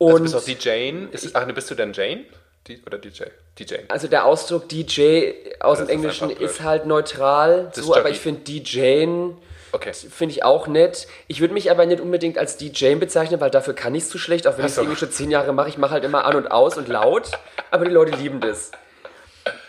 Also 0.00 0.14
und 0.16 0.22
bist 0.24 0.34
du 0.34 0.38
auch 0.38 0.44
die 0.44 0.56
Jane? 0.58 1.08
Ist, 1.12 1.34
ach, 1.36 1.46
bist 1.46 1.70
du 1.70 1.74
denn 1.76 1.92
Jane? 1.92 2.24
Oder 2.86 2.98
DJ? 2.98 3.24
DJ. 3.58 3.74
also 3.88 4.08
der 4.08 4.24
Ausdruck 4.26 4.68
DJ 4.68 5.30
aus 5.60 5.78
Das 5.78 5.86
dem 5.86 5.88
ist 5.88 5.90
Englischen 5.94 6.28
blöd. 6.28 6.40
ist 6.40 6.62
halt 6.62 6.86
neutral, 6.86 7.70
Das 7.74 7.84
so, 7.84 7.94
aber 7.94 8.10
ich 8.10 8.20
finde 8.20 8.40
DJ 8.42 9.06
Okay. 9.72 9.92
finde 9.92 10.32
ich 10.32 10.42
auch 10.44 10.66
nett. 10.68 11.06
Ich 11.26 11.40
würde 11.40 11.52
mich 11.54 11.70
aber 11.70 11.84
nicht 11.86 12.00
unbedingt 12.00 12.38
als 12.38 12.56
DJ 12.56 12.94
bezeichnen, 12.94 13.40
weil 13.40 13.50
dafür 13.50 13.74
kann 13.74 13.94
ich 13.94 14.04
es 14.04 14.08
zu 14.08 14.16
schlecht, 14.18 14.46
auch 14.46 14.56
wenn 14.58 14.64
ich 14.64 14.72
es 14.72 14.78
irgendwie 14.78 14.96
schon 14.96 15.10
zehn 15.10 15.30
Jahre 15.30 15.52
mache. 15.52 15.68
Ich 15.68 15.76
mache 15.78 15.90
halt 15.92 16.04
immer 16.04 16.24
an 16.24 16.36
und 16.36 16.50
aus 16.50 16.76
und 16.78 16.88
laut, 16.88 17.30
aber 17.70 17.84
die 17.84 17.90
Leute 17.90 18.16
lieben 18.16 18.40
das. 18.40 18.70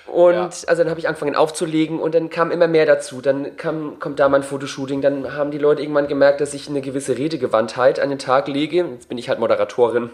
Und 0.06 0.34
Ja. 0.34 0.44
also 0.46 0.76
dann 0.84 0.90
habe 0.90 1.00
ich 1.00 1.08
angefangen 1.10 1.36
aufzulegen 1.36 2.00
und 2.00 2.16
dann 2.16 2.30
kam 2.30 2.52
immer 2.52 2.68
mehr 2.68 2.86
dazu. 2.86 3.20
Dann 3.22 3.58
kam, 3.58 4.00
kommt 4.00 4.20
da 4.20 4.30
mein 4.30 4.44
Fotoshooting, 4.44 5.02
dann 5.02 5.34
haben 5.34 5.52
die 5.52 5.58
Leute 5.58 5.82
irgendwann 5.82 6.08
gemerkt, 6.08 6.40
dass 6.40 6.54
ich 6.54 6.70
eine 6.70 6.80
gewisse 6.82 7.18
Redegewandtheit 7.18 8.00
an 8.00 8.10
den 8.10 8.20
Tag 8.20 8.48
lege. 8.48 8.86
Jetzt 8.94 9.10
bin 9.10 9.18
ich 9.18 9.28
halt 9.28 9.40
Moderatorin, 9.40 10.10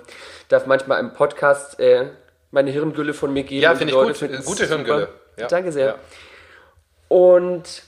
darf 0.49 0.65
manchmal 0.65 0.99
im 0.99 1.13
Podcast 1.13 1.79
äh, 1.79 2.05
meine 2.53 2.71
Hirngülle 2.71 3.13
von 3.13 3.33
mir 3.33 3.43
geben. 3.43 3.61
Ja, 3.61 3.75
finde 3.75 3.93
ich 3.93 3.99
Leute 3.99 4.27
gut. 4.29 4.45
Gute 4.45 4.63
super. 4.65 4.75
Hirngülle. 4.75 5.09
Ja. 5.37 5.47
Danke 5.47 5.71
sehr. 5.71 5.85
Ja. 5.87 5.95
Und 7.07 7.83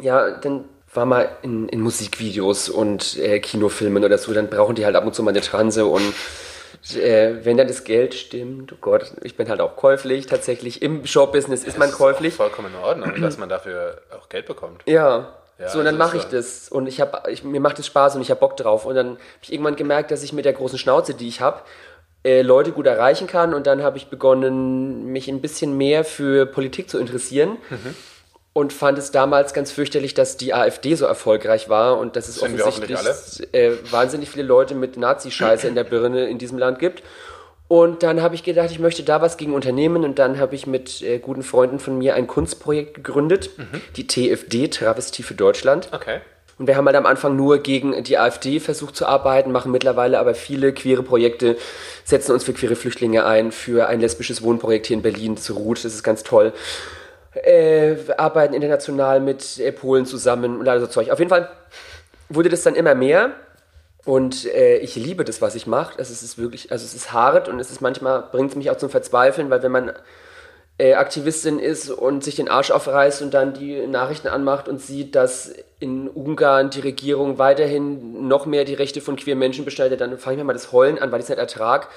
ja, 0.00 0.38
dann 0.38 0.64
war 0.94 1.04
mal 1.04 1.28
in, 1.42 1.68
in 1.68 1.80
Musikvideos 1.80 2.70
und 2.70 3.18
äh, 3.18 3.40
Kinofilmen 3.40 4.04
oder 4.04 4.16
so, 4.16 4.32
dann 4.32 4.48
brauchen 4.48 4.74
die 4.74 4.84
halt 4.86 4.96
ab 4.96 5.04
und 5.04 5.14
zu 5.14 5.22
mal 5.22 5.30
eine 5.30 5.42
Transe 5.42 5.84
und 5.84 6.14
äh, 6.96 7.44
wenn 7.44 7.58
dann 7.58 7.68
das 7.68 7.84
Geld 7.84 8.14
stimmt, 8.14 8.72
oh 8.72 8.76
Gott, 8.80 9.12
ich 9.22 9.36
bin 9.36 9.48
halt 9.50 9.60
auch 9.60 9.76
käuflich, 9.76 10.26
tatsächlich 10.26 10.80
im 10.80 11.04
Showbusiness 11.04 11.64
ist 11.64 11.78
man 11.78 11.88
Das 11.88 11.98
käuflich. 11.98 12.30
Ist 12.30 12.36
vollkommen 12.36 12.72
in 12.72 12.82
Ordnung, 12.82 13.20
dass 13.20 13.36
man 13.36 13.50
dafür 13.50 14.00
auch 14.18 14.28
Geld 14.28 14.46
bekommt. 14.46 14.82
Ja. 14.86 15.34
Ja, 15.58 15.68
so, 15.70 15.80
und 15.80 15.86
dann 15.86 15.98
mache 15.98 16.16
ich 16.16 16.24
das 16.24 16.68
und 16.68 16.86
ich 16.86 17.00
habe, 17.00 17.20
mir 17.42 17.60
macht 17.60 17.80
es 17.80 17.86
Spaß 17.86 18.14
und 18.14 18.22
ich 18.22 18.30
habe 18.30 18.38
Bock 18.38 18.56
drauf 18.56 18.86
und 18.86 18.94
dann 18.94 19.08
habe 19.08 19.18
ich 19.42 19.52
irgendwann 19.52 19.74
gemerkt, 19.74 20.12
dass 20.12 20.22
ich 20.22 20.32
mit 20.32 20.44
der 20.44 20.52
großen 20.52 20.78
Schnauze, 20.78 21.14
die 21.14 21.26
ich 21.26 21.40
habe, 21.40 21.62
äh, 22.24 22.42
Leute 22.42 22.72
gut 22.72 22.86
erreichen 22.86 23.26
kann 23.26 23.54
und 23.54 23.66
dann 23.66 23.82
habe 23.82 23.96
ich 23.96 24.08
begonnen, 24.08 25.06
mich 25.06 25.28
ein 25.28 25.40
bisschen 25.40 25.76
mehr 25.76 26.04
für 26.04 26.46
Politik 26.46 26.90
zu 26.90 26.98
interessieren 26.98 27.56
Mhm. 27.70 27.94
und 28.52 28.72
fand 28.72 28.98
es 28.98 29.10
damals 29.12 29.54
ganz 29.54 29.70
fürchterlich, 29.70 30.14
dass 30.14 30.36
die 30.36 30.52
AfD 30.52 30.94
so 30.96 31.06
erfolgreich 31.06 31.68
war 31.68 31.98
und 31.98 32.16
dass 32.16 32.28
es 32.28 32.36
Sind 32.36 32.60
offensichtlich 32.60 32.98
äh, 33.54 33.72
wahnsinnig 33.90 34.30
viele 34.30 34.44
Leute 34.44 34.74
mit 34.74 34.96
Nazi-Scheiße 34.96 35.68
in 35.68 35.74
der 35.76 35.84
Birne 35.84 36.28
in 36.28 36.38
diesem 36.38 36.58
Land 36.58 36.78
gibt. 36.80 37.02
Und 37.68 38.02
dann 38.02 38.22
habe 38.22 38.34
ich 38.34 38.42
gedacht, 38.44 38.70
ich 38.70 38.78
möchte 38.78 39.02
da 39.02 39.20
was 39.20 39.36
gegen 39.36 39.52
unternehmen 39.54 40.02
und 40.02 40.18
dann 40.18 40.38
habe 40.40 40.54
ich 40.54 40.66
mit 40.66 41.02
äh, 41.02 41.18
guten 41.18 41.42
Freunden 41.42 41.78
von 41.78 41.98
mir 41.98 42.14
ein 42.14 42.26
Kunstprojekt 42.26 42.94
gegründet, 42.94 43.50
die 43.96 44.06
TFD, 44.06 44.68
Travestie 44.68 45.22
für 45.22 45.34
Deutschland. 45.34 45.88
Okay. 45.92 46.20
Und 46.58 46.66
wir 46.66 46.76
haben 46.76 46.86
halt 46.86 46.96
am 46.96 47.06
Anfang 47.06 47.36
nur 47.36 47.58
gegen 47.58 48.02
die 48.02 48.18
AfD 48.18 48.58
versucht 48.58 48.96
zu 48.96 49.06
arbeiten, 49.06 49.52
machen 49.52 49.70
mittlerweile 49.70 50.18
aber 50.18 50.34
viele 50.34 50.72
queere 50.72 51.04
Projekte, 51.04 51.56
setzen 52.04 52.32
uns 52.32 52.42
für 52.42 52.52
queere 52.52 52.74
Flüchtlinge 52.74 53.24
ein, 53.24 53.52
für 53.52 53.86
ein 53.86 54.00
lesbisches 54.00 54.42
Wohnprojekt 54.42 54.86
hier 54.86 54.96
in 54.96 55.02
Berlin 55.02 55.36
zu 55.36 55.54
Ruth, 55.54 55.84
das 55.84 55.94
ist 55.94 56.02
ganz 56.02 56.24
toll. 56.24 56.52
Äh, 57.34 57.96
arbeiten 58.16 58.54
international 58.54 59.20
mit 59.20 59.58
äh, 59.60 59.70
Polen 59.70 60.06
zusammen 60.06 60.58
und 60.58 60.68
all 60.68 60.80
so 60.80 60.88
Zeug. 60.88 61.10
Auf 61.10 61.20
jeden 61.20 61.28
Fall 61.28 61.48
wurde 62.28 62.48
das 62.48 62.62
dann 62.62 62.74
immer 62.74 62.96
mehr 62.96 63.32
und 64.04 64.46
äh, 64.46 64.78
ich 64.78 64.96
liebe 64.96 65.24
das, 65.24 65.40
was 65.40 65.54
ich 65.54 65.66
mache. 65.66 65.98
Also 65.98 66.12
es 66.12 66.22
ist 66.22 66.38
wirklich, 66.38 66.72
also 66.72 66.84
es 66.84 66.94
ist 66.94 67.12
hart 67.12 67.48
und 67.48 67.60
es 67.60 67.70
ist 67.70 67.80
manchmal, 67.80 68.24
bringt 68.32 68.50
es 68.50 68.56
mich 68.56 68.70
auch 68.70 68.76
zum 68.76 68.90
Verzweifeln, 68.90 69.50
weil 69.50 69.62
wenn 69.62 69.70
man 69.70 69.92
äh, 70.78 70.94
Aktivistin 70.94 71.58
ist 71.58 71.90
und 71.90 72.22
sich 72.22 72.36
den 72.36 72.48
Arsch 72.48 72.70
aufreißt 72.70 73.20
und 73.22 73.34
dann 73.34 73.52
die 73.52 73.86
Nachrichten 73.86 74.28
anmacht 74.28 74.68
und 74.68 74.80
sieht, 74.80 75.14
dass 75.14 75.52
in 75.80 76.08
Ungarn 76.08 76.70
die 76.70 76.80
Regierung 76.80 77.38
weiterhin 77.38 78.28
noch 78.28 78.46
mehr 78.46 78.64
die 78.64 78.74
Rechte 78.74 79.00
von 79.00 79.16
queeren 79.16 79.38
Menschen 79.38 79.64
beschneidet, 79.64 80.00
dann 80.00 80.16
fange 80.18 80.34
ich 80.34 80.38
mir 80.38 80.44
mal 80.44 80.52
das 80.52 80.72
Heulen 80.72 80.98
an, 80.98 81.10
weil 81.10 81.18
ich 81.18 81.24
es 81.24 81.30
nicht 81.30 81.38
ertrag. 81.38 81.88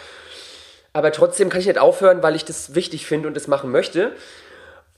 Aber 0.94 1.12
trotzdem 1.12 1.50
kann 1.50 1.62
ich 1.62 1.68
nicht 1.68 1.80
aufhören, 1.80 2.22
weil 2.22 2.36
ich 2.36 2.44
das 2.44 2.76
wichtig 2.76 3.06
finde 3.06 3.28
und 3.28 3.36
das 3.36 3.48
machen 3.48 3.72
möchte. 3.72 4.12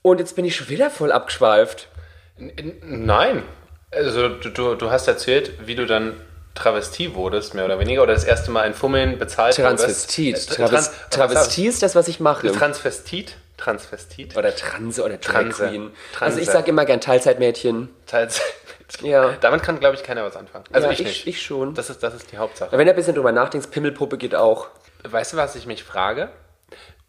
Und 0.01 0.19
jetzt 0.19 0.35
bin 0.35 0.45
ich 0.45 0.55
schon 0.55 0.69
wieder 0.69 0.89
voll 0.89 1.11
abgeschweift. 1.11 1.87
Nein. 2.81 3.43
Also 3.91 4.29
du, 4.29 4.49
du, 4.49 4.75
du 4.75 4.91
hast 4.91 5.07
erzählt, 5.07 5.51
wie 5.65 5.75
du 5.75 5.85
dann 5.85 6.19
Travestie 6.55 7.15
wurdest, 7.15 7.53
mehr 7.53 7.65
oder 7.65 7.79
weniger, 7.79 8.03
oder 8.03 8.13
das 8.13 8.23
erste 8.23 8.51
Mal 8.51 8.61
ein 8.61 8.73
Fummeln 8.73 9.17
bezahlt 9.17 9.55
Transvestit. 9.55 10.57
Äh, 10.57 10.81
Travestie 11.09 11.67
ist 11.67 11.83
das, 11.83 11.95
was 11.95 12.07
ich 12.07 12.19
mache. 12.19 12.51
Transvestit? 12.51 13.35
Transvestit? 13.57 14.35
Oder 14.35 14.55
Transe 14.55 15.03
oder 15.03 15.19
Transe. 15.21 15.67
Queen. 15.67 15.91
Transe. 16.13 16.25
Also 16.25 16.39
ich 16.39 16.47
sage 16.49 16.69
immer 16.69 16.85
gern 16.85 17.01
Teilzeitmädchen. 17.01 17.89
Teilzeit. 18.07 18.43
Ja. 19.01 19.33
Damit 19.41 19.63
kann, 19.63 19.79
glaube 19.79 19.95
ich, 19.95 20.03
keiner 20.03 20.23
was 20.23 20.35
anfangen. 20.35 20.65
Also 20.71 20.87
Ja, 20.87 20.93
ich 20.93 20.99
ich- 20.99 21.05
nicht. 21.07 21.27
ich 21.27 21.41
schon. 21.41 21.73
Das 21.73 21.89
ist, 21.89 22.03
das 22.03 22.13
ist 22.13 22.31
die 22.31 22.37
Hauptsache. 22.37 22.77
Wenn 22.77 22.85
du 22.85 22.91
ein 22.91 22.95
bisschen 22.95 23.15
drüber 23.15 23.31
nachdenkst, 23.31 23.69
Pimmelpuppe 23.71 24.17
geht 24.17 24.35
auch. 24.35 24.67
Weißt 25.03 25.33
du, 25.33 25.37
was 25.37 25.55
ich 25.55 25.65
mich 25.65 25.83
frage? 25.83 26.29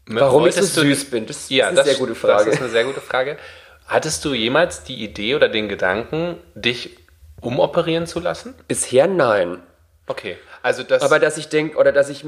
Warum 0.07 0.47
ich 0.47 0.55
so 0.55 0.63
süß 0.63 1.11
bin? 1.11 1.27
Das, 1.27 1.49
Ja, 1.51 1.71
das 1.71 1.73
ist 1.73 1.79
eine 1.81 1.91
sehr 1.91 1.99
gute 1.99 2.15
Frage. 2.15 2.45
Das 2.47 2.55
ist 2.55 2.61
eine 2.61 2.71
sehr 2.71 2.85
gute 2.85 3.01
Frage. 3.01 3.39
Hattest 3.87 4.25
du 4.25 4.33
jemals 4.35 4.85
die 4.85 5.03
Idee 5.03 5.35
oder 5.35 5.49
den 5.49 5.69
Gedanken, 5.69 6.39
dich 6.55 6.97
umoperieren 7.41 8.07
zu 8.07 8.21
lassen? 8.21 8.55
Bisher 8.69 9.07
nein. 9.07 9.63
Okay, 10.07 10.37
also 10.63 10.83
das. 10.83 11.03
Aber 11.03 11.19
dass 11.19 11.37
ich 11.39 11.49
denke, 11.49 11.77
oder 11.77 11.93
dass 11.93 12.09
ich 12.09 12.25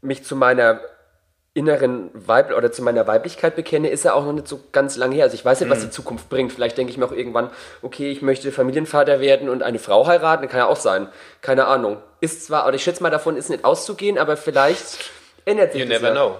mich 0.00 0.24
zu 0.24 0.34
meiner 0.36 0.80
inneren 1.54 2.10
Weib 2.14 2.52
oder 2.56 2.70
zu 2.70 2.82
meiner 2.82 3.06
Weiblichkeit 3.06 3.56
bekenne, 3.56 3.88
ist 3.90 4.04
ja 4.04 4.12
auch 4.14 4.24
noch 4.24 4.32
nicht 4.32 4.46
so 4.46 4.60
ganz 4.70 4.96
lange 4.96 5.16
her. 5.16 5.24
Also 5.24 5.34
ich 5.34 5.44
weiß 5.44 5.60
nicht, 5.60 5.68
Mhm. 5.68 5.72
was 5.72 5.80
die 5.80 5.90
Zukunft 5.90 6.28
bringt. 6.28 6.52
Vielleicht 6.52 6.78
denke 6.78 6.92
ich 6.92 6.98
mir 6.98 7.06
auch 7.06 7.12
irgendwann, 7.12 7.50
okay, 7.82 8.10
ich 8.10 8.22
möchte 8.22 8.52
Familienvater 8.52 9.20
werden 9.20 9.48
und 9.48 9.62
eine 9.62 9.78
Frau 9.78 10.06
heiraten. 10.06 10.48
Kann 10.48 10.58
ja 10.58 10.66
auch 10.66 10.76
sein. 10.76 11.08
Keine 11.40 11.66
Ahnung. 11.66 11.96
Ist 12.20 12.46
zwar, 12.46 12.66
oder 12.66 12.76
ich 12.76 12.84
schätze 12.84 13.02
mal, 13.02 13.10
davon 13.10 13.36
ist 13.36 13.50
nicht 13.50 13.64
auszugehen, 13.64 14.18
aber 14.18 14.36
vielleicht 14.36 15.10
ändert 15.46 15.72
sich 15.72 15.82
you 15.82 15.88
das 15.88 16.00
never 16.00 16.14
ja. 16.14 16.20
know. 16.20 16.36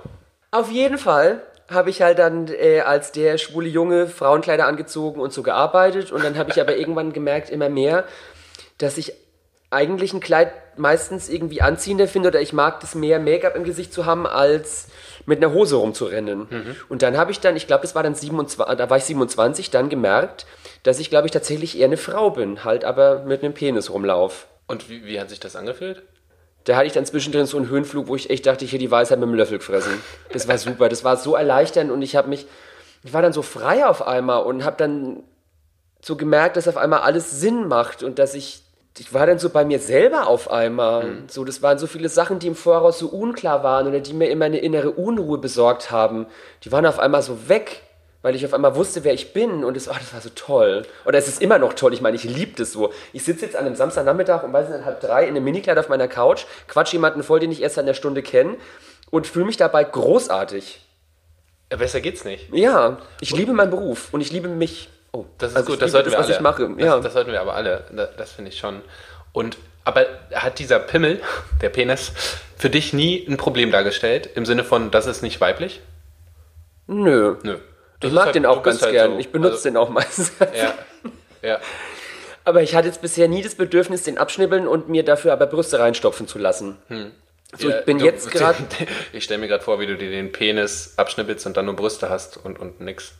Auf 0.50 0.70
jeden 0.70 0.98
Fall 0.98 1.42
habe 1.68 1.90
ich 1.90 2.00
halt 2.00 2.18
dann 2.18 2.48
äh, 2.48 2.80
als 2.80 3.12
der 3.12 3.38
schwule 3.38 3.68
Junge 3.68 4.06
Frauenkleider 4.06 4.66
angezogen 4.66 5.20
und 5.20 5.32
so 5.32 5.42
gearbeitet. 5.42 6.12
Und 6.12 6.22
dann 6.24 6.38
habe 6.38 6.50
ich 6.50 6.60
aber 6.60 6.76
irgendwann 6.78 7.12
gemerkt, 7.12 7.50
immer 7.50 7.68
mehr, 7.68 8.04
dass 8.78 8.98
ich 8.98 9.12
eigentlich 9.70 10.14
ein 10.14 10.20
Kleid 10.20 10.52
meistens 10.78 11.28
irgendwie 11.28 11.62
anziehender 11.62 12.08
finde 12.08 12.28
oder 12.28 12.40
ich 12.40 12.52
mag 12.52 12.80
das 12.80 12.94
mehr, 12.94 13.18
Make-up 13.18 13.56
im 13.56 13.64
Gesicht 13.64 13.92
zu 13.92 14.06
haben, 14.06 14.26
als 14.26 14.88
mit 15.26 15.42
einer 15.42 15.52
Hose 15.52 15.76
rumzurennen. 15.76 16.48
Und 16.88 17.02
dann 17.02 17.16
habe 17.16 17.30
ich 17.30 17.40
dann, 17.40 17.56
ich 17.56 17.66
glaube, 17.66 17.82
das 17.82 17.94
war 17.94 18.02
dann 18.02 18.14
27, 18.14 18.76
da 18.76 18.90
war 18.90 18.96
ich 18.96 19.04
27, 19.04 19.70
dann 19.70 19.88
gemerkt, 19.88 20.46
dass 20.84 20.98
ich, 20.98 21.10
glaube 21.10 21.26
ich, 21.26 21.32
tatsächlich 21.32 21.78
eher 21.78 21.86
eine 21.86 21.96
Frau 21.96 22.30
bin, 22.30 22.64
halt 22.64 22.84
aber 22.84 23.24
mit 23.24 23.42
einem 23.42 23.52
Penis 23.52 23.90
rumlauf. 23.90 24.46
Und 24.66 24.88
wie, 24.88 25.04
wie 25.04 25.20
hat 25.20 25.28
sich 25.30 25.40
das 25.40 25.56
angefühlt? 25.56 26.02
Da 26.64 26.76
hatte 26.76 26.86
ich 26.86 26.92
dann 26.92 27.06
zwischendrin 27.06 27.46
so 27.46 27.56
einen 27.56 27.68
Höhenflug, 27.68 28.08
wo 28.08 28.16
ich 28.16 28.30
echt 28.30 28.46
dachte, 28.46 28.64
ich 28.64 28.72
hätte 28.72 28.80
die 28.80 28.90
Weisheit 28.90 29.18
mit 29.18 29.28
dem 29.28 29.34
Löffel 29.34 29.58
gefressen. 29.58 29.92
Das 30.32 30.48
war 30.48 30.58
super, 30.58 30.88
das 30.88 31.04
war 31.04 31.16
so 31.16 31.34
erleichternd 31.34 31.90
und 31.90 32.02
ich 32.02 32.16
habe 32.16 32.28
mich, 32.28 32.46
ich 33.02 33.12
war 33.12 33.22
dann 33.22 33.32
so 33.32 33.42
frei 33.42 33.86
auf 33.86 34.06
einmal 34.06 34.42
und 34.44 34.64
habe 34.64 34.76
dann 34.76 35.22
so 36.02 36.16
gemerkt, 36.16 36.56
dass 36.56 36.68
auf 36.68 36.76
einmal 36.76 37.00
alles 37.00 37.40
Sinn 37.40 37.68
macht 37.68 38.02
und 38.02 38.18
dass 38.18 38.34
ich, 38.34 38.62
ich 39.00 39.14
war 39.14 39.26
dann 39.26 39.38
so 39.38 39.50
bei 39.50 39.64
mir 39.64 39.78
selber 39.78 40.26
auf 40.26 40.50
einmal. 40.50 41.04
So, 41.28 41.44
das 41.44 41.62
waren 41.62 41.78
so 41.78 41.86
viele 41.86 42.08
Sachen, 42.08 42.38
die 42.38 42.46
im 42.48 42.54
Voraus 42.54 42.98
so 42.98 43.08
unklar 43.08 43.62
waren 43.62 43.86
oder 43.86 44.00
die 44.00 44.12
mir 44.12 44.28
immer 44.30 44.46
eine 44.46 44.58
innere 44.58 44.90
Unruhe 44.90 45.38
besorgt 45.38 45.90
haben. 45.90 46.26
Die 46.64 46.72
waren 46.72 46.86
auf 46.86 46.98
einmal 46.98 47.22
so 47.22 47.48
weg, 47.48 47.82
weil 48.22 48.34
ich 48.34 48.44
auf 48.44 48.54
einmal 48.54 48.74
wusste, 48.74 49.04
wer 49.04 49.14
ich 49.14 49.32
bin 49.32 49.64
und 49.64 49.76
das, 49.76 49.88
oh, 49.88 49.94
das 49.98 50.12
war 50.12 50.20
so 50.20 50.30
toll. 50.34 50.82
Oder 51.04 51.18
es 51.18 51.28
ist 51.28 51.40
immer 51.40 51.58
noch 51.58 51.74
toll, 51.74 51.94
ich 51.94 52.00
meine, 52.00 52.16
ich 52.16 52.24
liebe 52.24 52.52
das 52.56 52.72
so. 52.72 52.92
Ich 53.12 53.24
sitze 53.24 53.44
jetzt 53.44 53.56
an 53.56 53.66
einem 53.66 53.76
Samstagnachmittag 53.76 54.42
um, 54.42 54.52
weiß 54.52 54.68
nicht, 54.68 54.84
halb 54.84 55.00
drei 55.00 55.22
in 55.24 55.30
einem 55.30 55.44
Minikleid 55.44 55.78
auf 55.78 55.88
meiner 55.88 56.08
Couch, 56.08 56.44
quatsch 56.66 56.92
jemanden 56.92 57.22
voll, 57.22 57.40
den 57.40 57.52
ich 57.52 57.62
erst 57.62 57.76
seit 57.76 57.84
einer 57.84 57.94
Stunde 57.94 58.22
kenne 58.22 58.56
und 59.10 59.26
fühle 59.26 59.46
mich 59.46 59.56
dabei 59.56 59.84
großartig. 59.84 60.84
Ja, 61.70 61.76
besser 61.76 62.00
geht's 62.00 62.24
nicht. 62.24 62.52
Ja, 62.52 62.98
ich 63.20 63.30
liebe 63.30 63.52
meinen 63.52 63.70
Beruf 63.70 64.08
und 64.12 64.20
ich 64.20 64.32
liebe 64.32 64.48
mich. 64.48 64.90
Oh, 65.12 65.24
Das 65.38 65.50
ist 65.52 65.56
also 65.56 65.66
gut, 65.66 65.74
ich 65.76 65.80
das 65.80 65.92
sollten 65.92 66.10
das, 66.10 66.14
wir 66.14 66.18
was 66.18 66.26
alle. 66.26 66.34
ich 66.36 66.40
mache. 66.40 66.68
Das, 66.76 66.84
Ja. 66.84 67.00
das 67.00 67.12
sollten 67.12 67.32
wir 67.32 67.40
aber 67.40 67.54
alle. 67.54 67.84
Das, 67.92 68.10
das 68.16 68.32
finde 68.32 68.50
ich 68.50 68.58
schon. 68.58 68.82
Und 69.32 69.56
aber 69.84 70.04
hat 70.34 70.58
dieser 70.58 70.78
Pimmel, 70.80 71.20
der 71.62 71.70
Penis, 71.70 72.12
für 72.56 72.68
dich 72.70 72.92
nie 72.92 73.24
ein 73.28 73.36
Problem 73.36 73.70
dargestellt 73.72 74.28
im 74.34 74.44
Sinne 74.44 74.64
von, 74.64 74.90
das 74.90 75.06
ist 75.06 75.22
nicht 75.22 75.40
weiblich? 75.40 75.80
Nö. 76.86 77.36
Nö. 77.42 77.54
Ich 77.54 77.60
Das 78.00 78.12
mag 78.12 78.20
ist 78.20 78.26
halt- 78.26 78.34
den 78.36 78.46
auch 78.46 78.62
ganz 78.62 78.82
halt 78.82 78.92
gern. 78.92 79.12
so. 79.12 79.18
Ich 79.18 79.30
benutze 79.32 79.52
Also, 79.54 79.68
den 79.68 79.76
auch 79.76 79.88
meistens. 79.88 80.32
Ja. 80.54 80.74
Ja. 81.42 81.58
Aber 82.44 82.62
ich 82.62 82.74
hatte 82.74 82.88
jetzt 82.88 83.02
bisher 83.02 83.28
nie 83.28 83.42
das 83.42 83.54
Bedürfnis, 83.56 84.02
den 84.04 84.16
abschnibbeln 84.18 84.66
und 84.66 84.88
mir 84.88 85.04
dafür 85.04 85.32
aber 85.32 85.46
Brüste 85.46 85.78
reinstopfen 85.78 86.26
zu 86.26 86.38
lassen. 86.38 86.78
So, 87.56 87.68
Ja, 87.68 87.78
ich 87.80 87.84
bin 87.84 87.98
du- 87.98 88.04
jetzt 88.04 88.30
gerade. 88.32 88.56
Ich 89.12 89.24
stelle 89.24 89.40
mir 89.40 89.48
gerade 89.48 89.62
vor, 89.64 89.80
wie 89.80 89.86
du 89.86 89.96
dir 89.96 90.10
den 90.10 90.32
Penis 90.32 90.94
abschnippelst 90.96 91.46
und 91.46 91.56
dann 91.56 91.66
nur 91.66 91.76
Brüste 91.76 92.08
hast 92.08 92.36
und, 92.38 92.58
und 92.58 92.80
nix. 92.80 93.12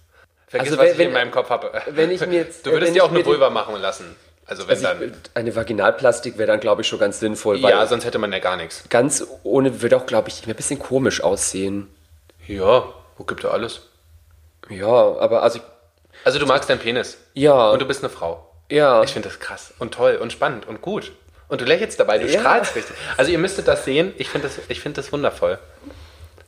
Vergiss, 0.49 0.71
Also 0.73 0.79
was 0.79 0.87
wenn- 0.87 0.93
ich 0.95 0.99
in 1.01 1.07
wenn- 1.07 1.13
meinem 1.13 1.31
Kopf 1.31 1.51
habe. 1.51 1.71
wenn 1.91 2.11
ich 2.11 2.21
mir 2.27 2.39
jetzt- 2.39 2.65
Du 2.67 2.71
würdest 2.73 2.93
dir 2.93 2.97
ich 2.97 3.03
auch 3.03 3.09
eine 3.11 3.19
mir 3.19 3.27
Vulva 3.27 3.51
machen 3.51 3.77
lassen. 3.77 4.17
Also 4.47 4.63
wenn 4.67 4.71
Also 4.77 4.85
dann. 4.87 5.03
ich, 5.03 5.13
eine 5.35 5.55
Vaginalplastik 5.55 6.39
wäre 6.39 6.47
dann, 6.47 6.61
glaube 6.61 6.81
ich, 6.81 6.89
schon 6.89 6.99
ganz 6.99 7.21
sinnvoll, 7.21 7.59
ja, 7.59 7.87
sonst 7.87 8.07
hätte 8.07 8.19
man 8.19 8.33
ja 8.33 8.39
gar 8.39 8.57
nichts. 8.57 8.85
ganz 8.89 9.23
ohne 9.43 9.83
würde 9.83 9.97
auch, 9.99 10.07
glaube 10.07 10.29
ich, 10.31 10.47
ein 10.47 10.55
bisschen 10.57 10.79
komisch 10.79 11.21
aussehen. 11.23 11.89
Ja, 12.47 12.85
wo 13.19 13.25
gibt 13.25 13.43
ja 13.45 13.51
alles? 13.51 13.83
Ja, 14.71 14.87
aber 14.87 15.43
also, 15.43 15.61
Also 16.25 16.39
du 16.39 16.47
magst 16.47 16.71
deinen 16.71 16.79
Penis. 16.79 17.19
ja, 17.35 17.71
Und 17.71 17.83
du 17.83 17.87
bist 17.87 18.03
eine 18.03 18.09
Frau. 18.11 18.51
ja. 18.71 19.03
Ich 19.03 19.13
finde 19.13 19.29
das 19.29 19.39
krass 19.39 19.75
und 19.79 19.93
toll 19.93 20.17
und 20.17 20.33
spannend 20.33 20.67
und 20.67 20.81
gut. 20.81 21.13
Und 21.49 21.61
du 21.61 21.65
lächelst 21.67 22.01
dabei, 22.01 22.19
du 22.19 22.27
Ja. 22.27 22.41
strahlst 22.41 22.75
richtig. 22.75 22.97
Also 23.19 23.31
ihr 23.31 23.39
müsstet 23.39 23.69
das 23.69 23.85
sehen. 23.85 24.15
Ich 24.19 24.29
finde 24.31 24.49
das, 24.49 24.59
ich 24.69 24.81
finde 24.81 25.01
das 25.03 25.13
wundervoll. 25.13 25.59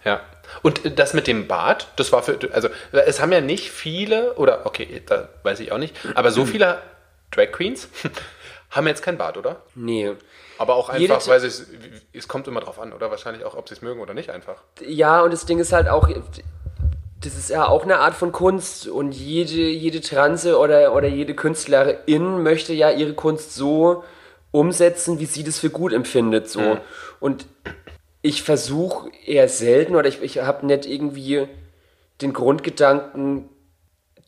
Ja. 0.05 0.21
Und 0.63 0.99
das 0.99 1.15
mit 1.15 1.27
dem 1.27 1.47
Bart, 1.47 1.89
das 1.97 2.11
war 2.13 2.23
für, 2.23 2.39
also 2.53 2.69
es 2.93 3.21
haben 3.21 3.33
ja 3.33 3.41
nicht 3.41 3.71
viele, 3.71 4.35
oder 4.35 4.67
okay, 4.67 5.03
da 5.07 5.29
weiß 5.43 5.61
ich 5.61 5.73
auch 5.73 5.79
nicht, 5.79 5.95
aber 6.15 6.31
so 6.31 6.45
viele 6.47 6.79
Drag 7.31 7.53
Queens 7.53 7.89
haben 8.71 8.87
jetzt 8.87 9.03
kein 9.03 9.19
Bart, 9.19 9.37
oder? 9.37 9.57
Nee. 9.75 10.13
Aber 10.59 10.75
auch 10.75 10.93
Jede 10.93 11.15
einfach, 11.15 11.25
T- 11.25 11.31
weil 11.31 11.45
es, 11.45 11.67
es 12.13 12.29
kommt 12.29 12.47
immer 12.49 12.61
drauf 12.61 12.79
an, 12.81 12.93
oder? 12.93 13.11
Wahrscheinlich 13.11 13.45
auch, 13.45 13.57
ob 13.57 13.69
sie 13.69 13.75
es 13.75 13.83
mögen 13.83 14.01
oder 14.01 14.13
nicht 14.15 14.31
einfach. 14.31 14.57
Ja, 14.87 15.23
und 15.23 15.33
das 15.33 15.47
Ding 15.47 15.59
ist 15.59 15.73
halt 15.73 15.89
auch, 15.89 16.09
das 17.23 17.35
ist 17.37 17.51
ja 17.51 17.67
auch 17.67 17.85
eine 17.85 17.99
Art 17.99 18.15
von 18.15 18.33
Kunst 18.33 18.87
und 18.89 19.13
jede, 19.13 19.53
jede 19.53 20.01
Transe 20.01 20.59
oder, 20.59 20.95
oder 20.95 21.09
jede 21.09 21.35
Künstlerin 21.35 22.43
möchte 22.43 22.73
ja 22.75 22.91
ihre 22.91 23.15
Kunst 23.15 23.55
so 23.55 24.05
umsetzen, 24.51 25.19
wie 25.21 25.27
sie 25.27 25.45
das 25.45 25.59
für 25.61 25.71
gut 25.71 25.93
empfindet. 25.93 26.49
So. 26.49 26.79
Und 27.21 27.47
ich 28.23 28.43
versuche 28.43 29.11
eher 29.27 29.49
selten 29.49 29.97
oder 29.97 30.09
ich, 30.09 30.23
ich 30.23 30.39
habe 30.41 30.67
nicht 30.67 30.87
irgendwie 30.87 31.49
den 32.21 32.33
Grundgedanken, 32.33 33.49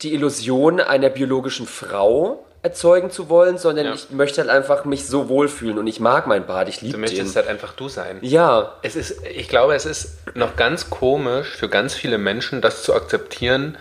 die 0.03 0.15
Illusion 0.15 0.81
einer 0.81 1.11
biologischen 1.11 1.67
Frau 1.67 2.45
erzeugen 2.63 3.11
zu 3.11 3.29
wollen, 3.29 3.59
sondern 3.59 3.87
Ja. 3.87 3.95
ich 3.95 4.11
möchte 4.11 4.41
halt 4.41 4.49
einfach 4.51 4.85
mich 4.85 5.07
so 5.07 5.29
wohlfühlen 5.29 5.79
und 5.79 5.87
ich 5.89 5.99
mag 6.01 6.27
meinen 6.27 6.47
Bart, 6.47 6.69
ich 6.69 6.79
Du 6.79 6.87
liebe 6.87 6.97
den. 6.97 7.01
möchtest 7.03 7.35
halt 7.37 7.49
einfach 7.49 7.73
du 7.75 7.89
sein. 7.89 8.19
Ja, 8.23 8.77
Es 8.83 8.95
ist, 8.97 9.23
ich 9.27 9.49
glaube, 9.49 9.75
es 9.75 9.85
ist 9.85 10.17
noch 10.37 10.57
ganz 10.57 10.89
komisch 10.89 11.57
für 11.57 11.69
ganz 11.69 11.95
viele 11.95 12.19
Menschen, 12.19 12.61
das 12.61 12.83
zu 12.85 12.95
akzeptieren, 12.95 13.77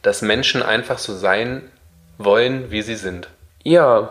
dass 0.00 0.22
Menschen 0.22 0.62
einfach 0.62 0.98
so 0.98 1.14
sein 1.14 1.70
wollen, 2.18 2.70
wie 2.70 2.82
sie 2.82 2.96
sind. 2.96 3.28
ja. 3.64 4.10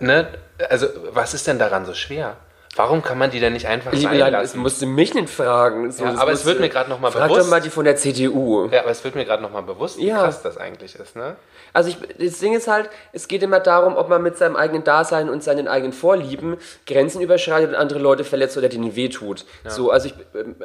Ne? 0.00 0.26
Also, 0.68 0.88
was 1.12 1.32
ist 1.34 1.46
denn 1.46 1.58
daran 1.60 1.84
so 1.86 1.94
schwer? 1.94 2.36
Warum 2.76 3.02
kann 3.02 3.16
man 3.16 3.30
die 3.30 3.40
denn 3.40 3.54
nicht 3.54 3.66
einfach 3.66 3.92
Liebe 3.92 4.02
sein 4.18 4.20
es 4.20 4.30
lassen? 4.32 4.58
musste 4.60 4.84
mich 4.86 5.14
nicht 5.14 5.30
fragen. 5.30 5.90
So, 5.90 6.04
Ja, 6.04 6.14
aber 6.18 6.32
es 6.32 6.44
wird 6.44 6.60
mir 6.60 6.68
gerade 6.68 6.90
noch 6.90 7.00
mal 7.00 7.10
Frag 7.10 7.28
bewusst. 7.28 7.40
doch 7.46 7.50
mal 7.50 7.60
die 7.62 7.70
von 7.70 7.84
der 7.86 7.96
CDU. 7.96 8.68
Ja, 8.70 8.82
aber 8.82 8.90
es 8.90 9.02
wird 9.02 9.14
mir 9.14 9.24
gerade 9.24 9.42
nochmal 9.42 9.62
bewusst, 9.62 9.96
wie 9.98 10.08
Ja. 10.08 10.18
krass 10.24 10.42
das 10.42 10.58
eigentlich 10.58 10.94
ist, 10.94 11.16
ne? 11.16 11.36
Also 11.72 11.88
ich, 11.88 11.96
das 12.18 12.38
Ding 12.38 12.54
ist 12.54 12.68
halt, 12.68 12.90
es 13.12 13.28
geht 13.28 13.42
immer 13.42 13.60
darum, 13.60 13.96
ob 13.96 14.08
man 14.08 14.22
mit 14.22 14.36
seinem 14.36 14.56
eigenen 14.56 14.84
Dasein 14.84 15.28
und 15.30 15.42
seinen 15.42 15.68
eigenen 15.68 15.92
Vorlieben 15.94 16.58
Grenzen 16.86 17.20
überschreitet 17.22 17.70
und 17.70 17.76
andere 17.76 17.98
Leute 17.98 18.24
verletzt 18.24 18.56
oder 18.58 18.68
denen 18.68 18.94
wehtut. 18.94 19.46
So, 19.66 19.90
also 19.90 20.08
ich, 20.08 20.14
ähm, 20.34 20.56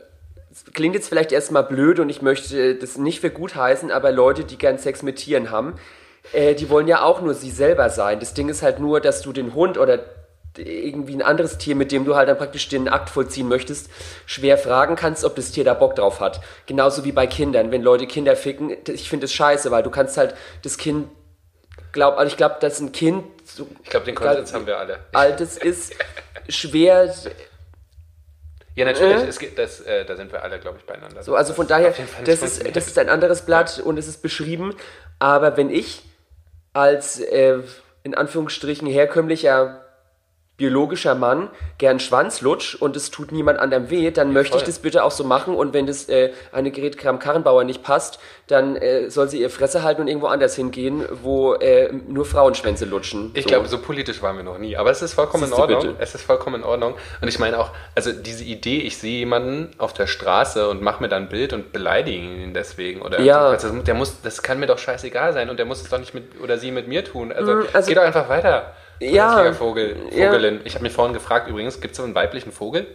es 0.51 0.65
klingt 0.73 0.95
jetzt 0.95 1.07
vielleicht 1.07 1.31
erstmal 1.31 1.63
blöd 1.63 1.99
und 2.01 2.09
ich 2.09 2.21
möchte 2.21 2.75
das 2.75 2.97
nicht 2.97 3.21
für 3.21 3.29
gut 3.29 3.55
heißen, 3.55 3.89
aber 3.89 4.11
Leute, 4.11 4.43
die 4.43 4.57
gern 4.57 4.77
Sex 4.77 5.01
mit 5.01 5.15
Tieren 5.15 5.49
haben, 5.49 5.75
äh, 6.33 6.55
die 6.55 6.69
wollen 6.69 6.87
ja 6.87 7.03
auch 7.03 7.21
nur 7.21 7.33
sie 7.33 7.51
selber 7.51 7.89
sein. 7.89 8.19
Das 8.19 8.33
Ding 8.33 8.49
ist 8.49 8.61
halt 8.61 8.79
nur, 8.79 8.99
dass 8.99 9.21
du 9.21 9.31
den 9.31 9.53
Hund 9.53 9.77
oder 9.77 9.99
irgendwie 10.57 11.15
ein 11.15 11.21
anderes 11.21 11.57
Tier, 11.57 11.75
mit 11.75 11.91
dem 11.91 12.05
du 12.05 12.15
halt 12.15 12.29
dann 12.29 12.37
praktisch 12.37 12.67
den 12.67 12.89
Akt 12.89 13.09
vollziehen 13.09 13.47
möchtest, 13.47 13.89
schwer 14.25 14.57
fragen 14.57 14.95
kannst, 14.95 15.23
ob 15.23 15.35
das 15.35 15.51
Tier 15.51 15.63
da 15.63 15.73
Bock 15.73 15.95
drauf 15.95 16.19
hat. 16.19 16.41
Genauso 16.65 17.05
wie 17.05 17.11
bei 17.11 17.27
Kindern, 17.27 17.71
wenn 17.71 17.81
Leute 17.81 18.07
Kinder 18.07 18.35
ficken, 18.35 18.75
ich 18.87 19.09
finde 19.09 19.25
das 19.25 19.33
scheiße, 19.33 19.71
weil 19.71 19.83
du 19.83 19.89
kannst 19.89 20.17
halt 20.17 20.35
das 20.63 20.77
Kind 20.77 21.07
glaub, 21.91 22.17
also 22.17 22.29
ich 22.29 22.37
glaube, 22.37 22.55
dass 22.59 22.79
ein 22.79 22.91
Kind 22.91 23.23
so 23.45 23.67
Ich 23.83 23.89
glaube, 23.89 24.05
den 24.05 24.15
Konsens 24.15 24.53
haben 24.53 24.65
wir 24.65 24.77
alle. 24.77 24.99
altes 25.13 25.57
ist 25.57 25.93
schwer 26.49 27.13
Ja, 28.73 28.85
natürlich, 28.85 29.23
Äh? 29.23 29.27
es 29.27 29.39
geht, 29.39 29.57
das, 29.57 29.81
äh, 29.81 30.05
da 30.05 30.15
sind 30.15 30.31
wir 30.31 30.43
alle, 30.43 30.57
glaube 30.59 30.77
ich, 30.79 30.85
beieinander. 30.85 31.23
So, 31.23 31.35
also 31.35 31.53
von 31.53 31.67
Das 31.67 31.77
daher, 31.77 31.93
das 32.23 32.41
ist, 32.41 32.75
das 32.75 32.87
ist 32.87 32.97
ein 32.97 33.09
anderes 33.09 33.41
Blatt 33.41 33.81
und 33.83 33.97
es 33.99 34.07
ist 34.07 34.21
beschrieben. 34.21 34.73
Aber 35.19 35.57
wenn 35.57 35.69
ich 35.69 36.03
als 36.73 37.19
äh, 37.19 37.59
in 38.03 38.15
Anführungsstrichen 38.15 38.87
herkömmlicher 38.87 39.80
biologischer 40.61 41.15
Mann 41.15 41.49
gern 41.79 41.99
Schwanz 41.99 42.41
lutsch 42.41 42.75
und 42.75 42.95
es 42.95 43.09
tut 43.09 43.31
niemand 43.31 43.57
anderem 43.59 43.89
weh, 43.89 44.11
dann 44.11 44.31
möchte 44.31 44.57
ich 44.57 44.61
voll. 44.63 44.67
das 44.67 44.77
bitte 44.79 45.03
auch 45.03 45.09
so 45.09 45.23
machen. 45.23 45.55
Und 45.55 45.73
wenn 45.73 45.87
das 45.87 46.07
äh, 46.07 46.31
eine 46.51 46.69
Gerät 46.69 46.99
Kram 46.99 47.17
Karrenbauer 47.17 47.63
nicht 47.63 47.81
passt, 47.81 48.19
dann 48.45 48.75
äh, 48.75 49.09
soll 49.09 49.27
sie 49.27 49.41
ihr 49.41 49.49
Fresse 49.49 49.81
halten 49.81 50.01
und 50.01 50.07
irgendwo 50.07 50.27
anders 50.27 50.55
hingehen, 50.55 51.03
wo 51.23 51.55
äh, 51.55 51.91
nur 52.07 52.25
Frauenschwänze 52.25 52.85
lutschen. 52.85 53.31
Ich 53.33 53.43
So. 53.45 53.49
glaube, 53.49 53.67
so 53.67 53.79
politisch 53.79 54.21
waren 54.21 54.35
wir 54.37 54.43
noch 54.43 54.59
nie. 54.59 54.77
Aber 54.77 54.91
es 54.91 55.01
ist 55.01 55.13
vollkommen 55.13 55.43
in 55.45 55.49
Siehste 55.49 55.61
Ordnung. 55.61 55.95
Es 55.97 56.13
ist 56.13 56.21
vollkommen 56.21 56.57
in 56.57 56.63
Ordnung. 56.63 56.93
Und 57.21 57.27
ich 57.27 57.39
meine 57.39 57.57
auch, 57.57 57.71
also 57.95 58.11
diese 58.11 58.43
Idee, 58.43 58.81
ich 58.81 58.97
sehe 58.99 59.17
jemanden 59.19 59.71
auf 59.79 59.93
der 59.93 60.05
Straße 60.05 60.69
und 60.69 60.83
mache 60.83 61.01
mir 61.01 61.09
dann 61.09 61.23
ein 61.23 61.29
Bild 61.29 61.53
und 61.53 61.71
beleidige 61.73 62.19
ihn 62.19 62.53
deswegen. 62.53 63.01
Oder 63.01 63.19
Ja. 63.21 63.47
also 63.49 63.69
das, 63.69 63.83
der 63.85 63.93
muss, 63.95 64.21
das 64.21 64.43
kann 64.43 64.59
mir 64.59 64.67
doch 64.67 64.77
scheißegal 64.77 65.33
sein 65.33 65.49
und 65.49 65.57
der 65.57 65.65
muss 65.65 65.81
es 65.81 65.89
doch 65.89 65.97
nicht 65.99 66.13
mit 66.13 66.39
oder 66.39 66.59
sie 66.59 66.69
mit 66.69 66.87
mir 66.87 67.03
tun. 67.03 67.31
Also, 67.31 67.51
Mm, 67.53 67.63
also- 67.73 67.89
geh 67.89 67.95
doch 67.95 68.03
einfach 68.03 68.29
weiter. 68.29 68.73
Ja. 69.01 69.53
Vogel, 69.53 69.95
Ja. 70.11 70.27
Vogelin. 70.31 70.61
Ich 70.63 70.75
habe 70.75 70.83
mich 70.83 70.93
vorhin 70.93 71.13
gefragt, 71.13 71.47
übrigens, 71.49 71.81
gibt 71.81 71.91
es 71.93 71.97
so 71.97 72.03
einen 72.03 72.15
weiblichen 72.15 72.51
Vogel? 72.51 72.85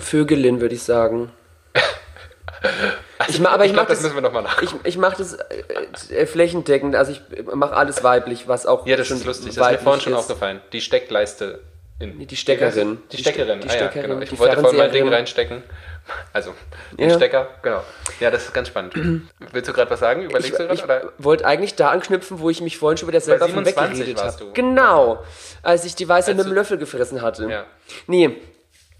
Vögelin, 0.00 0.60
würde 0.60 0.74
ich 0.74 0.82
sagen. 0.82 1.30
ich 3.28 3.40
ma, 3.40 3.50
aber 3.50 3.64
ich, 3.64 3.72
glaub, 3.72 3.84
mach 3.84 3.88
das, 3.88 3.98
das 3.98 4.04
müssen 4.12 4.16
wir 4.16 4.22
nochmal 4.22 4.42
nach. 4.42 4.60
ich, 4.62 4.70
ich 4.84 4.98
mache 4.98 5.16
das 5.18 5.34
äh, 5.34 6.14
äh, 6.14 6.26
flächendeckend, 6.26 6.96
also 6.96 7.12
ich 7.12 7.22
mache 7.54 7.74
alles 7.74 8.02
weiblich, 8.02 8.48
was 8.48 8.66
auch 8.66 8.86
Ja, 8.86 8.96
das 8.96 9.06
schon 9.06 9.18
ist 9.18 9.24
lustig. 9.24 9.54
Das 9.54 9.66
ist 9.66 9.72
mir 9.72 9.78
vorhin 9.78 10.00
schon 10.00 10.12
ist. 10.12 10.18
aufgefallen. 10.18 10.60
Die 10.72 10.80
Steckleiste. 10.80 11.60
In, 11.98 12.26
Die 12.26 12.36
Steckerin. 12.36 12.98
Die 13.12 13.18
Steckerin, 13.18 13.60
Die 13.60 13.68
ah, 13.68 13.72
ja, 13.72 13.78
Steckerin, 13.78 14.10
genau. 14.10 14.22
Ich 14.22 14.36
wollte 14.38 14.58
vorhin 14.58 14.78
mein 14.78 14.90
Ding 14.90 15.08
reinstecken. 15.08 15.62
Also, 16.32 16.54
den 16.98 17.08
Ja. 17.10 17.16
Stecker, 17.16 17.48
genau. 17.62 17.82
Ja, 18.20 18.30
das 18.30 18.44
ist 18.44 18.54
ganz 18.54 18.68
spannend. 18.68 18.94
Willst 19.52 19.68
du 19.68 19.72
gerade 19.72 19.90
was 19.90 20.00
sagen? 20.00 20.22
Ich, 20.22 20.30
Überlegst 20.30 20.58
du 20.58 20.68
ich 20.72 20.82
gerade? 20.82 21.12
wollte 21.18 21.46
eigentlich 21.46 21.74
da 21.76 21.90
anknüpfen, 21.90 22.40
wo 22.40 22.50
ich 22.50 22.60
mich 22.60 22.78
vorhin 22.78 22.96
schon 22.98 23.08
wieder 23.08 23.20
selber 23.20 23.48
von 23.48 23.64
27 23.64 23.98
weggeredet 24.00 24.22
habe. 24.24 24.36
du. 24.38 24.52
Genau, 24.52 25.22
als 25.62 25.84
ich 25.84 25.94
die 25.94 26.08
Weiße 26.08 26.34
mit 26.34 26.44
dem 26.44 26.48
du- 26.50 26.54
Löffel 26.54 26.78
gefressen 26.78 27.22
hatte. 27.22 27.48
Ja. 27.48 27.64
Nee, 28.06 28.36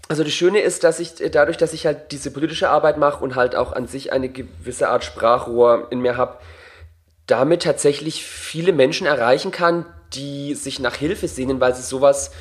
also 0.07 0.23
das 0.23 0.33
Schöne 0.33 0.61
ist, 0.61 0.83
dass 0.83 0.99
ich 0.99 1.19
äh, 1.21 1.29
dadurch, 1.29 1.57
dass 1.57 1.73
ich 1.73 1.85
halt 1.85 2.11
diese 2.11 2.31
politische 2.31 2.69
Arbeit 2.69 2.97
mache 2.97 3.23
und 3.23 3.35
halt 3.35 3.55
auch 3.55 3.73
an 3.73 3.87
sich 3.87 4.11
eine 4.13 4.29
gewisse 4.29 4.89
Art 4.89 5.03
Sprachrohr 5.03 5.87
in 5.91 5.99
mir 5.99 6.17
habe, 6.17 6.37
damit 7.27 7.63
tatsächlich 7.63 8.23
viele 8.25 8.73
Menschen 8.73 9.07
erreichen 9.07 9.51
kann, 9.51 9.85
die 10.13 10.55
sich 10.55 10.79
nach 10.79 10.95
Hilfe 10.95 11.27
sehnen, 11.27 11.59
weil 11.59 11.73
sie 11.73 11.81
sowas 11.81 12.31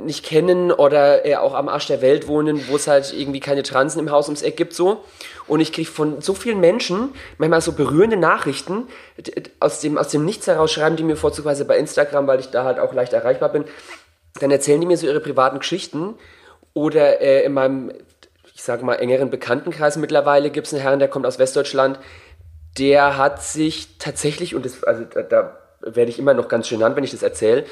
nicht 0.00 0.24
kennen 0.24 0.72
oder 0.72 1.24
äh, 1.26 1.36
auch 1.36 1.54
am 1.54 1.68
Arsch 1.68 1.86
der 1.86 2.02
Welt 2.02 2.28
wohnen, 2.28 2.68
wo 2.68 2.76
es 2.76 2.86
halt 2.86 3.12
irgendwie 3.12 3.40
keine 3.40 3.62
Transen 3.62 4.00
im 4.00 4.10
Haus 4.10 4.26
ums 4.26 4.42
Eck 4.42 4.56
gibt 4.56 4.74
so. 4.74 5.04
Und 5.46 5.60
ich 5.60 5.72
kriege 5.72 5.88
von 5.88 6.20
so 6.20 6.34
vielen 6.34 6.60
Menschen 6.60 7.10
manchmal 7.38 7.60
so 7.60 7.72
berührende 7.72 8.16
Nachrichten 8.16 8.88
aus 9.60 9.80
dem, 9.80 9.96
aus 9.96 10.08
dem 10.08 10.24
Nichts 10.24 10.46
heraus 10.46 10.72
schreiben 10.72 10.96
die 10.96 11.04
mir 11.04 11.16
vorzugsweise 11.16 11.64
bei 11.64 11.78
Instagram, 11.78 12.26
weil 12.26 12.40
ich 12.40 12.50
da 12.50 12.64
halt 12.64 12.78
auch 12.78 12.92
leicht 12.92 13.12
erreichbar 13.12 13.50
bin. 13.50 13.64
Dann 14.40 14.50
erzählen 14.50 14.80
die 14.80 14.86
mir 14.86 14.96
so 14.96 15.06
ihre 15.06 15.20
privaten 15.20 15.58
Geschichten 15.58 16.14
oder 16.74 17.20
äh, 17.20 17.44
in 17.44 17.52
meinem, 17.52 17.92
ich 18.54 18.62
sage 18.62 18.84
mal, 18.84 18.96
engeren 18.96 19.30
Bekanntenkreis 19.30 19.96
mittlerweile 19.96 20.50
gibt 20.50 20.66
es 20.66 20.74
einen 20.74 20.82
Herrn, 20.82 20.98
der 20.98 21.08
kommt 21.08 21.26
aus 21.26 21.38
Westdeutschland, 21.38 21.98
der 22.78 23.16
hat 23.16 23.42
sich 23.42 23.98
tatsächlich, 23.98 24.54
und 24.54 24.64
das, 24.64 24.84
also 24.84 25.04
da, 25.04 25.22
da 25.22 25.58
werde 25.80 26.10
ich 26.10 26.18
immer 26.18 26.34
noch 26.34 26.48
ganz 26.48 26.68
genannt, 26.68 26.96
wenn 26.96 27.04
ich 27.04 27.12
das 27.12 27.22
erzähle, 27.22 27.64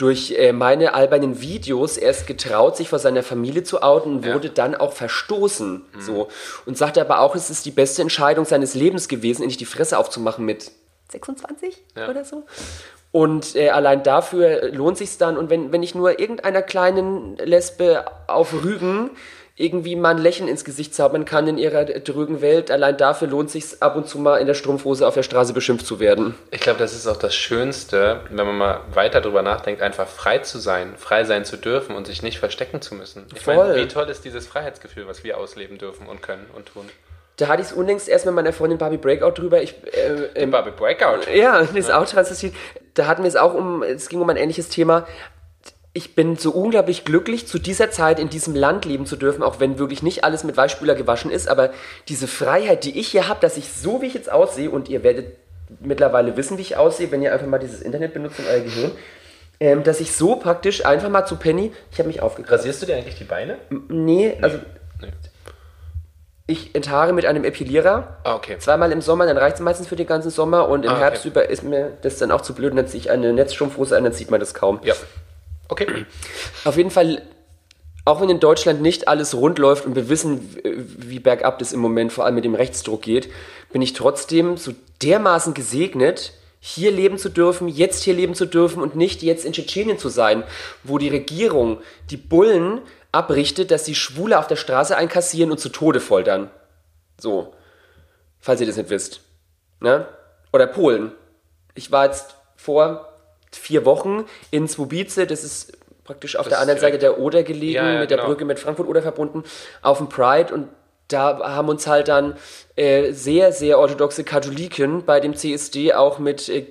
durch 0.00 0.32
äh, 0.38 0.52
meine 0.52 0.94
albernen 0.94 1.40
Videos 1.42 1.96
erst 1.98 2.26
getraut, 2.26 2.76
sich 2.76 2.88
vor 2.88 2.98
seiner 2.98 3.22
Familie 3.22 3.62
zu 3.64 3.82
outen 3.82 4.16
und 4.16 4.24
Ja. 4.24 4.34
wurde 4.34 4.48
dann 4.50 4.74
auch 4.74 4.92
verstoßen. 4.94 5.84
So. 5.98 6.28
Und 6.64 6.78
sagte 6.78 7.00
aber 7.02 7.20
auch, 7.20 7.34
es 7.36 7.50
ist 7.50 7.66
die 7.66 7.70
beste 7.70 8.00
Entscheidung 8.00 8.44
seines 8.46 8.74
Lebens 8.74 9.08
gewesen, 9.08 9.42
endlich 9.42 9.58
die 9.58 9.66
Fresse 9.66 9.98
aufzumachen 9.98 10.44
mit 10.44 10.70
26 11.10 11.82
Ja. 11.96 12.08
oder 12.08 12.24
so. 12.24 12.44
Und 13.12 13.56
äh, 13.56 13.70
allein 13.70 14.02
dafür 14.04 14.70
lohnt 14.70 14.96
sich's 14.96 15.18
dann. 15.18 15.36
Und 15.36 15.50
wenn, 15.50 15.72
wenn 15.72 15.82
ich 15.82 15.94
nur 15.94 16.18
irgendeiner 16.20 16.62
kleinen 16.62 17.36
Lesbe 17.38 18.04
auf 18.28 18.52
Rügen 18.64 19.10
irgendwie 19.60 19.94
mal 19.94 20.10
ein 20.10 20.18
Lächeln 20.18 20.48
ins 20.48 20.64
Gesicht 20.64 20.94
zaubern 20.94 21.26
kann 21.26 21.46
in 21.46 21.58
ihrer 21.58 21.84
drögen 21.84 22.40
Welt, 22.40 22.70
allein 22.70 22.96
dafür 22.96 23.28
lohnt 23.28 23.50
sich's 23.50 23.82
ab 23.82 23.94
und 23.94 24.08
zu 24.08 24.18
mal 24.18 24.38
in 24.38 24.46
der 24.46 24.54
Strumpfhose 24.54 25.06
auf 25.06 25.14
der 25.14 25.22
Straße 25.22 25.52
beschimpft 25.52 25.86
zu 25.86 26.00
werden. 26.00 26.34
Ich 26.50 26.60
glaube, 26.60 26.78
das 26.78 26.94
ist 26.94 27.06
auch 27.06 27.18
das 27.18 27.34
Schönste, 27.34 28.20
wenn 28.30 28.46
man 28.46 28.56
mal 28.56 28.80
weiter 28.94 29.20
drüber 29.20 29.42
nachdenkt, 29.42 29.82
einfach 29.82 30.08
frei 30.08 30.38
zu 30.38 30.58
sein, 30.58 30.94
frei 30.96 31.24
sein 31.24 31.44
zu 31.44 31.58
dürfen 31.58 31.94
und 31.94 32.06
sich 32.06 32.22
nicht 32.22 32.38
verstecken 32.38 32.80
zu 32.80 32.94
müssen. 32.94 33.26
Ich 33.34 33.46
meine, 33.46 33.76
wie 33.76 33.86
toll 33.86 34.08
ist 34.08 34.24
dieses 34.24 34.46
Freiheitsgefühl, 34.46 35.06
was 35.06 35.24
wir 35.24 35.36
ausleben 35.36 35.76
dürfen 35.76 36.06
und 36.06 36.22
können 36.22 36.46
und 36.56 36.66
tun. 36.66 36.88
Da 37.36 37.48
hatte 37.48 37.62
ich 37.62 37.68
es 37.68 37.72
unlängst 37.74 38.08
erst 38.08 38.26
mit 38.26 38.34
meiner 38.34 38.52
Freundin 38.52 38.78
Barbie 38.78 38.98
Breakout 38.98 39.32
drüber. 39.32 39.62
Ich, 39.62 39.74
äh, 39.92 40.42
ähm, 40.42 40.50
Barbie 40.50 40.72
Breakout. 40.72 41.30
Ja, 41.34 41.60
das 41.60 41.72
ist 41.72 41.90
auch 41.90 42.06
transvestit. 42.06 42.54
Da 42.94 43.06
hatten 43.06 43.22
wir 43.22 43.28
es 43.28 43.36
auch 43.36 43.54
um, 43.54 43.82
es 43.82 44.08
ging 44.08 44.20
um 44.20 44.28
ein 44.28 44.36
ähnliches 44.36 44.68
Thema. 44.68 45.06
Ich 45.92 46.14
bin 46.14 46.36
so 46.36 46.52
unglaublich 46.52 47.04
glücklich, 47.04 47.48
zu 47.48 47.58
dieser 47.58 47.90
Zeit 47.90 48.20
in 48.20 48.28
diesem 48.30 48.54
Land 48.54 48.84
leben 48.84 49.06
zu 49.06 49.16
dürfen, 49.16 49.42
auch 49.42 49.58
wenn 49.58 49.78
wirklich 49.78 50.02
nicht 50.04 50.22
alles 50.22 50.44
mit 50.44 50.56
Weichspüler 50.56 50.94
gewaschen 50.94 51.32
ist, 51.32 51.48
aber 51.48 51.70
diese 52.08 52.28
Freiheit, 52.28 52.84
die 52.84 52.98
ich 52.98 53.08
hier 53.08 53.26
habe, 53.28 53.40
dass 53.40 53.56
ich 53.56 53.72
so, 53.72 54.00
wie 54.00 54.06
ich 54.06 54.14
jetzt 54.14 54.30
aussehe, 54.30 54.70
und 54.70 54.88
ihr 54.88 55.02
werdet 55.02 55.36
mittlerweile 55.80 56.36
wissen, 56.36 56.58
wie 56.58 56.62
ich 56.62 56.76
aussehe, 56.76 57.10
wenn 57.10 57.22
ihr 57.22 57.32
einfach 57.32 57.46
mal 57.48 57.58
dieses 57.58 57.82
Internet 57.82 58.14
benutzt 58.14 58.38
in 58.38 58.44
euer 58.46 58.60
Gehirn, 58.60 58.90
ähm, 59.58 59.82
dass 59.82 60.00
ich 60.00 60.12
so 60.12 60.36
praktisch 60.36 60.86
einfach 60.86 61.08
mal 61.08 61.26
zu 61.26 61.34
Penny, 61.36 61.72
ich 61.90 61.98
habe 61.98 62.06
mich 62.08 62.22
aufgekratzt. 62.22 62.60
Rasierst 62.60 62.82
du 62.82 62.86
dir 62.86 62.96
eigentlich 62.96 63.16
die 63.16 63.24
Beine? 63.24 63.58
Nee, 63.88 64.38
also 64.40 64.58
Nee. 65.02 65.08
ich 66.46 66.74
enthaare 66.74 67.12
mit 67.12 67.26
einem 67.26 67.42
Epilierer. 67.44 68.18
Ah, 68.24 68.34
okay. 68.36 68.56
Zweimal 68.58 68.92
im 68.92 69.00
Sommer, 69.00 69.26
dann 69.26 69.36
reicht 69.38 69.56
es 69.56 69.60
meistens 69.62 69.88
für 69.88 69.96
den 69.96 70.06
ganzen 70.06 70.30
Sommer 70.30 70.68
und 70.68 70.84
im 70.84 70.90
Ah, 70.90 70.94
okay. 70.94 71.02
Herbst 71.02 71.24
über 71.24 71.48
ist 71.48 71.62
mir 71.64 71.92
das 72.02 72.18
dann 72.18 72.30
auch 72.30 72.42
zu 72.42 72.54
blöd 72.54 72.70
und 72.70 72.76
dann 72.76 72.86
ziehe 72.86 73.00
ich 73.00 73.10
eine 73.10 73.32
Netzstrumpfhose 73.32 73.96
an, 73.96 74.04
dann 74.04 74.12
sieht 74.12 74.30
man 74.30 74.38
das 74.40 74.54
kaum. 74.54 74.78
Ja. 74.84 74.94
Okay. 75.70 76.04
Auf 76.64 76.76
jeden 76.76 76.90
Fall, 76.90 77.22
auch 78.04 78.20
wenn 78.20 78.28
in 78.28 78.40
Deutschland 78.40 78.82
nicht 78.82 79.08
alles 79.08 79.34
rund 79.34 79.58
läuft 79.58 79.86
und 79.86 79.94
wir 79.94 80.08
wissen, 80.08 80.56
wie- 80.62 81.20
bergab 81.20 81.58
das 81.60 81.72
im 81.72 81.80
Moment 81.80 82.12
vor 82.12 82.24
allem 82.24 82.34
mit 82.34 82.44
dem 82.44 82.54
Rechtsdruck 82.54 83.02
geht, 83.02 83.30
bin 83.72 83.80
ich 83.80 83.92
trotzdem 83.92 84.56
so 84.56 84.72
dermaßen 85.02 85.54
gesegnet, 85.54 86.32
hier 86.58 86.90
leben 86.90 87.16
zu 87.18 87.30
dürfen, 87.30 87.68
jetzt 87.68 88.02
hier 88.02 88.12
leben 88.14 88.34
zu 88.34 88.44
dürfen 88.46 88.82
und 88.82 88.94
nicht 88.96 89.22
jetzt 89.22 89.44
in 89.46 89.52
Tschetschenien 89.54 89.98
zu 89.98 90.08
sein, 90.10 90.42
wo 90.84 90.98
die 90.98 91.08
Regierung 91.08 91.78
die 92.10 92.18
Bullen 92.18 92.80
abrichtet, 93.12 93.70
dass 93.70 93.86
sie 93.86 93.94
Schwule 93.94 94.38
auf 94.38 94.46
der 94.46 94.56
Straße 94.56 94.96
einkassieren 94.96 95.50
und 95.52 95.58
zu 95.58 95.68
Tode 95.70 96.00
foltern. 96.00 96.50
So. 97.18 97.54
Falls 98.40 98.60
ihr 98.60 98.66
das 98.66 98.76
nicht 98.76 98.90
wisst. 98.90 99.20
Ne? 99.80 100.06
Oder 100.52 100.66
Polen. 100.66 101.12
Ich 101.74 101.92
war 101.92 102.06
jetzt 102.06 102.34
vor 102.56 103.09
vier 103.52 103.84
Wochen 103.84 104.24
in 104.50 104.68
Swobice, 104.68 105.26
das 105.26 105.44
ist 105.44 105.72
praktisch 106.04 106.36
auf 106.36 106.44
Das 106.46 106.52
der 106.52 106.60
anderen 106.60 106.80
Seite 106.80 106.98
der 106.98 107.18
Oder 107.20 107.42
gelegen, 107.42 107.74
Ja, 107.74 107.92
ja, 107.94 108.00
mit 108.00 108.10
der 108.10 108.18
genau. 108.18 108.28
Brücke 108.28 108.44
mit 108.44 108.58
Frankfurt-Oder 108.58 109.02
verbunden, 109.02 109.44
auf 109.82 109.98
dem 109.98 110.08
Pride 110.08 110.52
und 110.54 110.68
da 111.08 111.40
haben 111.40 111.68
uns 111.68 111.86
halt 111.86 112.08
dann 112.08 112.36
äh, 112.76 113.12
sehr, 113.12 113.52
sehr 113.52 113.78
orthodoxe 113.78 114.22
Katholiken 114.24 115.04
bei 115.04 115.18
dem 115.20 115.34
CSD 115.34 115.92
auch 115.94 116.18
mit 116.20 116.48
äh, 116.48 116.66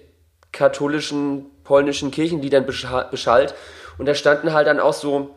katholischen 0.52 1.46
polnischen 1.64 2.12
Kirchenliedern 2.12 2.66
bescha- 2.66 3.10
beschallt. 3.12 3.54
Und 3.98 4.06
da 4.08 4.16
standen 4.16 4.54
halt 4.54 4.68
dann 4.68 4.80
auch 4.80 4.94
so 4.94 5.36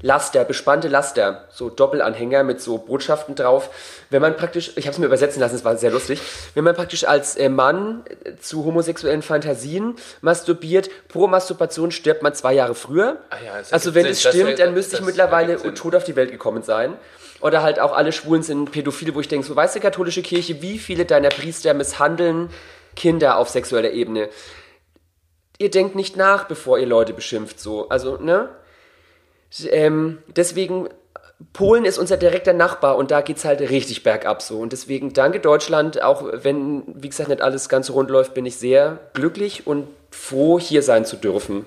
Laster, 0.00 0.44
bespannte 0.44 0.86
Laster, 0.86 1.48
so 1.50 1.70
Doppelanhänger 1.70 2.44
mit 2.44 2.60
so 2.60 2.78
Botschaften 2.78 3.34
drauf. 3.34 3.70
Wenn 4.10 4.22
man 4.22 4.36
praktisch, 4.36 4.72
ich 4.76 4.84
habe 4.86 4.92
es 4.92 4.98
mir 4.98 5.06
übersetzen 5.06 5.40
lassen, 5.40 5.56
es 5.56 5.64
war 5.64 5.76
sehr 5.76 5.90
lustig, 5.90 6.20
wenn 6.54 6.62
man 6.62 6.76
praktisch 6.76 7.04
als 7.04 7.36
äh, 7.36 7.48
Mann 7.48 8.04
äh, 8.24 8.36
zu 8.36 8.64
homosexuellen 8.64 9.22
Fantasien 9.22 9.96
masturbiert, 10.20 10.88
pro 11.08 11.26
Masturbation 11.26 11.90
stirbt 11.90 12.22
man 12.22 12.32
zwei 12.34 12.52
Jahre 12.54 12.76
früher. 12.76 13.16
Ah 13.30 13.36
ja, 13.44 13.52
also 13.72 13.94
wenn 13.94 14.04
Sinn. 14.04 14.12
es 14.12 14.22
Das 14.22 14.34
stimmt, 14.34 14.50
wär- 14.50 14.56
dann 14.66 14.74
müsste 14.74 14.92
ich 14.94 14.98
das 15.00 15.06
mittlerweile 15.06 15.56
tot 15.74 15.94
auf 15.96 16.04
die 16.04 16.14
Welt 16.14 16.30
gekommen 16.30 16.62
sein. 16.62 16.94
Oder 17.40 17.62
halt 17.62 17.80
auch 17.80 17.92
alle 17.96 18.12
Schwulen 18.12 18.42
sind 18.42 18.70
Pädophile, 18.70 19.14
wo 19.14 19.20
ich 19.20 19.28
denke, 19.28 19.46
so 19.46 19.54
weißt 19.56 19.76
du, 19.76 19.80
katholische 19.80 20.22
Kirche, 20.22 20.60
wie 20.62 20.78
viele 20.78 21.06
deiner 21.06 21.28
Priester 21.28 21.72
misshandeln 21.74 22.50
Kinder 22.94 23.36
auf 23.38 23.48
sexueller 23.48 23.90
Ebene? 23.90 24.28
Ihr 25.58 25.70
denkt 25.70 25.96
nicht 25.96 26.16
nach, 26.16 26.44
bevor 26.44 26.78
ihr 26.78 26.86
Leute 26.86 27.12
beschimpft, 27.12 27.58
so. 27.58 27.88
Also, 27.88 28.16
ne? 28.16 28.48
Ähm, 29.70 30.18
deswegen 30.36 30.88
Polen 31.52 31.84
ist 31.84 31.98
unser 31.98 32.16
direkter 32.16 32.52
Nachbar 32.52 32.96
und 32.96 33.10
da 33.10 33.20
geht's 33.20 33.44
halt 33.44 33.60
richtig 33.60 34.02
bergab 34.02 34.42
so. 34.42 34.58
Und 34.58 34.72
deswegen 34.72 35.12
danke 35.12 35.40
Deutschland, 35.40 36.02
auch 36.02 36.24
wenn, 36.32 36.82
wie 36.86 37.08
gesagt, 37.08 37.28
nicht 37.28 37.42
alles 37.42 37.68
ganz 37.68 37.90
rund 37.90 38.10
läuft, 38.10 38.34
bin 38.34 38.44
ich 38.44 38.56
sehr 38.56 38.98
glücklich 39.14 39.66
und 39.66 39.86
froh, 40.10 40.58
hier 40.58 40.82
sein 40.82 41.04
zu 41.04 41.16
dürfen. 41.16 41.64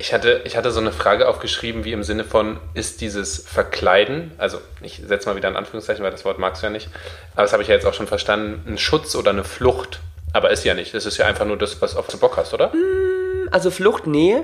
Ich 0.00 0.12
hatte, 0.12 0.42
ich 0.44 0.56
hatte 0.56 0.70
so 0.70 0.78
eine 0.78 0.92
Frage 0.92 1.26
aufgeschrieben, 1.26 1.84
wie 1.84 1.92
im 1.92 2.04
Sinne 2.04 2.22
von, 2.22 2.60
ist 2.74 3.00
dieses 3.00 3.38
Verkleiden, 3.38 4.30
also 4.38 4.60
ich 4.80 5.02
setze 5.04 5.28
mal 5.28 5.34
wieder 5.34 5.48
ein 5.48 5.56
Anführungszeichen, 5.56 6.04
weil 6.04 6.12
das 6.12 6.24
Wort 6.24 6.38
magst 6.38 6.62
du 6.62 6.66
ja 6.66 6.70
nicht, 6.70 6.88
aber 7.32 7.42
das 7.42 7.52
habe 7.52 7.62
ich 7.62 7.68
ja 7.68 7.74
jetzt 7.74 7.86
auch 7.86 7.94
schon 7.94 8.06
verstanden, 8.06 8.62
ein 8.70 8.78
Schutz 8.78 9.16
oder 9.16 9.30
eine 9.30 9.42
Flucht. 9.42 10.00
Aber 10.32 10.50
ist 10.50 10.64
ja 10.64 10.74
nicht. 10.74 10.94
Das 10.94 11.06
ist 11.06 11.16
ja 11.16 11.26
einfach 11.26 11.46
nur 11.46 11.56
das, 11.56 11.80
was 11.80 11.96
auf 11.96 12.06
du 12.08 12.18
Bock 12.18 12.36
hast, 12.36 12.52
oder? 12.54 12.72
Also 13.50 13.70
Flucht, 13.70 14.06
nee. 14.06 14.42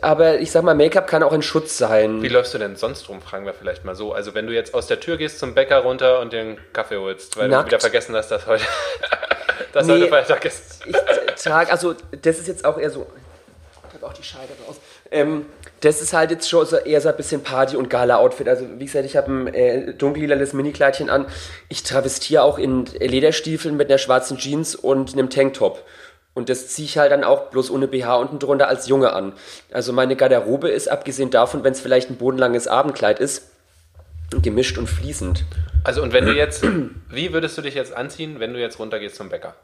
Aber 0.00 0.38
ich 0.38 0.50
sag 0.50 0.62
mal, 0.64 0.74
Make-up 0.74 1.06
kann 1.06 1.22
auch 1.22 1.32
ein 1.32 1.42
Schutz 1.42 1.76
sein. 1.76 2.22
Wie 2.22 2.28
läufst 2.28 2.54
du 2.54 2.58
denn 2.58 2.76
sonst 2.76 3.08
rum, 3.08 3.20
fragen 3.20 3.44
wir 3.44 3.52
vielleicht 3.52 3.84
mal 3.84 3.94
so. 3.94 4.12
Also 4.12 4.34
wenn 4.34 4.46
du 4.46 4.52
jetzt 4.54 4.74
aus 4.74 4.86
der 4.86 5.00
Tür 5.00 5.16
gehst 5.16 5.38
zum 5.38 5.54
Bäcker 5.54 5.78
runter 5.78 6.20
und 6.20 6.32
den 6.32 6.56
Kaffee 6.72 6.96
holst, 6.96 7.36
weil 7.36 7.48
Nackt. 7.48 7.64
du 7.64 7.66
wieder 7.72 7.80
vergessen 7.80 8.14
hast, 8.14 8.28
dass 8.30 8.46
heute, 8.46 8.64
dass 9.72 9.86
Nee. 9.86 9.94
heute 9.94 10.08
Freitag 10.08 10.44
ist. 10.44 10.80
Ich 10.86 10.96
trage, 11.42 11.70
also 11.70 11.94
das 12.22 12.38
ist 12.38 12.48
jetzt 12.48 12.64
auch 12.64 12.78
eher 12.78 12.90
so. 12.90 13.06
Ich 13.88 13.94
habe 13.94 14.06
auch 14.06 14.12
die 14.14 14.22
Scheide 14.22 14.48
raus. 14.66 14.76
Ähm, 15.10 15.44
das 15.80 16.00
ist 16.00 16.14
halt 16.14 16.30
jetzt 16.30 16.48
schon 16.48 16.64
so 16.64 16.76
eher 16.76 17.00
so 17.02 17.10
ein 17.10 17.16
bisschen 17.16 17.42
Party- 17.42 17.76
und 17.76 17.90
Gala-Outfit. 17.90 18.48
Also 18.48 18.64
wie 18.78 18.86
gesagt, 18.86 19.04
ich 19.04 19.16
habe 19.16 19.30
ein 19.30 19.46
äh, 19.52 19.92
dunkellilanes 19.92 20.54
Minikleidchen 20.54 21.10
an. 21.10 21.26
Ich 21.68 21.82
travestiere 21.82 22.42
auch 22.44 22.56
in 22.58 22.86
Lederstiefeln 22.86 23.76
mit 23.76 23.90
einer 23.90 23.98
schwarzen 23.98 24.38
Jeans 24.38 24.74
und 24.74 25.12
einem 25.12 25.28
Tanktop. 25.28 25.82
Und 26.34 26.48
das 26.48 26.68
ziehe 26.68 26.86
ich 26.86 26.98
halt 26.98 27.12
dann 27.12 27.24
auch 27.24 27.50
bloß 27.50 27.70
ohne 27.70 27.88
BH 27.88 28.16
unten 28.16 28.38
drunter 28.38 28.68
als 28.68 28.88
Junge 28.88 29.12
an. 29.12 29.34
Also 29.70 29.92
meine 29.92 30.16
Garderobe 30.16 30.68
ist, 30.70 30.88
abgesehen 30.88 31.30
davon, 31.30 31.62
wenn 31.62 31.72
es 31.72 31.80
vielleicht 31.80 32.10
ein 32.10 32.16
bodenlanges 32.16 32.68
Abendkleid 32.68 33.20
ist, 33.20 33.50
gemischt 34.40 34.78
und 34.78 34.86
fließend. 34.86 35.44
Also 35.84 36.02
und 36.02 36.12
wenn 36.12 36.24
du 36.24 36.32
jetzt, 36.32 36.64
wie 37.10 37.32
würdest 37.32 37.58
du 37.58 37.62
dich 37.62 37.74
jetzt 37.74 37.94
anziehen, 37.94 38.40
wenn 38.40 38.54
du 38.54 38.60
jetzt 38.60 38.78
runtergehst 38.78 39.16
zum 39.16 39.28
Bäcker? 39.28 39.54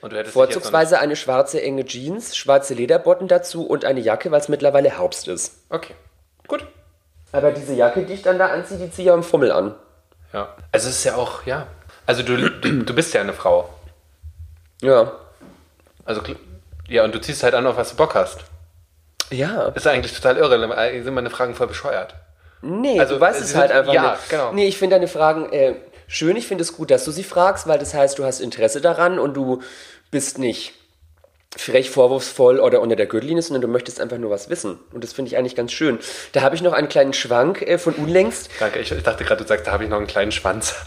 Und 0.00 0.12
du 0.12 0.24
Vorzugsweise 0.24 0.98
eine 0.98 1.14
schwarze 1.14 1.62
enge 1.62 1.84
Jeans, 1.84 2.36
schwarze 2.36 2.74
Lederbotten 2.74 3.28
dazu 3.28 3.64
und 3.64 3.84
eine 3.84 4.00
Jacke, 4.00 4.32
weil 4.32 4.40
es 4.40 4.48
mittlerweile 4.48 4.98
Herbst 4.98 5.28
ist. 5.28 5.60
Okay, 5.68 5.94
gut. 6.48 6.66
Aber 7.30 7.52
diese 7.52 7.74
Jacke, 7.74 8.02
die 8.02 8.14
ich 8.14 8.22
dann 8.22 8.36
da 8.36 8.48
anziehe, 8.48 8.80
die 8.80 8.90
ziehe 8.90 9.08
ich 9.08 9.12
am 9.12 9.22
Fummel 9.22 9.52
an. 9.52 9.76
Ja. 10.32 10.56
Also 10.72 10.88
es 10.88 10.96
ist 10.96 11.04
ja 11.04 11.14
auch, 11.14 11.46
ja. 11.46 11.68
Also 12.04 12.24
du, 12.24 12.36
du, 12.36 12.82
du 12.82 12.94
bist 12.94 13.14
ja 13.14 13.20
eine 13.20 13.32
Frau. 13.32 13.72
Ja. 14.80 15.12
Also 16.04 16.22
ja, 16.88 17.04
und 17.04 17.14
du 17.14 17.20
ziehst 17.20 17.42
halt 17.42 17.54
an, 17.54 17.66
auf 17.66 17.76
was 17.76 17.90
du 17.90 17.96
Bock 17.96 18.14
hast. 18.14 18.40
Ja. 19.30 19.68
Ist 19.68 19.86
eigentlich 19.86 20.12
total 20.14 20.36
irre. 20.36 20.76
Eigentlich 20.76 21.04
sind 21.04 21.14
meine 21.14 21.30
Fragen 21.30 21.54
voll 21.54 21.66
bescheuert. 21.68 22.14
Nee, 22.60 23.00
Also, 23.00 23.14
du 23.14 23.20
weißt 23.20 23.40
es 23.40 23.56
halt 23.56 23.72
einfach 23.72 23.92
ja, 23.92 24.12
nicht. 24.12 24.28
genau. 24.28 24.52
Nee, 24.52 24.68
ich 24.68 24.78
finde 24.78 24.96
deine 24.96 25.08
Fragen 25.08 25.52
äh, 25.52 25.74
schön. 26.06 26.36
Ich 26.36 26.46
finde 26.46 26.62
es 26.62 26.76
gut, 26.76 26.90
dass 26.90 27.04
du 27.04 27.10
sie 27.10 27.24
fragst, 27.24 27.66
weil 27.66 27.78
das 27.78 27.94
heißt, 27.94 28.18
du 28.18 28.24
hast 28.24 28.40
Interesse 28.40 28.80
daran 28.80 29.18
und 29.18 29.34
du 29.34 29.62
bist 30.10 30.38
nicht 30.38 30.74
frech, 31.56 31.90
vorwurfsvoll 31.90 32.60
oder 32.60 32.80
unter 32.80 32.96
der 32.96 33.06
Gürtellinie, 33.06 33.42
sondern 33.42 33.62
du 33.62 33.68
möchtest 33.68 34.00
einfach 34.00 34.18
nur 34.18 34.30
was 34.30 34.48
wissen. 34.48 34.78
Und 34.92 35.02
das 35.02 35.12
finde 35.12 35.30
ich 35.30 35.36
eigentlich 35.36 35.56
ganz 35.56 35.72
schön. 35.72 35.98
Da 36.32 36.42
habe 36.42 36.54
ich 36.54 36.62
noch 36.62 36.72
einen 36.72 36.88
kleinen 36.88 37.12
Schwank 37.12 37.62
äh, 37.62 37.78
von 37.78 37.94
unlängst. 37.94 38.48
Danke, 38.60 38.78
ich, 38.78 38.92
ich 38.92 39.02
dachte 39.02 39.24
gerade, 39.24 39.42
du 39.42 39.48
sagst, 39.48 39.66
da 39.66 39.72
habe 39.72 39.84
ich 39.84 39.90
noch 39.90 39.98
einen 39.98 40.06
kleinen 40.06 40.32
Schwanz. 40.32 40.74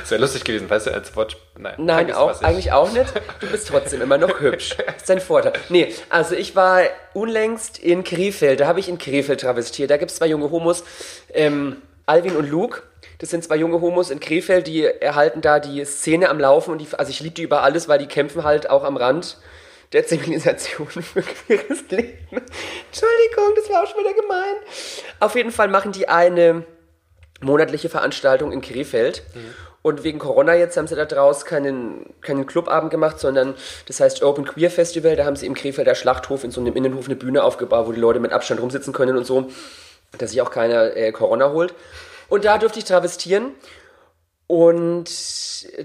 Das 0.00 0.10
wäre 0.10 0.20
lustig 0.20 0.44
gewesen, 0.44 0.68
weißt 0.68 0.88
du, 0.88 0.94
als 0.94 1.14
Wort. 1.14 1.36
Nein, 1.56 1.74
Nein, 1.78 2.12
auch, 2.12 2.42
eigentlich 2.42 2.72
auch 2.72 2.90
nicht. 2.92 3.12
Du 3.40 3.46
bist 3.46 3.68
trotzdem 3.68 4.02
immer 4.02 4.18
noch 4.18 4.40
hübsch. 4.40 4.76
Das 4.84 4.96
ist 4.96 5.08
dein 5.08 5.20
Vorteil. 5.20 5.52
Nee, 5.68 5.94
also 6.08 6.34
ich 6.34 6.56
war 6.56 6.82
unlängst 7.14 7.78
in 7.78 8.02
Krefeld. 8.02 8.60
Da 8.60 8.66
habe 8.66 8.80
ich 8.80 8.88
in 8.88 8.98
Krefeld 8.98 9.40
travestiert. 9.40 9.90
Da 9.90 9.96
gibt 9.96 10.10
es 10.10 10.16
zwei 10.16 10.26
junge 10.26 10.50
Homos, 10.50 10.84
ähm, 11.32 11.82
Alvin 12.04 12.36
und 12.36 12.50
Luke. 12.50 12.82
Das 13.18 13.30
sind 13.30 13.44
zwei 13.44 13.56
junge 13.56 13.80
Homos 13.80 14.10
in 14.10 14.20
Krefeld, 14.20 14.66
die 14.66 14.84
erhalten 14.84 15.40
da 15.40 15.58
die 15.60 15.84
Szene 15.84 16.28
am 16.28 16.38
Laufen. 16.38 16.72
Und 16.72 16.78
die, 16.78 16.88
also 16.96 17.10
ich 17.10 17.20
liebe 17.20 17.34
die 17.34 17.42
über 17.42 17.62
alles, 17.62 17.88
weil 17.88 17.98
die 17.98 18.06
kämpfen 18.06 18.44
halt 18.44 18.68
auch 18.68 18.84
am 18.84 18.96
Rand 18.96 19.38
der 19.92 20.06
Zivilisation 20.06 20.86
für 20.88 21.22
queeres 21.22 21.84
Leben. 21.90 22.18
Entschuldigung, 22.30 23.54
das 23.54 23.70
war 23.70 23.82
auch 23.82 23.86
schon 23.86 24.00
wieder 24.00 24.14
gemein. 24.14 24.54
Auf 25.20 25.36
jeden 25.36 25.52
Fall 25.52 25.68
machen 25.68 25.92
die 25.92 26.08
eine 26.08 26.64
monatliche 27.40 27.88
Veranstaltung 27.88 28.52
in 28.52 28.60
Krefeld. 28.60 29.22
Und 29.86 30.02
wegen 30.02 30.18
Corona 30.18 30.56
jetzt 30.56 30.76
haben 30.76 30.88
sie 30.88 30.96
da 30.96 31.04
draus 31.04 31.44
keinen, 31.44 32.12
keinen 32.20 32.44
Clubabend 32.44 32.90
gemacht, 32.90 33.20
sondern 33.20 33.54
das 33.86 34.00
heißt 34.00 34.20
Open 34.24 34.44
Queer 34.44 34.68
Festival. 34.68 35.14
Da 35.14 35.24
haben 35.24 35.36
sie 35.36 35.46
im 35.46 35.54
Krefelder 35.54 35.94
Schlachthof 35.94 36.42
in 36.42 36.50
so 36.50 36.60
einem 36.60 36.74
Innenhof 36.74 37.06
eine 37.06 37.14
Bühne 37.14 37.44
aufgebaut, 37.44 37.86
wo 37.86 37.92
die 37.92 38.00
Leute 38.00 38.18
mit 38.18 38.32
Abstand 38.32 38.60
rumsitzen 38.60 38.92
können 38.92 39.16
und 39.16 39.24
so, 39.24 39.48
dass 40.18 40.32
sich 40.32 40.42
auch 40.42 40.50
keiner 40.50 40.96
äh, 40.96 41.12
Corona 41.12 41.52
holt. 41.52 41.72
Und 42.28 42.44
da 42.44 42.58
durfte 42.58 42.80
ich 42.80 42.84
travestieren. 42.84 43.52
Und 44.48 45.10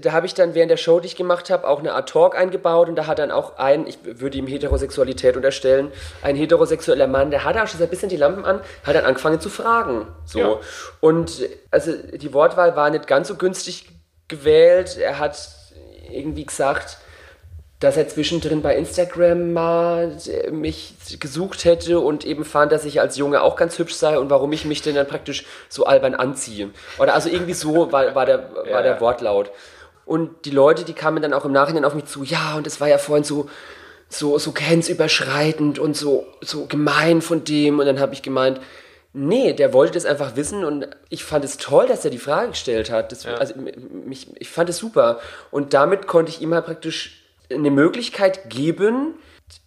da 0.04 0.12
habe 0.12 0.26
ich 0.26 0.34
dann 0.34 0.54
während 0.54 0.70
der 0.70 0.76
Show, 0.76 1.00
die 1.00 1.06
ich 1.06 1.16
gemacht 1.16 1.50
habe, 1.50 1.66
auch 1.66 1.80
eine 1.80 1.94
Art 1.94 2.08
Talk 2.08 2.36
eingebaut. 2.36 2.88
Und 2.88 2.94
da 2.94 3.08
hat 3.08 3.18
dann 3.18 3.32
auch 3.32 3.58
ein, 3.58 3.88
ich 3.88 3.98
würde 4.04 4.38
ihm 4.38 4.46
Heterosexualität 4.46 5.36
unterstellen, 5.36 5.90
ein 6.22 6.36
heterosexueller 6.36 7.08
Mann, 7.08 7.32
der 7.32 7.44
hatte 7.44 7.62
auch 7.62 7.66
schon 7.66 7.78
so 7.78 7.84
ein 7.84 7.90
bisschen 7.90 8.08
die 8.08 8.16
Lampen 8.16 8.44
an, 8.44 8.60
hat 8.84 8.94
dann 8.94 9.04
angefangen 9.04 9.40
zu 9.40 9.48
fragen. 9.48 10.06
So. 10.24 10.38
Ja. 10.38 10.60
Und 11.00 11.48
also 11.72 11.92
die 11.92 12.32
Wortwahl 12.32 12.76
war 12.76 12.90
nicht 12.90 13.08
ganz 13.08 13.28
so 13.28 13.34
günstig 13.34 13.88
gewählt. 14.28 14.96
Er 14.96 15.18
hat 15.18 15.36
irgendwie 16.08 16.46
gesagt, 16.46 16.98
dass 17.82 17.96
er 17.96 18.06
zwischendrin 18.08 18.62
bei 18.62 18.76
Instagram 18.76 19.52
mal 19.52 20.16
äh, 20.26 20.50
mich 20.50 20.94
gesucht 21.18 21.64
hätte 21.64 21.98
und 21.98 22.24
eben 22.24 22.44
fand, 22.44 22.70
dass 22.72 22.84
ich 22.84 23.00
als 23.00 23.16
Junge 23.16 23.42
auch 23.42 23.56
ganz 23.56 23.78
hübsch 23.78 23.94
sei 23.94 24.18
und 24.18 24.30
warum 24.30 24.52
ich 24.52 24.64
mich 24.64 24.82
denn 24.82 24.94
dann 24.94 25.06
praktisch 25.06 25.44
so 25.68 25.84
albern 25.84 26.14
anziehe. 26.14 26.70
Oder 26.98 27.14
also 27.14 27.28
irgendwie 27.28 27.54
so 27.54 27.90
war, 27.90 28.14
war, 28.14 28.26
der, 28.26 28.54
war 28.54 28.66
Ja. 28.68 28.82
der 28.82 29.00
Wortlaut. 29.00 29.50
Und 30.04 30.44
die 30.44 30.50
Leute, 30.50 30.84
die 30.84 30.92
kamen 30.92 31.22
dann 31.22 31.32
auch 31.32 31.44
im 31.44 31.52
Nachhinein 31.52 31.84
auf 31.84 31.94
mich 31.94 32.04
zu, 32.06 32.22
ja, 32.24 32.54
und 32.56 32.66
es 32.66 32.80
war 32.80 32.88
ja 32.88 32.98
vorhin 32.98 33.24
so, 33.24 33.48
so, 34.08 34.38
so 34.38 34.52
grenzüberschreitend 34.52 35.78
und 35.78 35.96
so, 35.96 36.26
so 36.40 36.66
gemein 36.66 37.22
von 37.22 37.44
dem. 37.44 37.78
Und 37.78 37.86
dann 37.86 37.98
habe 38.00 38.12
ich 38.14 38.22
gemeint, 38.22 38.60
nee, 39.12 39.52
der 39.52 39.72
wollte 39.72 39.94
das 39.94 40.04
einfach 40.04 40.36
wissen 40.36 40.64
und 40.64 40.86
ich 41.08 41.24
fand 41.24 41.44
es 41.44 41.56
toll, 41.56 41.86
dass 41.86 42.04
er 42.04 42.10
die 42.10 42.18
Frage 42.18 42.50
gestellt 42.50 42.90
hat. 42.90 43.12
Das, 43.12 43.26
also, 43.26 43.54
mich, 43.56 44.28
ich 44.38 44.48
fand 44.48 44.68
es 44.68 44.78
super. 44.78 45.20
Und 45.50 45.72
damit 45.74 46.06
konnte 46.06 46.30
ich 46.30 46.40
ihm 46.42 46.52
halt 46.54 46.66
praktisch 46.66 47.21
eine 47.54 47.70
Möglichkeit 47.70 48.50
geben, 48.50 49.14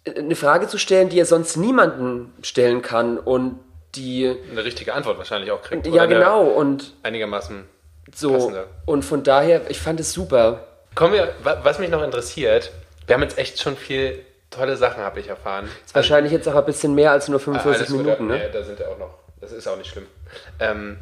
eine 0.06 0.36
Frage 0.36 0.68
zu 0.68 0.78
stellen, 0.78 1.08
die 1.08 1.18
er 1.18 1.26
sonst 1.26 1.56
niemanden 1.56 2.32
stellen 2.42 2.82
kann 2.82 3.18
und 3.18 3.58
die, 3.94 4.36
Eine 4.50 4.64
richtige 4.64 4.92
Antwort 4.94 5.16
wahrscheinlich 5.18 5.50
auch 5.50 5.62
kriegt. 5.62 5.86
ja 5.86 6.06
genau, 6.06 6.44
und 6.44 6.92
Einigermaßen 7.02 7.64
so. 8.14 8.32
passende. 8.32 8.66
Und 8.84 9.04
von 9.04 9.22
daher, 9.22 9.70
ich 9.70 9.80
fand 9.80 10.00
es 10.00 10.12
super. 10.12 10.66
Kommen 10.94 11.12
wir, 11.14 11.34
wa- 11.42 11.60
was 11.62 11.78
mich 11.78 11.88
noch 11.90 12.02
interessiert, 12.02 12.72
wir 13.06 13.14
haben 13.14 13.22
jetzt 13.22 13.38
echt 13.38 13.60
schon 13.60 13.76
viel 13.76 14.22
tolle 14.50 14.76
Sachen, 14.76 15.02
habe 15.02 15.20
ich 15.20 15.28
erfahren. 15.28 15.68
Wahrscheinlich 15.92 16.32
jetzt 16.32 16.48
auch 16.48 16.54
ein 16.54 16.64
bisschen 16.64 16.94
mehr 16.94 17.10
als 17.12 17.28
nur 17.28 17.38
Ah, 17.40 17.42
45 17.44 17.78
alles 17.80 17.88
gut, 17.92 17.98
Minuten, 18.04 18.30
ja, 18.30 18.36
ne? 18.44 18.50
da 18.52 18.62
sind 18.64 18.78
wir 18.78 18.88
auch 18.90 18.98
noch. 18.98 19.14
Das 19.40 19.52
ist 19.52 19.66
auch 19.66 19.76
nicht 19.76 19.90
schlimm. 19.90 20.06
Ähm, 20.60 20.98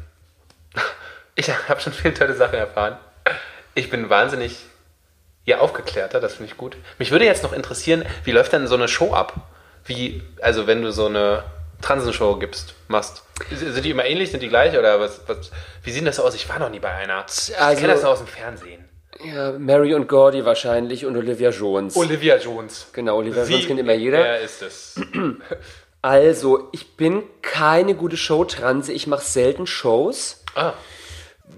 ich 1.35 1.49
habe 1.69 1.81
schon 1.81 1.93
viele 1.93 2.13
tolle 2.13 2.33
Sachen 2.35 2.55
erfahren. 2.59 2.97
Ich 3.73 3.89
bin 3.89 4.09
wahnsinnig 4.09 4.57
ja, 5.45 5.59
aufgeklärter, 5.59 6.19
das 6.19 6.33
finde 6.35 6.51
ich 6.51 6.57
gut. 6.57 6.75
Mich 6.99 7.11
würde 7.11 7.25
jetzt 7.25 7.43
noch 7.43 7.53
interessieren, 7.53 8.03
wie 8.23 8.31
läuft 8.31 8.51
denn 8.53 8.67
so 8.67 8.75
eine 8.75 8.87
Show 8.87 9.13
ab? 9.13 9.33
Wie, 9.85 10.23
also 10.41 10.65
wenn 10.67 10.81
du 10.81 10.91
so 10.91 11.05
eine 11.05 11.43
Transenshow 11.81 12.37
gibst, 12.37 12.73
machst. 12.87 13.23
Sind 13.51 13.83
die 13.85 13.91
immer 13.91 14.05
ähnlich, 14.05 14.31
sind 14.31 14.41
die 14.41 14.47
gleich 14.49 14.77
oder 14.77 14.99
was, 14.99 15.21
was 15.27 15.51
wie 15.83 15.91
sieht 15.91 16.07
das 16.07 16.19
aus? 16.19 16.33
Ich 16.35 16.47
war 16.49 16.57
noch 16.57 16.69
nie 16.69 16.79
bei 16.79 16.89
einer. 16.91 17.25
Ich 17.27 17.55
Also- 17.59 17.81
kenne 17.81 17.93
das 17.93 18.01
nur 18.01 18.11
aus 18.11 18.19
dem 18.19 18.27
Fernsehen. 18.27 18.85
Ja, 19.23 19.51
Mary 19.53 19.93
und 19.93 20.07
Gordy 20.09 20.43
wahrscheinlich 20.43 21.05
und 21.05 21.15
Olivia 21.15 21.49
Jones. 21.49 21.95
Olivia 21.95 22.37
Jones. 22.37 22.87
genau, 22.91 23.17
Olivia 23.17 23.43
Jones 23.43 23.63
Wie- 23.63 23.67
kennt 23.67 23.79
immer 23.79 23.93
jeder. 23.93 24.17
Wer 24.19 24.39
ist 24.41 24.61
es? 24.61 24.95
Also, 26.01 26.69
ich 26.71 26.95
bin 26.97 27.23
keine 27.41 27.95
gute 27.95 28.17
Showtranse. 28.17 28.91
Ich 28.93 29.07
mache 29.07 29.23
selten 29.23 29.65
Shows, 29.67 30.43
Ah, 30.55 30.73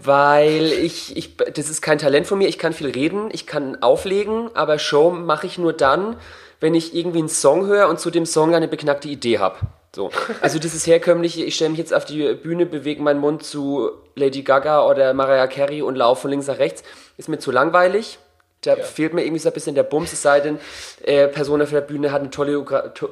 weil 0.03 0.71
ich, 0.71 1.15
ich, 1.15 1.37
das 1.37 1.69
ist 1.69 1.81
kein 1.81 1.97
Talent 1.97 2.27
von 2.27 2.37
mir. 2.37 2.47
Ich 2.47 2.57
kann 2.57 2.73
viel 2.73 2.89
reden, 2.89 3.29
ich 3.31 3.47
kann 3.47 3.81
auflegen, 3.81 4.49
aber 4.53 4.79
Show 4.79 5.11
mache 5.11 5.47
ich 5.47 5.57
nur 5.57 5.73
dann, 5.73 6.17
wenn 6.59 6.75
ich 6.75 6.95
irgendwie 6.95 7.19
einen 7.19 7.29
Song 7.29 7.65
höre 7.67 7.89
und 7.89 7.99
zu 7.99 8.09
dem 8.09 8.25
Song 8.25 8.55
eine 8.55 8.67
beknackte 8.67 9.07
Idee 9.07 9.39
habe. 9.39 9.57
So. 9.95 10.11
Also 10.41 10.59
dieses 10.59 10.85
herkömmliche, 10.85 11.43
ich 11.43 11.55
stelle 11.55 11.71
mich 11.71 11.79
jetzt 11.79 11.93
auf 11.93 12.05
die 12.05 12.33
Bühne, 12.35 12.65
bewege 12.65 13.01
meinen 13.01 13.19
Mund 13.19 13.43
zu 13.43 13.89
Lady 14.15 14.43
Gaga 14.43 14.87
oder 14.87 15.13
Mariah 15.13 15.47
Carey 15.47 15.81
und 15.81 15.95
laufe 15.95 16.23
von 16.23 16.31
links 16.31 16.47
nach 16.47 16.59
rechts, 16.59 16.83
ist 17.17 17.29
mir 17.29 17.39
zu 17.39 17.51
langweilig. 17.51 18.19
Da 18.61 18.75
fehlt 18.75 19.13
mir 19.13 19.23
irgendwie 19.23 19.39
so 19.39 19.49
ein 19.49 19.53
bisschen 19.53 19.75
der 19.75 19.83
Bums, 19.83 20.11
es 20.13 20.21
sei 20.21 20.39
denn, 20.39 20.59
äh, 21.03 21.27
Person 21.27 21.61
auf 21.61 21.69
der 21.69 21.81
Bühne 21.81 22.11
hat 22.11 22.21
eine 22.21 22.31
tolle, 22.31 22.65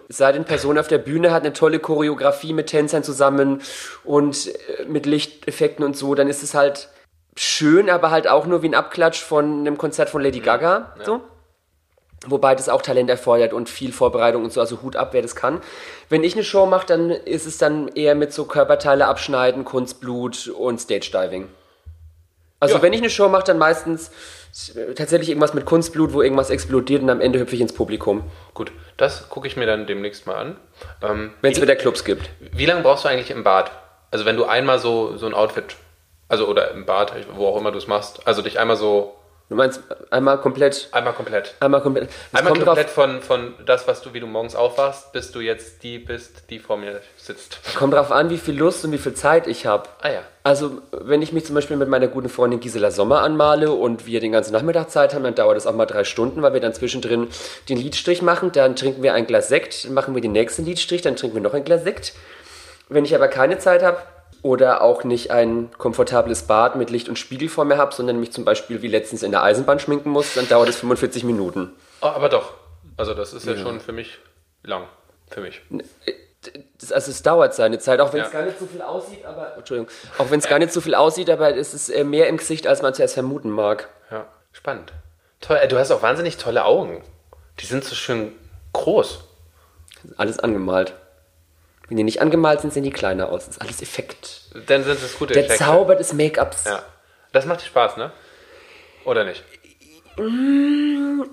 sei 0.10 0.32
denn, 0.32 0.43
Person 0.43 0.78
auf 0.78 0.88
der 0.88 0.98
Bühne 0.98 1.32
hat 1.32 1.43
eine 1.43 1.54
tolle 1.54 1.80
Choreografie 1.80 2.52
mit 2.52 2.68
Tänzern 2.68 3.04
zusammen 3.04 3.62
und 4.04 4.48
äh, 4.48 4.86
mit 4.86 5.06
Lichteffekten 5.06 5.86
und 5.86 5.96
so, 5.96 6.16
dann 6.16 6.28
ist 6.30 6.41
es 6.41 6.56
halt 6.56 6.89
schön, 7.38 7.89
aber 7.89 8.10
halt 8.12 8.28
auch 8.28 8.48
nur 8.48 8.64
wie 8.64 8.70
ein 8.70 8.76
Abklatsch 8.76 9.22
von 9.22 9.60
einem 9.60 9.78
Konzert 9.78 10.10
von 10.10 10.22
Lady 10.22 10.39
Gaga. 10.39 10.96
So. 11.06 11.22
Wobei 12.28 12.56
das 12.56 12.70
auch 12.70 12.82
Talent 12.82 13.10
erfordert 13.10 13.54
und 13.54 13.70
viel 13.70 13.91
Vorbereitung 13.91 14.43
und 14.46 14.54
so, 14.54 14.60
also 14.60 14.82
Hut 14.82 14.96
ab, 14.96 15.10
wer 15.12 15.22
das 15.22 15.36
kann. 15.36 15.62
Wenn 16.10 16.24
ich 16.24 16.34
eine 16.34 16.43
Show 16.43 16.66
mache, 16.66 16.88
dann 16.88 17.12
ist 17.12 17.46
es 17.46 17.60
dann 17.60 17.88
eher 17.89 18.16
mit 18.16 18.34
so 18.34 18.46
Körperteile 18.46 19.06
abschneiden, 19.06 19.64
Kunstblut 19.64 20.48
und 20.48 20.82
Stage 20.82 21.12
Diving. 21.14 21.50
Also 22.60 22.76
Ja. 22.76 22.82
wenn 22.82 22.93
ich 22.93 22.99
eine 23.01 23.10
Show 23.10 23.28
mache, 23.30 23.43
dann 23.43 23.58
meistens 23.58 24.12
tatsächlich 24.95 25.30
irgendwas 25.30 25.53
mit 25.53 25.66
Kunstblut, 25.66 26.14
wo 26.14 26.22
irgendwas 26.22 26.49
explodiert 26.49 27.03
und 27.03 27.10
am 27.10 27.20
Ende 27.22 27.39
hüpfe 27.39 27.56
ich 27.56 27.62
ins 27.62 27.74
Publikum. 27.74 28.24
Gut, 28.53 28.72
das 28.97 29.28
gucke 29.30 29.47
ich 29.47 29.58
mir 29.58 29.66
dann 29.66 29.86
demnächst 29.86 30.26
mal 30.28 30.36
an. 30.36 30.56
Ähm, 31.01 31.34
Wenn 31.41 31.51
es 31.51 31.58
wie, 31.58 31.62
wieder 31.64 31.76
Clubs 31.76 32.06
gibt. 32.06 32.30
wie 32.39 32.66
lange 32.66 32.82
brauchst 32.82 33.03
du 33.03 33.10
eigentlich 33.10 33.32
im 33.32 33.43
Bad? 33.43 33.72
Also 34.12 34.26
wenn 34.26 34.38
du 34.38 34.45
einmal 34.45 34.80
so, 34.80 35.18
so 35.18 35.26
ein 35.26 35.34
Outfit, 35.34 35.76
also 36.30 36.47
oder 36.47 36.72
im 36.72 36.86
Bad, 36.86 37.14
wo 37.36 37.47
auch 37.47 37.58
immer 37.58 37.72
du 37.72 37.78
es 37.78 37.88
machst, 37.88 38.26
also 38.26 38.41
dich 38.41 38.58
einmal 38.60 38.78
so, 38.78 39.14
Du 39.48 39.54
meinst 39.54 39.80
einmal 40.10 40.39
komplett, 40.39 40.89
einmal 40.91 41.14
komplett. 41.14 41.54
einmal 41.60 41.80
komplett. 41.80 42.10
Es 42.10 42.39
Einmal 42.39 42.54
komplett 42.54 42.89
von, 42.89 43.22
von 43.22 43.54
das, 43.64 43.88
was 43.88 44.02
du, 44.02 44.12
wie 44.12 44.20
du 44.20 44.26
morgens 44.26 44.56
aufwachst, 44.56 45.12
bis 45.12 45.32
du 45.32 45.39
jetzt 45.39 45.84
die 45.84 46.00
bist, 46.00 46.50
die 46.50 46.58
vor 46.58 46.78
mir 46.78 47.00
sitzt. 47.16 47.60
kommt 47.76 47.93
drauf 47.93 48.12
an, 48.12 48.32
wie 48.32 48.39
viel 48.39 48.58
Lust 48.58 48.84
und 48.86 48.91
wie 48.91 48.98
viel 48.98 49.14
Zeit 49.14 49.46
ich 49.46 49.68
habe. 49.68 49.88
Ah 50.02 50.10
ja. 50.10 50.22
Also, 50.41 50.82
wenn 50.91 51.22
ich 51.22 51.32
mich 51.32 51.46
zum 51.46 51.54
Beispiel 51.54 51.78
mit 51.78 51.89
meiner 51.89 52.08
guten 52.08 52.28
Freundin 52.28 52.60
Gisela 52.60 52.89
Sommer 52.89 53.22
anmale 53.22 53.72
und 53.72 54.08
wir 54.08 54.20
den 54.20 54.32
ganzen 54.32 54.52
Nachmittag 54.52 54.89
Zeit 54.89 55.14
haben, 55.14 55.24
dann 55.24 55.36
dauert 55.36 55.58
das 55.58 55.68
auch 55.68 55.76
mal 55.76 55.86
drei 55.86 56.06
Stunden, 56.06 56.41
weil 56.41 56.54
wir 56.54 56.62
dann 56.62 56.74
zwischendrin 56.74 57.28
den 57.70 57.78
Lidstrich 57.78 58.24
machen. 58.24 58.52
Dann 58.52 58.76
trinken 58.76 59.04
wir 59.04 59.14
ein 59.14 59.28
Glas 59.28 59.48
Sekt, 59.48 59.86
dann 59.86 59.93
machen 59.93 60.16
wir 60.16 60.24
den 60.24 60.32
nächsten 60.32 60.66
Lidstrich, 60.66 61.04
dann 61.04 61.18
trinken 61.18 61.36
wir 61.36 61.43
noch 61.43 61.54
ein 61.54 61.64
Glas 61.64 61.84
Sekt. 61.84 62.14
Wenn 62.89 63.06
ich 63.06 63.14
aber 63.14 63.28
keine 63.28 63.60
Zeit 63.60 63.84
habe 63.84 64.00
oder 64.46 64.84
auch 64.84 65.04
nicht 65.04 65.32
ein 65.32 65.72
komfortables 65.80 66.43
Bad 66.43 66.76
mit 66.76 66.91
Licht 66.91 67.10
und 67.10 67.18
Spiegel 67.18 67.50
vor 67.50 67.66
mir 67.66 67.78
habe, 67.78 67.96
sondern 67.96 68.20
mich 68.20 68.32
zum 68.32 68.46
Beispiel 68.46 68.84
wie 68.84 68.88
letztens 68.88 69.24
in 69.24 69.32
der 69.32 69.41
Eisenbahn 69.41 69.80
schminken 69.80 70.12
muss, 70.12 70.36
dann 70.36 70.48
dauert 70.48 70.70
es 70.70 70.76
45 70.76 71.24
Minuten. 71.24 71.74
Oh, 72.02 72.06
aber 72.06 72.30
doch. 72.30 72.54
Also 72.96 73.16
das 73.16 73.34
ist 73.34 73.48
ja, 73.48 73.58
schon 73.58 73.80
für 73.80 73.91
mich 73.91 74.20
lang. 74.62 74.84
Für 75.32 75.41
mich. 75.41 75.62
Das, 76.80 76.91
also 76.91 77.10
es 77.10 77.24
dauert 77.24 77.56
seine 77.56 77.80
Zeit, 77.80 78.00
auch 78.00 78.14
wenn 78.14 78.22
es 78.22 78.32
Ja. 78.32 78.39
gar 78.39 78.46
nicht 78.46 78.60
so 78.60 78.68
viel 78.68 78.84
aussieht, 78.84 79.26
aber 79.26 79.58
Entschuldigung, 79.58 79.91
auch 80.20 80.30
wenn 80.30 80.38
es 80.38 80.48
gar 80.48 80.60
nicht 80.60 80.72
so 80.72 80.80
viel 80.80 80.93
aussieht, 80.93 81.32
aber 81.32 81.58
es 81.58 81.74
ist 81.74 81.89
äh, 81.89 82.04
mehr 82.04 82.28
im 82.28 82.38
Gesicht, 82.38 82.68
als 82.68 82.84
man 82.84 82.93
zuerst 82.93 83.16
vermuten 83.16 83.50
mag. 83.50 83.89
Ja, 84.12 84.28
spannend. 84.52 84.93
Toll, 85.41 85.58
äh, 85.58 85.68
du 85.68 85.80
hast 85.80 85.89
auch 85.89 86.04
wahnsinnig 86.04 86.38
tolle 86.38 86.66
Augen. 86.66 87.02
Die 87.60 87.66
sind 87.66 87.84
so 87.84 87.96
schön 87.96 88.32
groß. 88.74 89.22
Alles 90.18 90.38
angemalt. 90.38 90.93
Wenn 91.88 91.98
die 91.98 92.04
nicht 92.04 92.22
angemalt 92.22 92.62
sind, 92.62 92.74
sehen 92.74 92.84
die 92.84 92.92
kleiner 92.92 93.30
aus. 93.30 93.46
Das 93.46 93.56
ist 93.56 93.62
alles 93.62 93.82
Effekt. 93.82 94.42
Dann 94.68 94.84
sind 94.84 95.02
es 95.02 95.18
gute 95.20 95.34
Der 95.34 95.46
Effekte. 95.46 95.64
Zauber 95.64 95.96
des 95.96 96.14
Make-ups. 96.14 96.64
Ja. 96.66 96.84
Das 97.32 97.46
macht 97.46 97.62
Spaß, 97.62 97.98
ne? 97.98 98.12
Oder 99.04 99.24
nicht? 99.24 99.44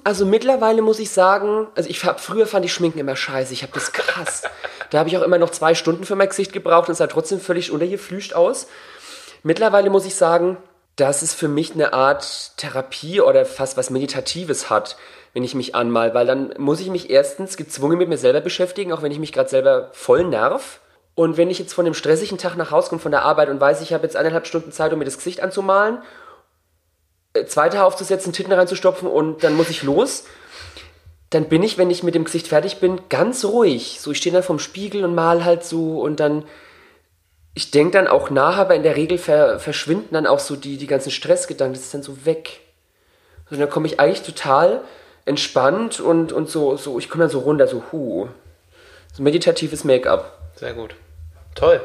Also 0.05 0.27
mittlerweile 0.27 0.83
muss 0.83 0.99
ich 0.99 1.11
sagen, 1.11 1.69
also 1.75 1.89
ich 1.89 2.05
hab, 2.05 2.21
früher 2.21 2.47
fand 2.47 2.65
ich 2.65 2.73
Schminken 2.73 2.99
immer 2.99 3.17
scheiße. 3.17 3.53
Ich 3.53 3.63
habe 3.63 3.73
das 3.73 3.93
krass. 3.93 4.43
da 4.91 4.99
habe 4.99 5.09
ich 5.09 5.17
auch 5.17 5.23
immer 5.23 5.39
noch 5.39 5.51
zwei 5.51 5.75
Stunden 5.75 6.05
für 6.05 6.17
mein 6.17 6.29
Gesicht 6.29 6.53
gebraucht 6.53 6.89
und 6.89 6.93
es 6.93 6.99
sah 6.99 7.07
trotzdem 7.07 7.41
völlig 7.41 7.71
untergeflüscht 7.71 8.35
aus. 8.35 8.67
Mittlerweile 9.45 9.89
muss 9.89 10.05
ich 10.05 10.17
sagen, 10.17 10.57
dass 10.97 11.23
es 11.23 11.33
für 11.33 11.49
mich 11.49 11.73
eine 11.73 11.93
Art 11.93 12.57
Therapie 12.59 13.21
oder 13.21 13.47
fast 13.47 13.77
was 13.77 13.91
Meditatives 13.91 14.69
hat, 14.69 14.97
wenn 15.33 15.45
ich 15.45 15.55
mich 15.55 15.75
anmal, 15.75 16.15
weil 16.15 16.27
dann 16.27 16.55
muss 16.59 16.81
ich 16.81 16.91
mich 16.91 17.11
erstens 17.11 17.57
gezwungen 17.57 17.99
mit 17.99 18.09
mir 18.09 18.19
selber 18.19 18.41
beschäftigen, 18.41 18.93
auch 18.93 19.03
wenn 19.03 19.13
ich 19.13 19.19
mich 19.19 19.33
gerade 19.33 19.49
selber 19.49 19.91
voll 19.93 20.25
nerv. 20.25 20.81
Und 21.15 21.37
wenn 21.37 21.51
ich 21.51 21.59
jetzt 21.59 21.75
von 21.75 21.85
einem 21.85 21.95
stressigen 21.95 22.39
Tag 22.39 22.57
nach 22.57 22.71
Hause 22.71 22.89
komme 22.89 23.01
von 23.01 23.13
der 23.13 23.23
Arbeit 23.23 23.49
und 23.49 23.61
weiß, 23.61 23.83
ich 23.83 23.93
habe 23.93 24.05
jetzt 24.05 24.17
eineinhalb 24.17 24.47
Stunden 24.47 24.73
Zeit, 24.73 24.93
um 24.93 24.99
mir 24.99 25.05
das 25.05 25.17
Gesicht 25.17 25.43
anzumalen, 25.43 25.99
äh, 27.35 27.45
zweite 27.45 27.85
aufzusetzen, 27.85 28.33
Titten 28.33 28.53
reinzustopfen 28.53 29.09
und 29.09 29.45
dann 29.45 29.55
muss 29.55 29.71
ich 29.71 29.83
los, 29.83 30.25
dann 31.31 31.49
bin 31.49 31.63
ich, 31.63 31.79
wenn 31.79 31.91
ich 31.91 32.03
mit 32.03 32.15
dem 32.15 32.25
Gesicht 32.25 32.49
fertig 32.49 32.81
bin, 32.81 33.01
ganz 33.09 33.45
ruhig. 33.45 33.99
So, 34.01 34.11
ich 34.13 34.19
stehe 34.19 34.35
dann 34.35 34.43
vorm 34.43 34.59
Spiegel 34.59 35.05
und 35.05 35.15
mal 35.15 35.45
halt 35.45 35.65
so 35.65 36.01
und 36.01 36.21
dann 36.21 36.45
ich 37.55 37.71
denke 37.71 37.93
dann 37.93 38.09
auch 38.09 38.31
nach, 38.31 38.57
aber 38.57 38.75
in 38.75 38.83
der 38.83 38.97
Regel 38.97 39.19
ver, 39.19 39.59
verschwinden 39.59 40.15
dann 40.15 40.27
auch 40.27 40.39
so 40.39 40.57
die, 40.57 40.79
die 40.79 40.87
ganzen 40.87 41.11
Stressgedanken, 41.11 41.75
das 41.75 41.85
ist 41.85 41.95
dann 41.95 42.03
so 42.03 42.25
weg. 42.25 42.61
Und 43.51 43.61
dann 43.61 43.69
komme 43.69 43.87
ich 43.87 44.01
eigentlich 44.01 44.23
total 44.23 44.83
entspannt 45.25 46.01
und, 46.01 46.33
und 46.33 46.49
so, 46.49 46.77
so, 46.77 46.99
ich 46.99 47.09
komme 47.09 47.25
dann 47.25 47.31
so 47.31 47.41
runter, 47.41 47.67
so 47.67 47.83
hu. 47.93 48.29
So 49.13 49.23
meditatives 49.23 49.85
Make-up. 49.85 50.39
Sehr 50.57 50.75
gut. 50.75 50.95
Toll. 51.55 51.81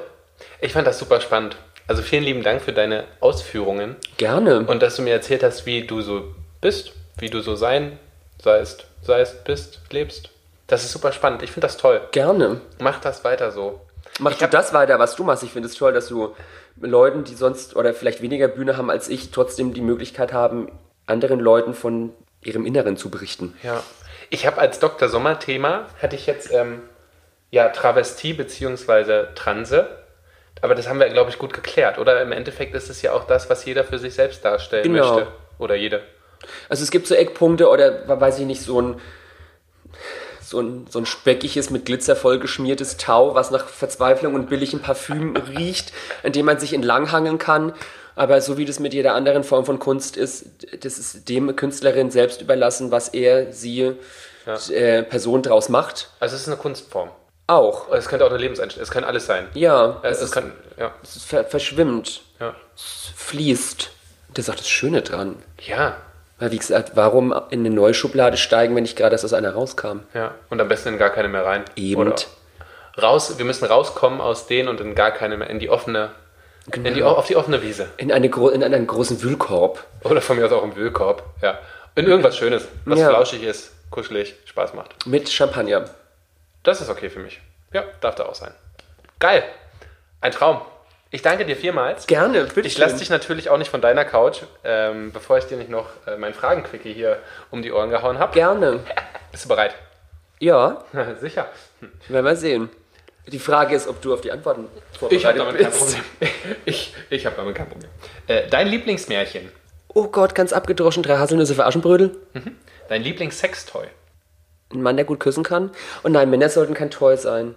Ich 0.61 0.73
fand 0.73 0.87
das 0.87 0.99
super 0.99 1.19
spannend. 1.21 1.57
Also 1.87 2.01
vielen 2.01 2.23
lieben 2.23 2.43
Dank 2.43 2.61
für 2.61 2.73
deine 2.73 3.05
Ausführungen 3.19 3.95
Gerne. 4.17 4.59
und 4.67 4.81
dass 4.81 4.97
du 4.97 5.01
mir 5.01 5.13
erzählt 5.13 5.43
hast, 5.43 5.65
wie 5.65 5.87
du 5.87 6.01
so 6.01 6.35
bist, 6.61 6.91
wie 7.17 7.29
du 7.29 7.41
so 7.41 7.55
sein 7.55 7.97
seist, 8.41 8.87
seist, 9.01 9.43
bist, 9.45 9.79
lebst. 9.91 10.29
Das 10.67 10.83
ist 10.83 10.91
super 10.91 11.11
spannend. 11.11 11.43
Ich 11.43 11.51
finde 11.51 11.67
das 11.67 11.77
toll. 11.77 12.01
Gerne. 12.11 12.61
Mach 12.79 12.99
das 12.99 13.23
weiter 13.23 13.51
so. 13.51 13.81
Mach 14.19 14.31
Ich 14.31 14.37
du 14.37 14.47
das 14.47 14.73
weiter, 14.73 14.99
was 14.99 15.15
du 15.15 15.23
machst. 15.23 15.43
Ich 15.43 15.51
finde 15.51 15.69
es 15.69 15.75
toll, 15.75 15.93
dass 15.93 16.07
du 16.07 16.35
Leuten, 16.79 17.23
die 17.23 17.35
sonst 17.35 17.75
oder 17.75 17.93
vielleicht 17.93 18.21
weniger 18.21 18.47
Bühne 18.47 18.77
haben 18.77 18.89
als 18.89 19.07
ich, 19.07 19.31
trotzdem 19.31 19.73
die 19.73 19.81
Möglichkeit 19.81 20.33
haben, 20.33 20.69
anderen 21.05 21.39
Leuten 21.39 21.73
von 21.73 22.13
ihrem 22.43 22.65
Inneren 22.65 22.97
zu 22.97 23.09
berichten. 23.09 23.55
Ja. 23.63 23.83
Ich 24.29 24.45
habe 24.45 24.59
als 24.59 24.79
Dr. 24.79 25.09
Sommer 25.09 25.39
Thema, 25.39 25.87
hatte 26.01 26.15
ich 26.15 26.25
jetzt 26.27 26.51
ähm, 26.51 26.81
ja 27.51 27.69
Travestie 27.69 28.33
bzw. 28.33 29.33
Transe. 29.35 29.87
Aber 30.61 30.73
das 30.75 30.87
haben 30.89 30.99
wir, 30.99 31.07
glaube 31.09 31.29
ich, 31.29 31.37
gut 31.37 31.53
geklärt. 31.53 31.99
Oder 31.99 32.21
im 32.21 32.31
Endeffekt 32.31 32.73
ist 32.73 32.89
es 32.89 33.01
ja 33.01 33.13
auch 33.13 33.25
das, 33.25 33.49
was 33.49 33.63
jeder 33.65 33.83
für 33.83 33.99
sich 33.99 34.15
selbst 34.15 34.43
darstellen 34.43 34.83
Genau. 34.91 35.15
möchte. 35.15 35.31
Oder 35.59 35.75
jede. 35.75 36.01
Also 36.69 36.83
es 36.83 36.91
gibt 36.91 37.07
so 37.07 37.15
Eckpunkte 37.15 37.69
oder 37.69 38.07
weiß 38.19 38.39
ich 38.39 38.45
nicht, 38.45 38.61
so 38.61 38.81
ein, 38.81 39.01
so 40.41 40.59
ein, 40.61 40.87
so 40.89 40.99
ein 40.99 41.05
speckiges, 41.05 41.69
mit 41.69 41.85
Glitzer 41.85 42.15
vollgeschmiertes 42.15 42.97
Tau, 42.97 43.35
was 43.35 43.51
nach 43.51 43.67
Verzweiflung 43.67 44.33
und 44.33 44.49
billigem 44.49 44.81
Parfüm 44.81 45.35
riecht, 45.57 45.93
an 46.23 46.31
dem 46.31 46.45
man 46.45 46.59
sich 46.59 46.73
entlanghangeln 46.73 47.37
kann. 47.37 47.73
Aber 48.17 48.41
so 48.41 48.57
wie 48.57 48.65
das 48.65 48.79
mit 48.79 48.93
jeder 48.93 49.13
anderen 49.13 49.43
Form 49.43 49.63
von 49.65 49.79
Kunst 49.79 50.17
ist, 50.17 50.45
das 50.83 50.97
ist 50.97 51.29
dem 51.29 51.55
Künstlerin 51.55 52.11
selbst 52.11 52.41
überlassen, 52.41 52.91
was 52.91 53.09
er, 53.09 53.53
sie, 53.53 53.93
äh, 54.69 55.03
Person 55.03 55.43
draus 55.43 55.69
macht. 55.69 56.09
Also 56.19 56.35
es 56.35 56.41
ist 56.41 56.47
eine 56.47 56.57
Kunstform. 56.57 57.09
Auch. 57.47 57.89
Es 57.93 58.07
könnte 58.09 58.25
auch 58.25 58.29
eine 58.29 58.39
Lebenseinstellung. 58.39 58.83
Es 58.83 58.91
kann 58.91 59.03
alles 59.05 59.25
sein. 59.25 59.47
Ja, 59.53 60.01
Es, 60.03 60.11
es, 60.11 60.17
es 60.17 60.23
ist, 60.25 60.31
kann, 60.33 60.51
ja. 60.77 60.93
es 61.01 61.23
ver 61.23 61.45
verschwimmt, 61.45 62.21
Ja. 62.41 62.53
es 62.75 63.11
fließt. 63.15 63.91
Das 64.33 64.47
ist 64.47 64.53
auch 64.53 64.57
das 64.57 64.67
Schöne 64.67 65.01
dran. 65.01 65.35
Ja. 65.65 65.95
Weil, 66.39 66.51
wie 66.51 66.57
gesagt, 66.57 66.91
warum 66.95 67.33
in 67.49 67.61
eine 67.61 67.69
neue 67.69 67.93
Schublade 67.93 68.37
steigen, 68.37 68.75
wenn 68.75 68.83
ich 68.85 68.95
gerade 68.95 69.13
erst 69.13 69.25
aus 69.25 69.33
einer 69.33 69.53
rauskam? 69.53 69.99
Ja. 70.13 70.35
Und 70.49 70.59
am 70.59 70.67
besten 70.67 70.89
in 70.89 70.97
gar 70.97 71.09
keine 71.09 71.29
mehr 71.29 71.45
rein. 71.45 71.63
Eben. 71.75 72.01
Oder 72.01 72.15
raus, 73.01 73.37
wir 73.37 73.45
müssen 73.45 73.65
rauskommen 73.65 74.21
aus 74.21 74.47
denen 74.47 74.67
und 74.69 74.79
in 74.81 74.93
gar 74.95 75.11
keine 75.11 75.37
mehr, 75.37 75.49
in 75.49 75.59
die 75.59 75.69
offene, 75.69 76.11
in 76.73 76.83
die, 76.93 77.03
auf 77.03 77.27
die 77.27 77.35
offene 77.35 77.61
Wiese. 77.61 77.87
In, 77.97 78.11
eine, 78.11 78.27
in 78.27 78.63
einen 78.63 78.87
großen 78.87 79.21
Wühlkorb. 79.23 79.85
Oder 80.03 80.21
von 80.21 80.37
mir 80.37 80.45
aus 80.45 80.51
auch 80.51 80.63
im 80.63 80.75
Wühlkorb. 80.75 81.23
Ja. 81.41 81.59
In 81.95 82.05
irgendwas 82.05 82.37
Schönes, 82.37 82.67
was 82.85 82.99
Ja. 82.99 83.09
flauschig 83.09 83.43
ist, 83.43 83.71
kuschelig, 83.89 84.35
Spaß 84.45 84.73
macht. 84.73 85.05
Mit 85.07 85.29
Champagner. 85.29 85.85
Das 86.63 86.81
ist 86.81 86.89
okay 86.89 87.09
für 87.09 87.19
mich. 87.19 87.39
Ja, 87.73 87.83
darf 88.01 88.15
da 88.15 88.25
auch 88.25 88.35
sein. 88.35 88.51
Geil. 89.19 89.43
Ein 90.21 90.31
Traum. 90.31 90.61
Ich 91.09 91.21
danke 91.21 91.45
dir 91.45 91.55
vielmals. 91.55 92.05
Gerne, 92.05 92.43
bitte. 92.43 92.67
Ich 92.67 92.77
lasse 92.77 92.97
dich 92.97 93.09
natürlich 93.09 93.49
auch 93.49 93.57
nicht 93.57 93.71
von 93.71 93.79
deiner 93.81 94.03
Couch, 94.03 94.41
ähm, 94.65 95.11
bevor 95.13 95.37
ich 95.37 95.45
dir 95.45 95.55
nicht 95.57 95.69
noch 95.69 95.87
äh, 96.05 96.17
mein 96.17 96.33
Fragenquickie 96.33 96.93
hier 96.93 97.19
um 97.49 97.61
die 97.61 97.71
Ohren 97.71 97.89
gehauen 97.89 98.19
habe. 98.19 98.33
Gerne. 98.33 98.81
Bist 99.31 99.45
du 99.45 99.49
bereit? 99.49 99.73
Ja, 100.39 100.83
Sicher. 101.21 101.47
werden 102.09 102.25
wir 102.25 102.35
sehen. 102.35 102.69
Die 103.27 103.39
Frage 103.39 103.75
ist, 103.75 103.87
ob 103.87 104.01
du 104.01 104.13
auf 104.13 104.21
die 104.21 104.31
Antworten 104.31 104.67
Ich 105.11 105.25
habe 105.25 105.37
vorbereitet 105.37 105.39
damit 105.41 105.61
kein. 105.61 105.71
Problem. 105.71 106.03
Ich, 106.65 106.93
ich 107.09 107.25
habe 107.25 107.35
damit 107.35 107.55
kein 107.55 107.67
Problem. 107.69 107.89
Äh, 108.27 108.47
dein 108.49 108.67
Lieblingsmärchen. 108.67 109.51
Oh 109.89 110.07
Gott, 110.07 110.33
ganz 110.35 110.53
abgedroschen, 110.53 111.03
drei 111.03 111.17
Haselnüsse 111.17 111.55
für 111.55 111.65
Aschenbrödel. 111.65 112.15
Dein 112.87 113.01
Lieblingssextoy. 113.03 113.87
Ein 114.73 114.81
Mann, 114.81 114.95
der 114.95 115.05
gut 115.05 115.19
küssen 115.19 115.43
kann. 115.43 115.71
Und 116.03 116.11
nein, 116.13 116.29
Männer 116.29 116.49
sollten 116.49 116.73
kein 116.73 116.89
Toy 116.91 117.17
sein. 117.17 117.55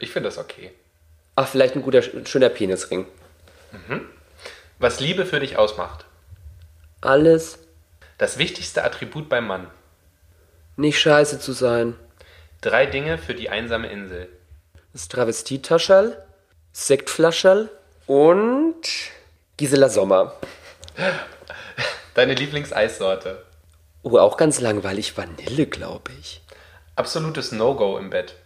Ich 0.00 0.10
finde 0.10 0.28
das 0.28 0.38
okay. 0.38 0.72
Ach, 1.36 1.46
vielleicht 1.48 1.74
ein 1.74 1.82
guter, 1.82 2.02
schöner 2.02 2.48
Penisring. 2.48 3.06
Was 4.78 5.00
Liebe 5.00 5.24
für 5.26 5.40
dich 5.40 5.56
ausmacht. 5.56 6.04
Alles 7.00 7.58
Das 8.18 8.38
wichtigste 8.38 8.84
Attribut 8.84 9.28
beim 9.28 9.46
Mann. 9.46 9.68
nicht 10.76 10.98
scheiße 11.00 11.38
zu 11.38 11.52
sein. 11.52 11.94
Drei 12.60 12.86
Dinge 12.86 13.18
für 13.18 13.34
die 13.34 13.50
einsame 13.50 13.88
Insel. 13.90 14.28
Das 14.96 15.08
Travestietaschel, 15.08 16.16
Sektflascherl 16.72 17.68
und 18.06 18.80
Gisela 19.58 19.90
Sommer. 19.90 20.32
Deine 22.14 22.32
Lieblingseissorte. 22.32 23.44
Oh, 24.02 24.16
auch 24.16 24.38
ganz 24.38 24.58
langweilig. 24.58 25.18
Vanille, 25.18 25.66
glaube 25.66 26.12
ich. 26.18 26.40
Absolutes 26.94 27.52
No-Go 27.52 27.98
im 27.98 28.08
Bett. 28.08 28.36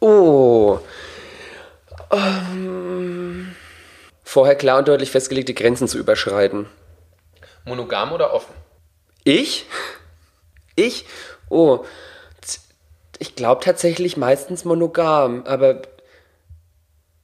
Oh. 0.00 0.80
Ähm, 2.10 3.54
vorher 4.24 4.56
klar 4.56 4.78
und 4.78 4.88
deutlich 4.88 5.12
festgelegte 5.12 5.54
Grenzen 5.54 5.86
zu 5.86 5.96
überschreiten. 5.96 6.66
Monogam 7.64 8.10
oder 8.10 8.32
offen? 8.34 8.52
Ich? 9.22 9.64
Ich? 10.74 11.06
Oh, 11.50 11.84
ich 13.20 13.36
glaube 13.36 13.62
tatsächlich 13.62 14.16
meistens 14.16 14.64
monogam, 14.64 15.44
aber. 15.46 15.82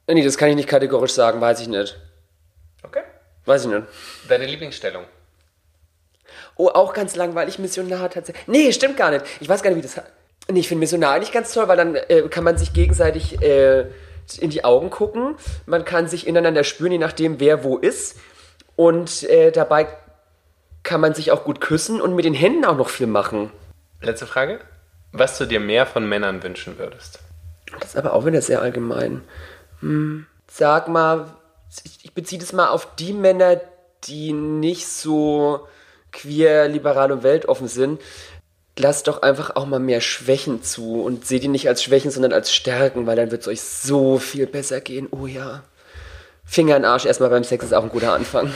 Nee, 0.07 0.23
das 0.23 0.37
kann 0.37 0.49
ich 0.49 0.55
nicht 0.55 0.69
kategorisch 0.69 1.11
sagen, 1.11 1.41
weiß 1.41 1.59
ich 1.61 1.67
nicht. 1.67 1.97
Okay. 2.83 3.03
Weiß 3.45 3.65
ich 3.65 3.71
nicht. 3.71 3.83
Deine 4.29 4.45
Lieblingsstellung? 4.45 5.03
Oh, 6.55 6.69
auch 6.69 6.93
ganz 6.93 7.15
langweilig, 7.15 7.59
Missionar 7.59 8.09
tatsächlich. 8.09 8.47
Nee, 8.47 8.71
stimmt 8.71 8.97
gar 8.97 9.11
nicht. 9.11 9.25
Ich 9.39 9.49
weiß 9.49 9.61
gar 9.61 9.69
nicht, 9.69 9.77
wie 9.77 9.81
das. 9.81 10.01
Nee, 10.49 10.61
ich 10.61 10.67
finde 10.67 10.79
Missionar 10.79 11.13
eigentlich 11.13 11.33
ganz 11.33 11.53
toll, 11.53 11.67
weil 11.67 11.77
dann 11.77 11.95
äh, 11.95 12.23
kann 12.29 12.43
man 12.43 12.57
sich 12.57 12.73
gegenseitig 12.73 13.41
äh, 13.41 13.85
in 14.39 14.49
die 14.49 14.63
Augen 14.63 14.89
gucken. 14.89 15.35
Man 15.65 15.85
kann 15.85 16.07
sich 16.07 16.25
ineinander 16.25 16.63
spüren, 16.63 16.93
je 16.93 16.97
nachdem, 16.97 17.39
wer 17.39 17.63
wo 17.63 17.77
ist. 17.77 18.17
Und 18.75 19.23
äh, 19.23 19.51
dabei 19.51 19.87
kann 20.83 21.01
man 21.01 21.13
sich 21.13 21.31
auch 21.31 21.43
gut 21.43 21.59
küssen 21.59 21.99
und 21.99 22.15
mit 22.15 22.23
den 22.23 22.33
Händen 22.33 22.63
auch 22.63 22.77
noch 22.77 22.89
viel 22.89 23.07
machen. 23.07 23.51
Letzte 24.01 24.25
Frage. 24.25 24.59
Was 25.11 25.37
du 25.37 25.45
dir 25.45 25.59
mehr 25.59 25.85
von 25.85 26.07
Männern 26.07 26.43
wünschen 26.43 26.77
würdest? 26.77 27.19
Das 27.79 27.89
ist 27.89 27.97
aber 27.97 28.13
auch 28.13 28.25
wieder 28.25 28.41
sehr 28.41 28.61
allgemein. 28.61 29.23
Hm, 29.81 30.25
sag 30.47 30.87
mal, 30.87 31.27
ich 32.03 32.13
beziehe 32.13 32.39
das 32.39 32.53
mal 32.53 32.69
auf 32.69 32.95
die 32.95 33.13
Männer, 33.13 33.59
die 34.05 34.33
nicht 34.33 34.87
so 34.87 35.67
queer, 36.11 36.67
liberal 36.67 37.11
und 37.11 37.23
weltoffen 37.23 37.67
sind. 37.67 38.01
Lass 38.77 39.03
doch 39.03 39.23
einfach 39.23 39.55
auch 39.55 39.65
mal 39.65 39.79
mehr 39.79 40.01
Schwächen 40.01 40.61
zu 40.63 41.01
und 41.01 41.25
seht 41.25 41.43
die 41.43 41.47
nicht 41.47 41.67
als 41.67 41.83
Schwächen, 41.83 42.11
sondern 42.11 42.33
als 42.33 42.53
Stärken, 42.53 43.07
weil 43.07 43.15
dann 43.15 43.31
wird 43.31 43.41
es 43.41 43.47
euch 43.47 43.61
so 43.61 44.19
viel 44.19 44.45
besser 44.45 44.81
gehen. 44.81 45.07
Oh 45.11 45.25
ja. 45.25 45.63
Finger 46.45 46.77
in 46.77 46.83
den 46.83 46.89
Arsch 46.89 47.05
erstmal 47.05 47.29
beim 47.29 47.43
Sex 47.43 47.65
ist 47.65 47.73
auch 47.73 47.83
ein 47.83 47.89
guter 47.89 48.13
Anfang. 48.13 48.53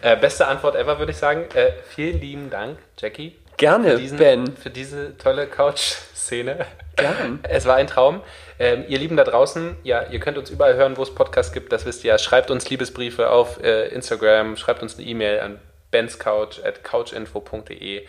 Äh, 0.00 0.16
beste 0.16 0.46
Antwort 0.46 0.76
ever, 0.76 0.98
würde 0.98 1.12
ich 1.12 1.18
sagen. 1.18 1.46
Äh, 1.54 1.72
vielen 1.88 2.20
lieben 2.20 2.50
Dank, 2.50 2.78
Jackie. 2.98 3.36
Gerne, 3.56 3.92
für 3.92 3.98
diesen, 3.98 4.18
Ben. 4.18 4.56
Für 4.56 4.70
diese 4.70 5.18
tolle 5.18 5.48
Couch-Szene. 5.48 6.66
Gern. 6.98 7.40
Es 7.44 7.64
war 7.66 7.76
ein 7.76 7.86
Traum. 7.86 8.20
Ähm, 8.58 8.84
ihr 8.88 8.98
Lieben 8.98 9.16
da 9.16 9.24
draußen, 9.24 9.76
ja, 9.84 10.02
ihr 10.10 10.18
könnt 10.20 10.36
uns 10.36 10.50
überall 10.50 10.74
hören, 10.74 10.96
wo 10.96 11.02
es 11.02 11.14
Podcasts 11.14 11.52
gibt, 11.52 11.72
das 11.72 11.86
wisst 11.86 12.04
ihr 12.04 12.08
ja. 12.12 12.18
Schreibt 12.18 12.50
uns 12.50 12.68
Liebesbriefe 12.68 13.30
auf 13.30 13.62
äh, 13.62 13.88
Instagram, 13.88 14.56
schreibt 14.56 14.82
uns 14.82 14.98
eine 14.98 15.06
E-Mail 15.06 15.40
an 15.40 15.60
benscouch 15.90 16.64
at 16.64 16.82
couchinfo.de. 16.84 18.02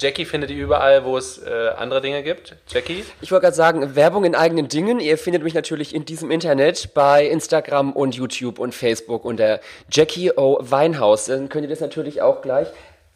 Jackie 0.00 0.24
findet 0.24 0.50
ihr 0.50 0.56
überall, 0.64 1.04
wo 1.04 1.16
es 1.16 1.38
äh, 1.38 1.68
andere 1.76 2.00
Dinge 2.00 2.24
gibt. 2.24 2.56
Jackie? 2.68 3.04
Ich 3.20 3.30
wollte 3.30 3.44
gerade 3.44 3.54
sagen, 3.56 3.94
Werbung 3.94 4.24
in 4.24 4.34
eigenen 4.34 4.66
Dingen. 4.66 4.98
Ihr 4.98 5.16
findet 5.18 5.44
mich 5.44 5.54
natürlich 5.54 5.94
in 5.94 6.04
diesem 6.04 6.32
Internet 6.32 6.94
bei 6.94 7.24
Instagram 7.26 7.92
und 7.92 8.16
YouTube 8.16 8.58
und 8.58 8.74
Facebook 8.74 9.24
unter 9.24 9.60
Jackie 9.90 10.32
O. 10.36 10.58
Weinhaus. 10.60 11.26
Dann 11.26 11.48
könnt 11.48 11.64
ihr 11.64 11.70
das 11.70 11.78
natürlich 11.80 12.22
auch 12.22 12.42
gleich. 12.42 12.66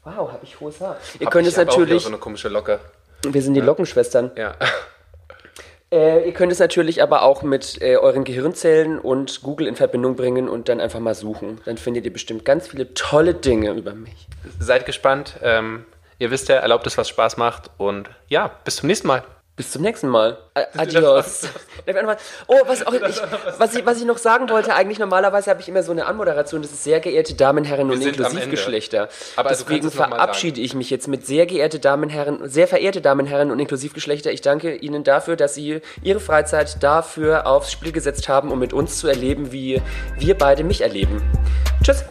Wow, 0.05 0.31
habe 0.31 0.41
ich 0.45 0.61
hohes 0.61 0.81
Haar. 0.81 0.99
Ihr 1.19 1.27
Hab- 1.27 1.33
könnt 1.33 1.49
ich 1.49 1.55
es 1.55 1.59
hab 1.59 1.69
auch 1.69 1.79
natürlich. 1.79 2.03
so 2.05 2.09
eine 2.11 2.19
komische 2.19 2.49
Locke. 2.49 2.79
Wir 3.29 3.43
sind 3.43 3.55
die 3.55 3.61
Lockenschwestern. 3.61 4.31
Ja. 4.37 4.55
Äh, 5.91 6.27
ihr 6.27 6.33
könnt 6.33 6.53
es 6.53 6.59
natürlich 6.59 7.03
aber 7.03 7.23
auch 7.23 7.43
mit 7.43 7.81
äh, 7.81 7.97
euren 7.97 8.25
Gehirnzellen 8.25 8.99
und 8.99 9.43
Google 9.43 9.67
in 9.67 9.75
Verbindung 9.75 10.17
bringen 10.17 10.49
und 10.49 10.69
dann 10.69 10.81
einfach 10.81 11.01
mal 11.01 11.15
suchen. 11.15 11.61
Dann 11.65 11.79
findet 11.79 12.05
ihr 12.05 12.13
bestimmt 12.13 12.45
ganz 12.45 12.69
viele 12.69 12.93
tolle 12.95 13.35
Dinge 13.35 13.73
über 13.73 13.95
mich. 13.95 14.29
Seid 14.59 14.85
gespannt. 14.85 15.37
Ähm, 15.43 15.87
ihr 16.19 16.31
wisst 16.31 16.49
ja, 16.49 16.57
erlaubt 16.57 16.87
es, 16.87 16.99
was 16.99 17.09
Spaß 17.09 17.39
macht. 17.39 17.71
Und 17.79 18.11
ja, 18.29 18.51
bis 18.65 18.77
zum 18.77 18.89
nächsten 18.89 19.09
Mal. 19.09 19.23
Bis 19.59 19.73
zum 19.73 19.83
nächsten 19.83 20.07
Mal. 20.07 20.39
Adios. 20.77 21.49
Oh, 22.47 22.55
was, 22.67 22.87
auch, 22.87 22.93
ich, 22.95 23.03
was, 23.59 23.75
ich, 23.75 23.85
was 23.85 23.99
ich 23.99 24.05
noch 24.05 24.19
sagen 24.19 24.49
wollte, 24.51 24.73
eigentlich 24.73 25.01
normalerweise 25.01 25.51
habe 25.51 25.61
ich 25.61 25.69
immer 25.69 25.83
so 25.83 25.91
eine 25.91 26.07
Anmoderation, 26.07 26.63
das 26.63 26.71
ist 26.71 26.85
sehr 26.85 27.01
geehrte 27.01 27.35
Damen, 27.35 27.65
Herren 27.65 27.91
und 27.91 28.01
Inklusivgeschlechter. 28.01 29.09
Aber 29.35 29.49
Deswegen 29.49 29.91
verabschiede 29.91 30.61
ich 30.61 30.75
mich 30.75 30.91
jetzt 30.91 31.09
mit 31.09 31.27
sehr 31.27 31.47
geehrte 31.47 31.81
Damen, 31.81 32.09
Herren, 32.09 32.49
sehr 32.49 32.69
verehrte 32.69 33.01
Damen, 33.01 33.27
Herren 33.27 33.51
und 33.51 33.59
Inklusivgeschlechter. 33.59 34.31
Ich 34.31 34.43
danke 34.43 34.77
Ihnen 34.77 35.03
dafür, 35.03 35.35
dass 35.35 35.57
Sie 35.57 35.81
Ihre 36.03 36.21
Freizeit 36.21 36.81
dafür 36.81 37.49
aufs 37.49 37.73
Spiel 37.73 37.91
gesetzt 37.91 38.29
haben, 38.29 38.53
um 38.53 38.61
mit 38.61 38.73
uns 38.73 38.99
zu 38.99 39.09
erleben, 39.09 39.51
wie 39.51 39.83
wir 40.19 40.39
beide 40.39 40.63
mich 40.63 40.83
erleben. 40.83 41.21
Tschüss. 41.83 42.05